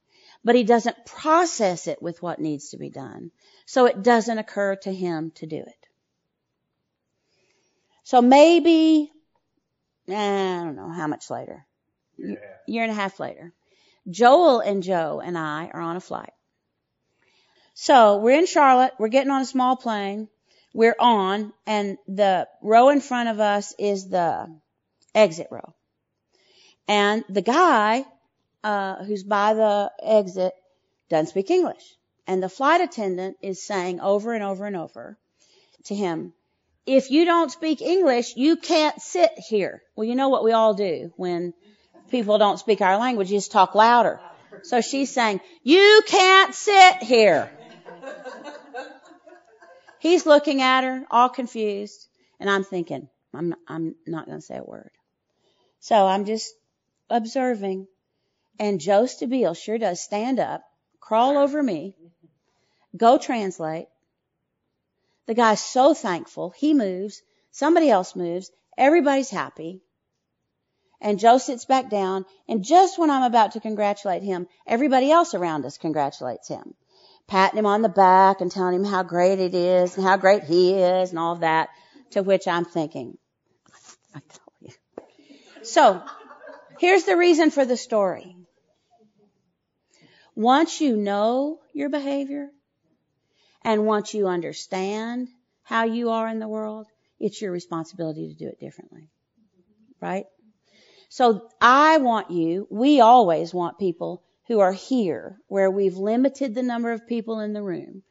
But 0.43 0.55
he 0.55 0.63
doesn't 0.63 1.05
process 1.05 1.87
it 1.87 2.01
with 2.01 2.21
what 2.21 2.39
needs 2.39 2.69
to 2.69 2.77
be 2.77 2.89
done. 2.89 3.31
So 3.65 3.85
it 3.85 4.01
doesn't 4.03 4.37
occur 4.37 4.75
to 4.77 4.93
him 4.93 5.31
to 5.35 5.45
do 5.45 5.57
it. 5.57 5.80
So 8.11 8.21
maybe, 8.21 9.09
I 10.09 10.11
don't 10.65 10.75
know 10.75 10.89
how 10.89 11.07
much 11.07 11.29
later. 11.29 11.65
Yeah. 12.17 12.35
Year 12.67 12.83
and 12.83 12.91
a 12.91 12.93
half 12.93 13.21
later. 13.21 13.53
Joel 14.09 14.59
and 14.59 14.83
Joe 14.83 15.21
and 15.23 15.37
I 15.37 15.71
are 15.73 15.79
on 15.79 15.95
a 15.95 16.01
flight. 16.01 16.33
So 17.73 18.17
we're 18.17 18.37
in 18.37 18.47
Charlotte. 18.47 18.91
We're 18.99 19.07
getting 19.07 19.31
on 19.31 19.43
a 19.43 19.45
small 19.45 19.77
plane. 19.77 20.27
we're 20.73 20.97
on 20.99 21.53
and 21.65 21.97
the 22.05 22.49
row 22.61 22.89
in 22.89 22.99
front 22.99 23.29
of 23.29 23.39
us 23.39 23.73
is 23.79 24.09
the 24.09 24.59
exit 25.15 25.47
row. 25.49 25.73
And 26.89 27.23
the 27.29 27.41
guy, 27.41 28.03
uh, 28.61 29.05
who's 29.05 29.23
by 29.23 29.53
the 29.53 29.89
exit 30.03 30.51
doesn't 31.09 31.27
speak 31.27 31.49
English. 31.49 31.95
And 32.27 32.43
the 32.43 32.49
flight 32.49 32.81
attendant 32.81 33.37
is 33.41 33.65
saying 33.65 34.01
over 34.01 34.33
and 34.33 34.43
over 34.43 34.65
and 34.65 34.75
over 34.75 35.17
to 35.85 35.95
him, 35.95 36.33
if 36.85 37.11
you 37.11 37.25
don't 37.25 37.51
speak 37.51 37.81
English, 37.81 38.35
you 38.35 38.55
can't 38.55 38.99
sit 39.01 39.31
here. 39.37 39.81
Well, 39.95 40.07
you 40.07 40.15
know 40.15 40.29
what 40.29 40.43
we 40.43 40.51
all 40.51 40.73
do 40.73 41.13
when 41.15 41.53
people 42.09 42.37
don't 42.37 42.59
speak 42.59 42.81
our 42.81 42.97
language, 42.97 43.31
you 43.31 43.37
just 43.37 43.51
talk 43.51 43.75
louder. 43.75 44.19
So 44.63 44.81
she's 44.81 45.11
saying, 45.11 45.39
you 45.63 46.01
can't 46.05 46.53
sit 46.53 47.01
here. 47.01 47.49
He's 49.99 50.25
looking 50.25 50.61
at 50.61 50.83
her, 50.83 51.05
all 51.09 51.29
confused, 51.29 52.07
and 52.39 52.49
I'm 52.49 52.63
thinking, 52.63 53.07
I'm 53.33 53.49
not, 53.49 53.59
I'm 53.67 53.95
not 54.07 54.25
going 54.25 54.39
to 54.39 54.45
say 54.45 54.57
a 54.57 54.63
word. 54.63 54.91
So 55.79 55.95
I'm 55.95 56.25
just 56.25 56.53
observing, 57.09 57.87
and 58.59 58.79
Joe 58.79 59.03
Stabile 59.03 59.55
sure 59.55 59.77
does 59.77 60.01
stand 60.01 60.39
up, 60.39 60.63
crawl 60.99 61.37
over 61.37 61.61
me, 61.61 61.95
go 62.97 63.17
translate. 63.17 63.87
The 65.27 65.33
guy's 65.33 65.61
so 65.61 65.93
thankful. 65.93 66.51
He 66.51 66.73
moves. 66.73 67.21
Somebody 67.51 67.89
else 67.89 68.15
moves. 68.15 68.51
Everybody's 68.77 69.29
happy. 69.29 69.81
And 70.99 71.19
Joe 71.19 71.37
sits 71.37 71.65
back 71.65 71.89
down, 71.89 72.25
and 72.47 72.63
just 72.63 72.99
when 72.99 73.09
I'm 73.09 73.23
about 73.23 73.53
to 73.53 73.59
congratulate 73.59 74.21
him, 74.21 74.47
everybody 74.67 75.11
else 75.11 75.33
around 75.33 75.65
us 75.65 75.77
congratulates 75.77 76.47
him 76.47 76.75
patting 77.31 77.57
him 77.57 77.65
on 77.65 77.81
the 77.81 77.89
back 77.89 78.41
and 78.41 78.51
telling 78.51 78.75
him 78.75 78.83
how 78.83 79.03
great 79.03 79.39
it 79.39 79.55
is 79.55 79.95
and 79.95 80.05
how 80.05 80.17
great 80.17 80.43
he 80.43 80.73
is 80.73 81.11
and 81.11 81.17
all 81.17 81.33
of 81.33 81.39
that. 81.39 81.69
To 82.11 82.21
which 82.21 82.45
I'm 82.45 82.65
thinking, 82.65 83.17
I 84.13 84.19
tell 84.19 84.53
you. 84.59 84.71
So, 85.63 86.03
here's 86.77 87.05
the 87.05 87.15
reason 87.15 87.51
for 87.51 87.63
the 87.63 87.77
story. 87.77 88.35
Once 90.35 90.81
you 90.81 90.97
know 90.97 91.59
your 91.73 91.87
behavior 91.87 92.49
and 93.63 93.85
once 93.85 94.13
you 94.13 94.27
understand 94.27 95.29
how 95.63 95.85
you 95.85 96.09
are 96.09 96.27
in 96.27 96.39
the 96.39 96.47
world, 96.47 96.87
it's 97.19 97.41
your 97.41 97.51
responsibility 97.51 98.29
to 98.29 98.35
do 98.35 98.47
it 98.47 98.59
differently. 98.59 99.09
Right? 100.01 100.25
So 101.09 101.49
I 101.59 101.97
want 101.97 102.31
you, 102.31 102.67
we 102.69 103.01
always 103.01 103.53
want 103.53 103.77
people 103.77 104.23
who 104.47 104.59
are 104.59 104.73
here 104.73 105.37
where 105.47 105.69
we've 105.69 105.97
limited 105.97 106.55
the 106.55 106.63
number 106.63 106.91
of 106.91 107.07
people 107.07 107.39
in 107.41 107.53
the 107.53 107.61
room. 107.61 108.03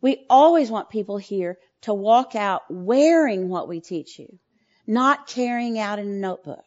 We 0.00 0.24
always 0.30 0.70
want 0.70 0.90
people 0.90 1.18
here 1.18 1.58
to 1.82 1.94
walk 1.94 2.34
out 2.34 2.62
wearing 2.70 3.48
what 3.48 3.68
we 3.68 3.80
teach 3.80 4.18
you, 4.18 4.38
not 4.86 5.26
carrying 5.26 5.78
out 5.78 5.98
in 5.98 6.06
a 6.06 6.10
notebook. 6.10 6.64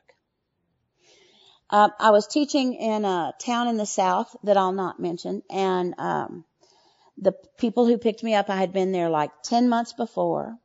Uh, 1.69 1.89
I 1.99 2.11
was 2.11 2.27
teaching 2.27 2.73
in 2.73 3.03
a 3.03 3.33
town 3.39 3.67
in 3.67 3.77
the 3.77 3.85
south 3.85 4.35
that 4.43 4.57
I'll 4.57 4.71
not 4.71 4.99
mention, 4.99 5.43
and 5.49 5.93
um, 5.97 6.45
the 7.17 7.33
people 7.57 7.85
who 7.85 7.97
picked 7.97 8.23
me 8.23 8.35
up, 8.35 8.49
I 8.49 8.57
had 8.57 8.73
been 8.73 8.91
there 8.91 9.09
like 9.09 9.31
10 9.43 9.69
months 9.69 9.93
before, 9.93 10.57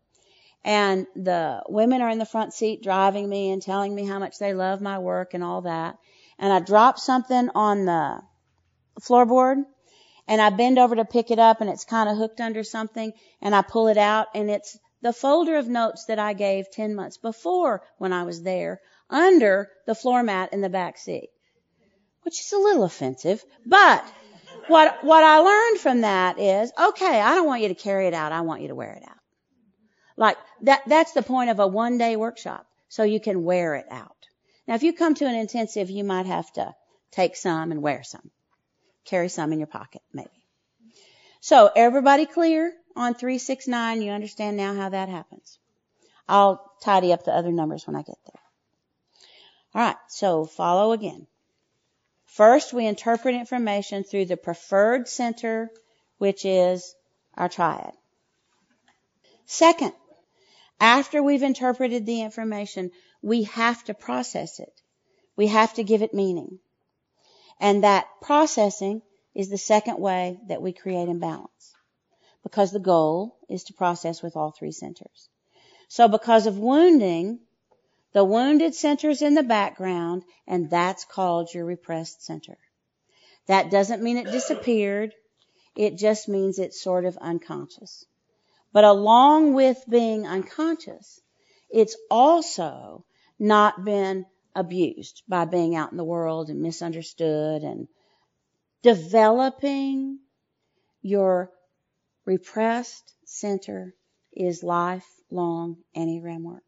and 0.64 1.06
the 1.16 1.62
women 1.68 2.02
are 2.02 2.10
in 2.10 2.18
the 2.18 2.24
front 2.24 2.52
seat 2.52 2.82
driving 2.82 3.28
me 3.28 3.50
and 3.50 3.60
telling 3.60 3.94
me 3.94 4.06
how 4.06 4.18
much 4.18 4.38
they 4.38 4.54
love 4.54 4.80
my 4.80 4.98
work 4.98 5.34
and 5.34 5.42
all 5.42 5.62
that. 5.62 5.98
And 6.38 6.52
I 6.52 6.60
drop 6.60 6.98
something 6.98 7.50
on 7.54 7.84
the 7.84 8.20
floorboard 9.00 9.64
and 10.28 10.40
I 10.40 10.50
bend 10.50 10.78
over 10.78 10.96
to 10.96 11.04
pick 11.04 11.30
it 11.30 11.38
up 11.38 11.60
and 11.60 11.70
it's 11.70 11.84
kind 11.84 12.08
of 12.08 12.16
hooked 12.16 12.40
under 12.40 12.62
something 12.62 13.12
and 13.40 13.54
I 13.54 13.62
pull 13.62 13.88
it 13.88 13.98
out 13.98 14.28
and 14.34 14.50
it's 14.50 14.78
the 15.00 15.12
folder 15.12 15.56
of 15.56 15.68
notes 15.68 16.04
that 16.06 16.18
I 16.18 16.32
gave 16.32 16.70
10 16.70 16.94
months 16.94 17.16
before 17.16 17.82
when 17.98 18.12
I 18.12 18.22
was 18.22 18.42
there 18.42 18.80
under 19.10 19.68
the 19.86 19.94
floor 19.94 20.22
mat 20.22 20.52
in 20.52 20.60
the 20.60 20.68
back 20.68 20.96
seat, 20.96 21.30
which 22.22 22.40
is 22.40 22.52
a 22.52 22.58
little 22.58 22.84
offensive, 22.84 23.44
but 23.66 24.04
what, 24.72 25.04
what 25.04 25.22
I 25.22 25.38
learned 25.38 25.78
from 25.78 26.00
that 26.00 26.38
is, 26.38 26.72
okay, 26.78 27.20
I 27.20 27.34
don't 27.34 27.46
want 27.46 27.62
you 27.62 27.68
to 27.68 27.74
carry 27.74 28.06
it 28.08 28.14
out. 28.14 28.32
I 28.32 28.40
want 28.40 28.62
you 28.62 28.68
to 28.68 28.74
wear 28.74 28.92
it 28.92 29.04
out. 29.08 29.18
Like 30.16 30.36
that, 30.62 30.82
that's 30.86 31.12
the 31.12 31.22
point 31.22 31.50
of 31.50 31.60
a 31.60 31.66
one 31.66 31.98
day 31.98 32.16
workshop. 32.16 32.66
So 32.88 33.04
you 33.04 33.20
can 33.20 33.44
wear 33.44 33.76
it 33.76 33.86
out. 33.90 34.16
Now 34.66 34.74
if 34.74 34.82
you 34.82 34.92
come 34.92 35.14
to 35.14 35.26
an 35.26 35.34
intensive, 35.34 35.88
you 35.90 36.04
might 36.04 36.26
have 36.26 36.52
to 36.54 36.74
take 37.10 37.36
some 37.36 37.72
and 37.72 37.80
wear 37.80 38.02
some 38.02 38.30
carry 39.04 39.28
some 39.28 39.52
in 39.52 39.58
your 39.58 39.66
pocket, 39.66 40.02
maybe. 40.12 40.30
So 41.40 41.70
everybody 41.74 42.26
clear 42.26 42.72
on 42.96 43.14
369? 43.14 44.02
You 44.02 44.12
understand 44.12 44.56
now 44.56 44.74
how 44.74 44.90
that 44.90 45.08
happens. 45.08 45.58
I'll 46.28 46.72
tidy 46.82 47.12
up 47.12 47.24
the 47.24 47.32
other 47.32 47.52
numbers 47.52 47.86
when 47.86 47.96
I 47.96 48.02
get 48.02 48.18
there. 48.26 48.40
Alright, 49.74 49.96
so 50.08 50.44
follow 50.44 50.92
again. 50.92 51.26
First, 52.32 52.72
we 52.72 52.86
interpret 52.86 53.34
information 53.34 54.04
through 54.04 54.24
the 54.24 54.38
preferred 54.38 55.06
center, 55.06 55.70
which 56.16 56.46
is 56.46 56.94
our 57.34 57.50
triad. 57.50 57.92
Second, 59.44 59.92
after 60.80 61.22
we've 61.22 61.42
interpreted 61.42 62.06
the 62.06 62.22
information, 62.22 62.90
we 63.20 63.42
have 63.42 63.84
to 63.84 63.92
process 63.92 64.60
it. 64.60 64.72
We 65.36 65.48
have 65.48 65.74
to 65.74 65.84
give 65.84 66.00
it 66.00 66.14
meaning. 66.14 66.58
And 67.60 67.84
that 67.84 68.06
processing 68.22 69.02
is 69.34 69.50
the 69.50 69.58
second 69.58 69.98
way 69.98 70.38
that 70.48 70.62
we 70.62 70.72
create 70.72 71.10
imbalance. 71.10 71.74
Because 72.42 72.72
the 72.72 72.80
goal 72.80 73.36
is 73.50 73.64
to 73.64 73.74
process 73.74 74.22
with 74.22 74.36
all 74.36 74.52
three 74.52 74.72
centers. 74.72 75.28
So 75.88 76.08
because 76.08 76.46
of 76.46 76.58
wounding, 76.58 77.40
the 78.12 78.24
wounded 78.24 78.74
center 78.74 79.10
is 79.10 79.22
in 79.22 79.34
the 79.34 79.42
background 79.42 80.24
and 80.46 80.70
that's 80.70 81.04
called 81.04 81.52
your 81.52 81.64
repressed 81.64 82.22
center. 82.24 82.58
That 83.46 83.70
doesn't 83.70 84.02
mean 84.02 84.18
it 84.18 84.30
disappeared. 84.30 85.14
It 85.74 85.96
just 85.96 86.28
means 86.28 86.58
it's 86.58 86.80
sort 86.80 87.04
of 87.04 87.16
unconscious. 87.16 88.04
But 88.72 88.84
along 88.84 89.54
with 89.54 89.82
being 89.88 90.26
unconscious, 90.26 91.20
it's 91.70 91.96
also 92.10 93.04
not 93.38 93.84
been 93.84 94.26
abused 94.54 95.22
by 95.28 95.46
being 95.46 95.74
out 95.74 95.90
in 95.90 95.96
the 95.96 96.04
world 96.04 96.50
and 96.50 96.60
misunderstood 96.60 97.62
and 97.62 97.88
developing 98.82 100.18
your 101.00 101.50
repressed 102.24 103.14
center 103.24 103.94
is 104.32 104.62
lifelong 104.62 105.76
Enneagram 105.96 106.42
work. 106.42 106.62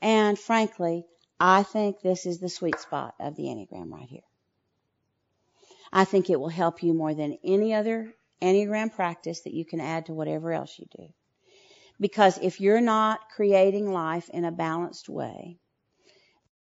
And 0.00 0.38
frankly, 0.38 1.04
I 1.40 1.62
think 1.62 2.00
this 2.00 2.26
is 2.26 2.38
the 2.38 2.48
sweet 2.48 2.78
spot 2.78 3.14
of 3.20 3.36
the 3.36 3.44
Enneagram 3.44 3.90
right 3.90 4.08
here. 4.08 4.20
I 5.92 6.04
think 6.04 6.28
it 6.28 6.38
will 6.38 6.48
help 6.48 6.82
you 6.82 6.94
more 6.94 7.14
than 7.14 7.38
any 7.42 7.74
other 7.74 8.12
Enneagram 8.42 8.94
practice 8.94 9.40
that 9.42 9.54
you 9.54 9.64
can 9.64 9.80
add 9.80 10.06
to 10.06 10.14
whatever 10.14 10.52
else 10.52 10.78
you 10.78 10.86
do. 10.96 11.08
Because 12.00 12.38
if 12.38 12.60
you're 12.60 12.80
not 12.80 13.20
creating 13.34 13.92
life 13.92 14.28
in 14.30 14.44
a 14.44 14.52
balanced 14.52 15.08
way, 15.08 15.58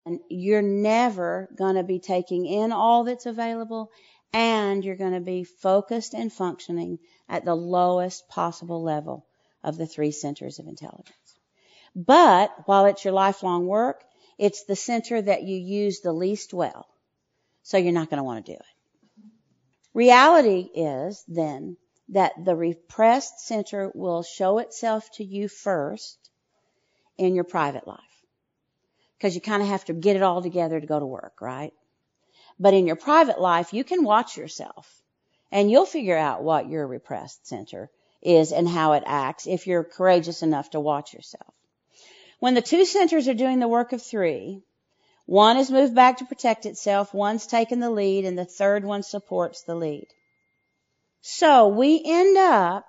and 0.05 0.21
you're 0.29 0.61
never 0.61 1.49
going 1.57 1.75
to 1.75 1.83
be 1.83 1.99
taking 1.99 2.45
in 2.45 2.71
all 2.71 3.03
that's 3.03 3.25
available 3.25 3.91
and 4.31 4.85
you're 4.85 4.95
going 4.95 5.13
to 5.13 5.19
be 5.19 5.43
focused 5.43 6.13
and 6.13 6.31
functioning 6.31 6.99
at 7.27 7.43
the 7.43 7.55
lowest 7.55 8.27
possible 8.29 8.81
level 8.81 9.25
of 9.63 9.77
the 9.77 9.85
three 9.85 10.11
centers 10.11 10.59
of 10.59 10.67
intelligence. 10.67 11.26
But 11.97 12.51
while 12.67 12.85
it's 12.85 13.03
your 13.03 13.13
lifelong 13.13 13.65
work, 13.65 14.03
it's 14.37 14.65
the 14.65 14.75
center 14.75 15.19
that 15.19 15.41
you 15.41 15.57
use 15.57 16.01
the 16.01 16.13
least 16.13 16.53
well. 16.53 16.85
So 17.63 17.77
you're 17.77 17.91
not 17.91 18.11
going 18.11 18.19
to 18.19 18.23
want 18.23 18.45
to 18.45 18.51
do 18.51 18.55
it. 18.55 19.25
Reality 19.95 20.69
is 20.75 21.23
then 21.27 21.75
that 22.09 22.33
the 22.45 22.55
repressed 22.55 23.39
center 23.39 23.91
will 23.95 24.21
show 24.21 24.59
itself 24.59 25.09
to 25.15 25.23
you 25.23 25.47
first 25.47 26.29
in 27.17 27.33
your 27.33 27.43
private 27.43 27.87
life 27.87 27.99
because 29.17 29.33
you 29.33 29.41
kind 29.41 29.63
of 29.63 29.67
have 29.67 29.85
to 29.85 29.93
get 29.93 30.15
it 30.15 30.21
all 30.21 30.43
together 30.43 30.79
to 30.79 30.85
go 30.85 30.99
to 30.99 31.05
work, 31.05 31.41
right? 31.41 31.73
But 32.59 32.75
in 32.75 32.85
your 32.85 32.95
private 32.95 33.41
life, 33.41 33.73
you 33.73 33.83
can 33.83 34.03
watch 34.03 34.37
yourself 34.37 35.01
and 35.51 35.71
you'll 35.71 35.87
figure 35.87 36.15
out 36.15 36.43
what 36.43 36.69
your 36.69 36.85
repressed 36.85 37.47
center 37.47 37.89
is 38.21 38.51
and 38.51 38.69
how 38.69 38.93
it 38.93 39.03
acts 39.07 39.47
if 39.47 39.65
you're 39.65 39.83
courageous 39.83 40.43
enough 40.43 40.69
to 40.69 40.79
watch 40.79 41.15
yourself. 41.15 41.56
When 42.39 42.53
the 42.53 42.61
two 42.61 42.85
centers 42.85 43.27
are 43.27 43.33
doing 43.33 43.59
the 43.59 43.67
work 43.67 43.93
of 43.93 44.01
three, 44.01 44.61
one 45.25 45.57
is 45.57 45.71
moved 45.71 45.95
back 45.95 46.17
to 46.17 46.25
protect 46.25 46.65
itself, 46.65 47.13
one's 47.13 47.47
taken 47.47 47.79
the 47.79 47.89
lead, 47.89 48.25
and 48.25 48.37
the 48.37 48.45
third 48.45 48.85
one 48.85 49.03
supports 49.03 49.63
the 49.63 49.75
lead. 49.75 50.07
So 51.21 51.67
we 51.67 52.01
end 52.05 52.37
up, 52.37 52.85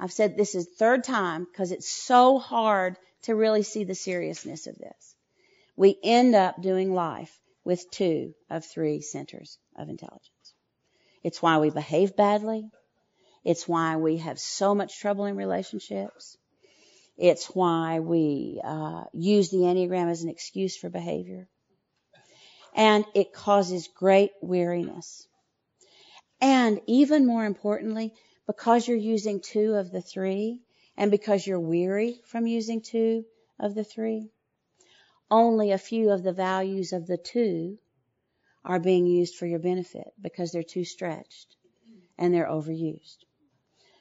I've 0.00 0.12
said 0.12 0.36
this 0.36 0.54
is 0.54 0.66
third 0.66 1.04
time 1.04 1.44
because 1.44 1.72
it's 1.72 1.90
so 1.90 2.38
hard 2.38 2.96
to 3.22 3.34
really 3.34 3.62
see 3.62 3.84
the 3.84 3.94
seriousness 3.94 4.66
of 4.66 4.78
this. 4.78 5.16
We 5.76 5.98
end 6.02 6.34
up 6.34 6.62
doing 6.62 6.94
life 6.94 7.38
with 7.64 7.90
two 7.90 8.34
of 8.48 8.64
three 8.64 9.02
centers 9.02 9.58
of 9.76 9.88
intelligence. 9.88 10.54
It's 11.22 11.42
why 11.42 11.58
we 11.58 11.70
behave 11.70 12.16
badly. 12.16 12.70
It's 13.44 13.68
why 13.68 13.96
we 13.96 14.18
have 14.18 14.38
so 14.38 14.74
much 14.74 14.98
trouble 14.98 15.26
in 15.26 15.36
relationships. 15.36 16.38
It's 17.18 17.46
why 17.46 17.98
we 17.98 18.60
uh, 18.62 19.04
use 19.12 19.50
the 19.50 19.58
Enneagram 19.58 20.08
as 20.08 20.22
an 20.22 20.28
excuse 20.28 20.76
for 20.76 20.88
behavior. 20.88 21.48
And 22.76 23.04
it 23.12 23.32
causes 23.32 23.88
great 23.88 24.30
weariness. 24.40 25.26
And 26.40 26.80
even 26.86 27.26
more 27.26 27.44
importantly, 27.44 28.14
because 28.46 28.86
you're 28.86 28.96
using 28.96 29.40
two 29.40 29.74
of 29.74 29.90
the 29.90 30.00
three, 30.00 30.62
and 30.96 31.10
because 31.10 31.44
you're 31.44 31.58
weary 31.58 32.20
from 32.24 32.46
using 32.46 32.80
two 32.80 33.24
of 33.58 33.74
the 33.74 33.84
three, 33.84 34.30
only 35.28 35.72
a 35.72 35.78
few 35.78 36.10
of 36.10 36.22
the 36.22 36.32
values 36.32 36.92
of 36.92 37.08
the 37.08 37.16
two 37.18 37.78
are 38.64 38.78
being 38.78 39.06
used 39.06 39.34
for 39.34 39.46
your 39.46 39.58
benefit 39.58 40.12
because 40.20 40.52
they're 40.52 40.62
too 40.62 40.84
stretched 40.84 41.56
and 42.16 42.32
they're 42.32 42.48
overused. 42.48 43.18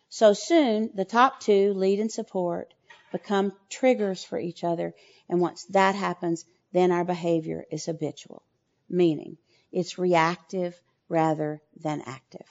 So 0.09 0.34
soon, 0.34 0.91
the 0.93 1.05
top 1.05 1.39
two, 1.39 1.74
lead 1.74 1.99
and 1.99 2.11
support, 2.11 2.74
become 3.18 3.53
triggers 3.70 4.24
for 4.24 4.39
each 4.39 4.63
other. 4.63 4.93
And 5.30 5.41
once 5.41 5.65
that 5.65 5.95
happens, 5.95 6.45
then 6.72 6.91
our 6.91 7.03
behavior 7.03 7.65
is 7.72 7.86
habitual, 7.86 8.43
meaning 8.89 9.38
it's 9.72 9.97
reactive 9.97 10.80
rather 11.09 11.61
than 11.82 12.01
active. 12.05 12.47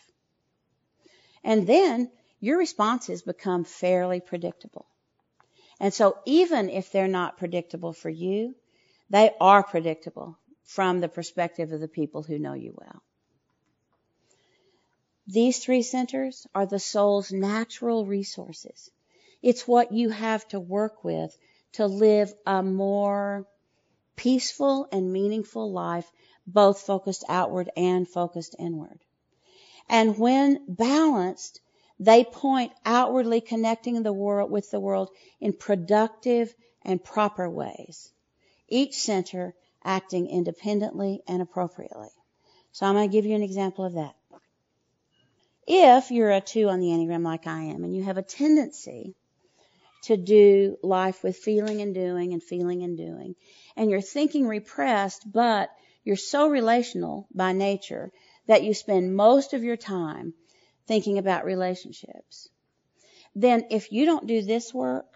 And 1.45 1.67
then 1.67 2.11
your 2.41 2.59
responses 2.59 3.23
become 3.23 3.65
fairly 3.65 4.21
predictable. 4.21 4.87
And 5.79 5.93
so 5.93 6.19
even 6.25 6.71
if 6.71 6.91
they're 6.91 7.09
not 7.21 7.39
predictable 7.39 7.93
for 7.93 8.11
you, 8.11 8.55
they 9.11 9.31
are 9.41 9.63
predictable 9.63 10.39
from 10.65 11.01
the 11.01 11.09
perspective 11.09 11.73
of 11.73 11.81
the 11.81 11.89
people 12.01 12.23
who 12.23 12.39
know 12.39 12.55
you 12.55 12.75
well. 12.77 13.03
These 15.29 15.59
three 15.59 15.83
centers 15.83 16.47
are 16.55 16.67
the 16.67 16.79
soul's 16.79 17.33
natural 17.33 18.07
resources. 18.07 18.91
It's 19.47 19.69
what 19.69 19.93
you 19.93 20.09
have 20.09 20.49
to 20.49 20.59
work 20.59 21.05
with 21.05 21.39
to 21.75 21.87
live 21.87 22.35
a 22.45 22.65
more 22.65 23.47
peaceful 24.17 24.89
and 24.91 25.13
meaningful 25.13 25.71
life, 25.71 26.11
both 26.49 26.81
focused 26.81 27.23
outward 27.29 27.71
and 27.77 28.09
focused 28.09 28.57
inward. 28.59 28.99
And 29.89 30.19
when 30.19 30.65
balanced, 30.67 31.61
they 32.01 32.25
point 32.25 32.73
outwardly 32.85 33.41
connecting 33.41 34.03
the 34.03 34.13
world 34.13 34.51
with 34.51 34.69
the 34.73 34.81
world 34.81 35.11
in 35.39 35.53
productive 35.53 36.53
and 36.83 37.01
proper 37.05 37.49
ways. 37.49 38.11
Each 38.67 38.99
center 38.99 39.55
acting 39.85 40.29
independently 40.29 41.23
and 41.29 41.41
appropriately. 41.41 42.11
So 42.73 42.85
I'm 42.85 42.95
going 42.95 43.09
to 43.09 43.17
give 43.17 43.27
you 43.27 43.37
an 43.37 43.45
example 43.45 43.85
of 43.85 43.93
that. 43.93 44.17
If 45.69 46.11
you're 46.11 46.33
a 46.33 46.41
two 46.41 46.69
on 46.69 46.81
the 46.81 46.89
Enneagram 46.89 47.23
like 47.23 47.47
I 47.47 47.61
am 47.61 47.85
and 47.85 47.95
you 47.95 48.03
have 48.03 48.19
a 48.19 48.23
tendency 48.23 49.15
to 50.07 50.17
do 50.17 50.79
life 50.83 51.23
with 51.23 51.37
feeling 51.37 51.81
and 51.81 51.95
doing 51.95 52.33
and 52.33 52.43
feeling 52.43 52.83
and 52.83 52.97
doing, 52.97 53.35
and 53.77 53.91
you're 53.91 54.01
thinking 54.01 54.47
repressed, 54.47 55.31
but 55.31 55.71
you're 56.05 56.17
so 56.17 56.49
relational 56.49 57.27
by 57.35 57.53
nature 57.53 58.13
that 58.47 58.63
you 58.63 58.73
spend 58.73 59.17
most 59.17 59.53
of 59.53 59.65
your 59.65 59.77
time 59.77 60.33
thinking 60.87 61.19
about 61.19 61.45
relationships, 61.45 62.49
then 63.35 63.67
if 63.71 63.91
you 63.91 64.07
don't 64.07 64.29
do 64.29 64.43
this 64.43 64.73
work, 64.73 65.07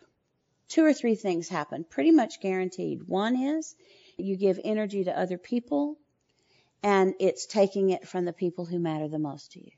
two 0.69 0.85
or 0.85 0.93
three 0.93 1.15
things 1.15 1.49
happen, 1.49 1.85
pretty 1.85 2.11
much 2.11 2.41
guaranteed. 2.41 3.07
One 3.07 3.37
is 3.37 3.77
you 4.17 4.37
give 4.37 4.59
energy 4.65 5.05
to 5.05 5.17
other 5.17 5.39
people, 5.39 5.97
and 6.83 7.15
it's 7.21 7.47
taking 7.47 7.91
it 7.91 8.09
from 8.09 8.25
the 8.25 8.33
people 8.33 8.65
who 8.65 8.81
matter 8.81 9.07
the 9.07 9.19
most 9.19 9.53
to 9.53 9.61
you. 9.61 9.71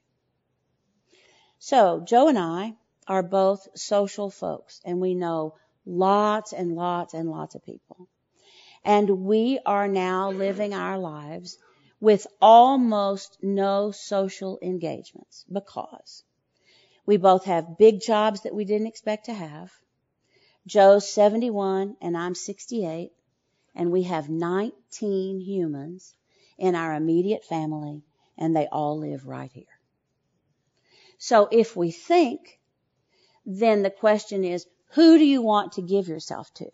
So, 1.58 2.00
Joe 2.00 2.28
and 2.28 2.38
I 2.38 2.76
are 3.06 3.22
both 3.22 3.68
social 3.74 4.30
folks 4.30 4.80
and 4.84 5.00
we 5.00 5.14
know 5.14 5.54
lots 5.84 6.52
and 6.52 6.74
lots 6.74 7.14
and 7.14 7.30
lots 7.30 7.54
of 7.54 7.64
people. 7.64 8.08
And 8.84 9.24
we 9.24 9.58
are 9.64 9.88
now 9.88 10.30
living 10.30 10.74
our 10.74 10.98
lives 10.98 11.58
with 12.00 12.26
almost 12.40 13.38
no 13.42 13.92
social 13.92 14.58
engagements 14.60 15.44
because 15.50 16.24
we 17.06 17.16
both 17.16 17.44
have 17.44 17.78
big 17.78 18.00
jobs 18.00 18.42
that 18.42 18.54
we 18.54 18.64
didn't 18.64 18.86
expect 18.88 19.26
to 19.26 19.34
have. 19.34 19.72
Joe's 20.66 21.08
71 21.08 21.96
and 22.00 22.16
I'm 22.16 22.34
68 22.34 23.12
and 23.74 23.90
we 23.90 24.04
have 24.04 24.28
19 24.28 25.40
humans 25.40 26.14
in 26.58 26.74
our 26.74 26.94
immediate 26.94 27.44
family 27.44 28.02
and 28.38 28.54
they 28.54 28.66
all 28.66 28.98
live 28.98 29.26
right 29.26 29.50
here. 29.52 29.64
So 31.18 31.48
if 31.50 31.76
we 31.76 31.90
think, 31.90 32.58
then 33.44 33.82
the 33.82 33.90
question 33.90 34.44
is, 34.44 34.66
who 34.90 35.18
do 35.18 35.24
you 35.24 35.42
want 35.42 35.72
to 35.72 35.82
give 35.82 36.08
yourself 36.08 36.52
to? 36.54 36.70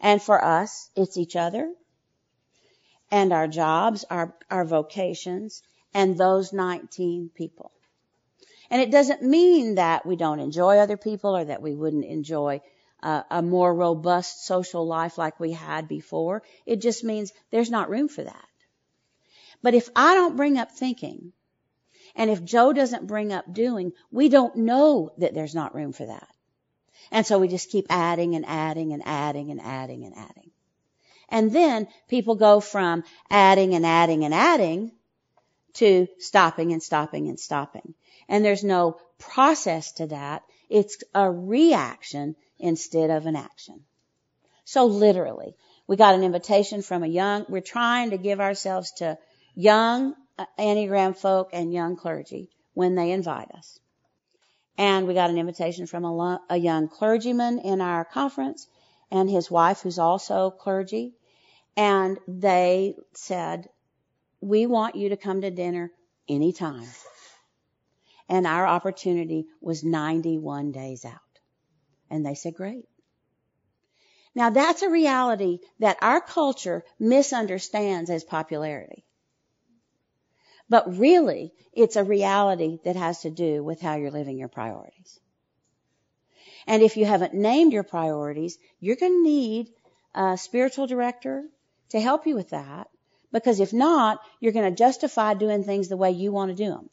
And 0.00 0.20
for 0.20 0.42
us, 0.44 0.90
it's 0.94 1.16
each 1.16 1.36
other 1.36 1.72
and 3.10 3.32
our 3.32 3.48
jobs, 3.48 4.04
our, 4.10 4.34
our 4.50 4.64
vocations, 4.64 5.62
and 5.94 6.16
those 6.16 6.52
19 6.52 7.30
people. 7.34 7.72
And 8.70 8.82
it 8.82 8.90
doesn't 8.90 9.22
mean 9.22 9.76
that 9.76 10.04
we 10.04 10.16
don't 10.16 10.40
enjoy 10.40 10.78
other 10.78 10.96
people 10.96 11.36
or 11.36 11.44
that 11.44 11.62
we 11.62 11.74
wouldn't 11.74 12.04
enjoy 12.04 12.60
uh, 13.02 13.22
a 13.30 13.42
more 13.42 13.72
robust 13.72 14.44
social 14.44 14.86
life 14.86 15.18
like 15.18 15.38
we 15.38 15.52
had 15.52 15.86
before. 15.86 16.42
It 16.64 16.80
just 16.80 17.04
means 17.04 17.32
there's 17.50 17.70
not 17.70 17.90
room 17.90 18.08
for 18.08 18.24
that. 18.24 18.48
But 19.62 19.74
if 19.74 19.88
I 19.94 20.14
don't 20.14 20.36
bring 20.36 20.58
up 20.58 20.72
thinking 20.72 21.32
and 22.16 22.30
if 22.30 22.42
Joe 22.42 22.72
doesn't 22.72 23.06
bring 23.06 23.32
up 23.32 23.52
doing, 23.52 23.92
we 24.10 24.28
don't 24.30 24.56
know 24.56 25.12
that 25.18 25.34
there's 25.34 25.54
not 25.54 25.74
room 25.74 25.92
for 25.92 26.06
that. 26.06 26.28
And 27.12 27.26
so 27.26 27.38
we 27.38 27.46
just 27.46 27.70
keep 27.70 27.86
adding 27.90 28.34
and 28.34 28.46
adding 28.46 28.92
and 28.92 29.02
adding 29.04 29.50
and 29.50 29.60
adding 29.60 30.04
and 30.04 30.14
adding. 30.16 30.50
And 31.28 31.52
then 31.52 31.88
people 32.08 32.34
go 32.34 32.60
from 32.60 33.04
adding 33.30 33.74
and 33.74 33.84
adding 33.84 34.24
and 34.24 34.32
adding 34.32 34.92
to 35.74 36.08
stopping 36.18 36.72
and 36.72 36.82
stopping 36.82 37.28
and 37.28 37.38
stopping. 37.38 37.94
And 38.28 38.44
there's 38.44 38.64
no 38.64 38.98
process 39.18 39.92
to 39.92 40.06
that. 40.06 40.42
It's 40.70 41.02
a 41.14 41.30
reaction 41.30 42.34
instead 42.58 43.10
of 43.10 43.26
an 43.26 43.36
action. 43.36 43.80
So 44.64 44.86
literally, 44.86 45.54
we 45.86 45.96
got 45.96 46.14
an 46.14 46.24
invitation 46.24 46.82
from 46.82 47.04
a 47.04 47.08
young, 47.08 47.44
we're 47.48 47.60
trying 47.60 48.10
to 48.10 48.18
give 48.18 48.40
ourselves 48.40 48.92
to 48.92 49.18
young 49.54 50.14
Enneagram 50.58 51.16
folk 51.16 51.50
and 51.52 51.72
young 51.72 51.96
clergy 51.96 52.50
when 52.74 52.94
they 52.94 53.10
invite 53.10 53.50
us. 53.52 53.78
And 54.78 55.06
we 55.06 55.14
got 55.14 55.30
an 55.30 55.38
invitation 55.38 55.86
from 55.86 56.04
a, 56.04 56.40
a 56.50 56.56
young 56.56 56.88
clergyman 56.88 57.60
in 57.60 57.80
our 57.80 58.04
conference 58.04 58.66
and 59.10 59.30
his 59.30 59.50
wife 59.50 59.80
who's 59.80 59.98
also 59.98 60.50
clergy. 60.50 61.14
And 61.76 62.18
they 62.28 62.94
said, 63.14 63.68
we 64.40 64.66
want 64.66 64.96
you 64.96 65.10
to 65.10 65.16
come 65.16 65.40
to 65.40 65.50
dinner 65.50 65.90
anytime. 66.28 66.88
And 68.28 68.46
our 68.46 68.66
opportunity 68.66 69.46
was 69.60 69.84
91 69.84 70.72
days 70.72 71.04
out. 71.04 71.12
And 72.10 72.26
they 72.26 72.34
said, 72.34 72.54
great. 72.54 72.86
Now 74.34 74.50
that's 74.50 74.82
a 74.82 74.90
reality 74.90 75.60
that 75.78 75.96
our 76.02 76.20
culture 76.20 76.84
misunderstands 76.98 78.10
as 78.10 78.22
popularity. 78.22 79.05
But 80.68 80.98
really, 80.98 81.52
it's 81.72 81.96
a 81.96 82.04
reality 82.04 82.78
that 82.84 82.96
has 82.96 83.20
to 83.20 83.30
do 83.30 83.62
with 83.62 83.80
how 83.80 83.96
you're 83.96 84.10
living 84.10 84.38
your 84.38 84.48
priorities. 84.48 85.20
And 86.66 86.82
if 86.82 86.96
you 86.96 87.04
haven't 87.04 87.34
named 87.34 87.72
your 87.72 87.84
priorities, 87.84 88.58
you're 88.80 88.96
going 88.96 89.12
to 89.12 89.22
need 89.22 89.68
a 90.14 90.36
spiritual 90.36 90.86
director 90.86 91.44
to 91.90 92.00
help 92.00 92.26
you 92.26 92.34
with 92.34 92.50
that. 92.50 92.88
Because 93.32 93.60
if 93.60 93.72
not, 93.72 94.20
you're 94.40 94.52
going 94.52 94.70
to 94.70 94.76
justify 94.76 95.34
doing 95.34 95.62
things 95.62 95.88
the 95.88 95.96
way 95.96 96.10
you 96.10 96.32
want 96.32 96.50
to 96.50 96.56
do 96.56 96.70
them. 96.70 96.90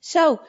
So 0.00 0.40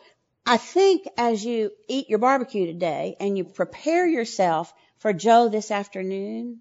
I 0.45 0.57
think 0.57 1.07
as 1.17 1.43
you 1.43 1.71
eat 1.87 2.09
your 2.09 2.19
barbecue 2.19 2.65
today 2.65 3.15
and 3.19 3.37
you 3.37 3.43
prepare 3.43 4.07
yourself 4.07 4.73
for 4.97 5.11
Joe 5.11 5.49
this 5.49 5.71
afternoon, 5.71 6.59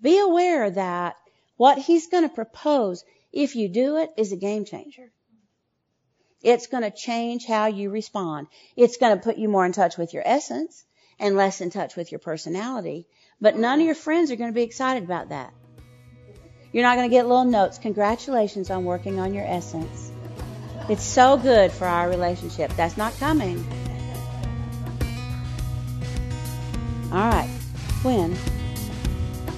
be 0.00 0.18
aware 0.18 0.70
that 0.70 1.16
what 1.56 1.78
he's 1.78 2.06
going 2.08 2.22
to 2.28 2.34
propose 2.34 3.04
if 3.36 3.54
you 3.54 3.68
do 3.68 3.98
it, 3.98 4.10
is 4.16 4.32
a 4.32 4.36
game 4.36 4.64
changer. 4.64 5.12
It's 6.42 6.68
going 6.68 6.84
to 6.84 6.90
change 6.90 7.44
how 7.44 7.66
you 7.66 7.90
respond. 7.90 8.46
It's 8.76 8.96
going 8.96 9.14
to 9.14 9.22
put 9.22 9.36
you 9.36 9.48
more 9.48 9.66
in 9.66 9.72
touch 9.72 9.98
with 9.98 10.14
your 10.14 10.22
essence 10.24 10.84
and 11.18 11.36
less 11.36 11.60
in 11.60 11.68
touch 11.68 11.96
with 11.96 12.10
your 12.10 12.18
personality. 12.18 13.06
But 13.38 13.56
none 13.56 13.80
of 13.80 13.84
your 13.84 13.94
friends 13.94 14.30
are 14.30 14.36
going 14.36 14.50
to 14.50 14.54
be 14.54 14.62
excited 14.62 15.02
about 15.02 15.28
that. 15.28 15.52
You're 16.72 16.82
not 16.82 16.96
going 16.96 17.10
to 17.10 17.14
get 17.14 17.26
little 17.26 17.44
notes. 17.44 17.76
Congratulations 17.76 18.70
on 18.70 18.86
working 18.86 19.20
on 19.20 19.34
your 19.34 19.44
essence. 19.46 20.10
It's 20.88 21.04
so 21.04 21.36
good 21.36 21.72
for 21.72 21.86
our 21.86 22.08
relationship. 22.08 22.72
That's 22.74 22.96
not 22.96 23.12
coming. 23.18 23.58
All 27.12 27.28
right. 27.28 27.50
When 28.02 28.34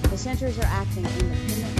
the 0.02 0.18
centers 0.18 0.58
are 0.58 0.64
acting 0.64 1.04
independently. 1.04 1.77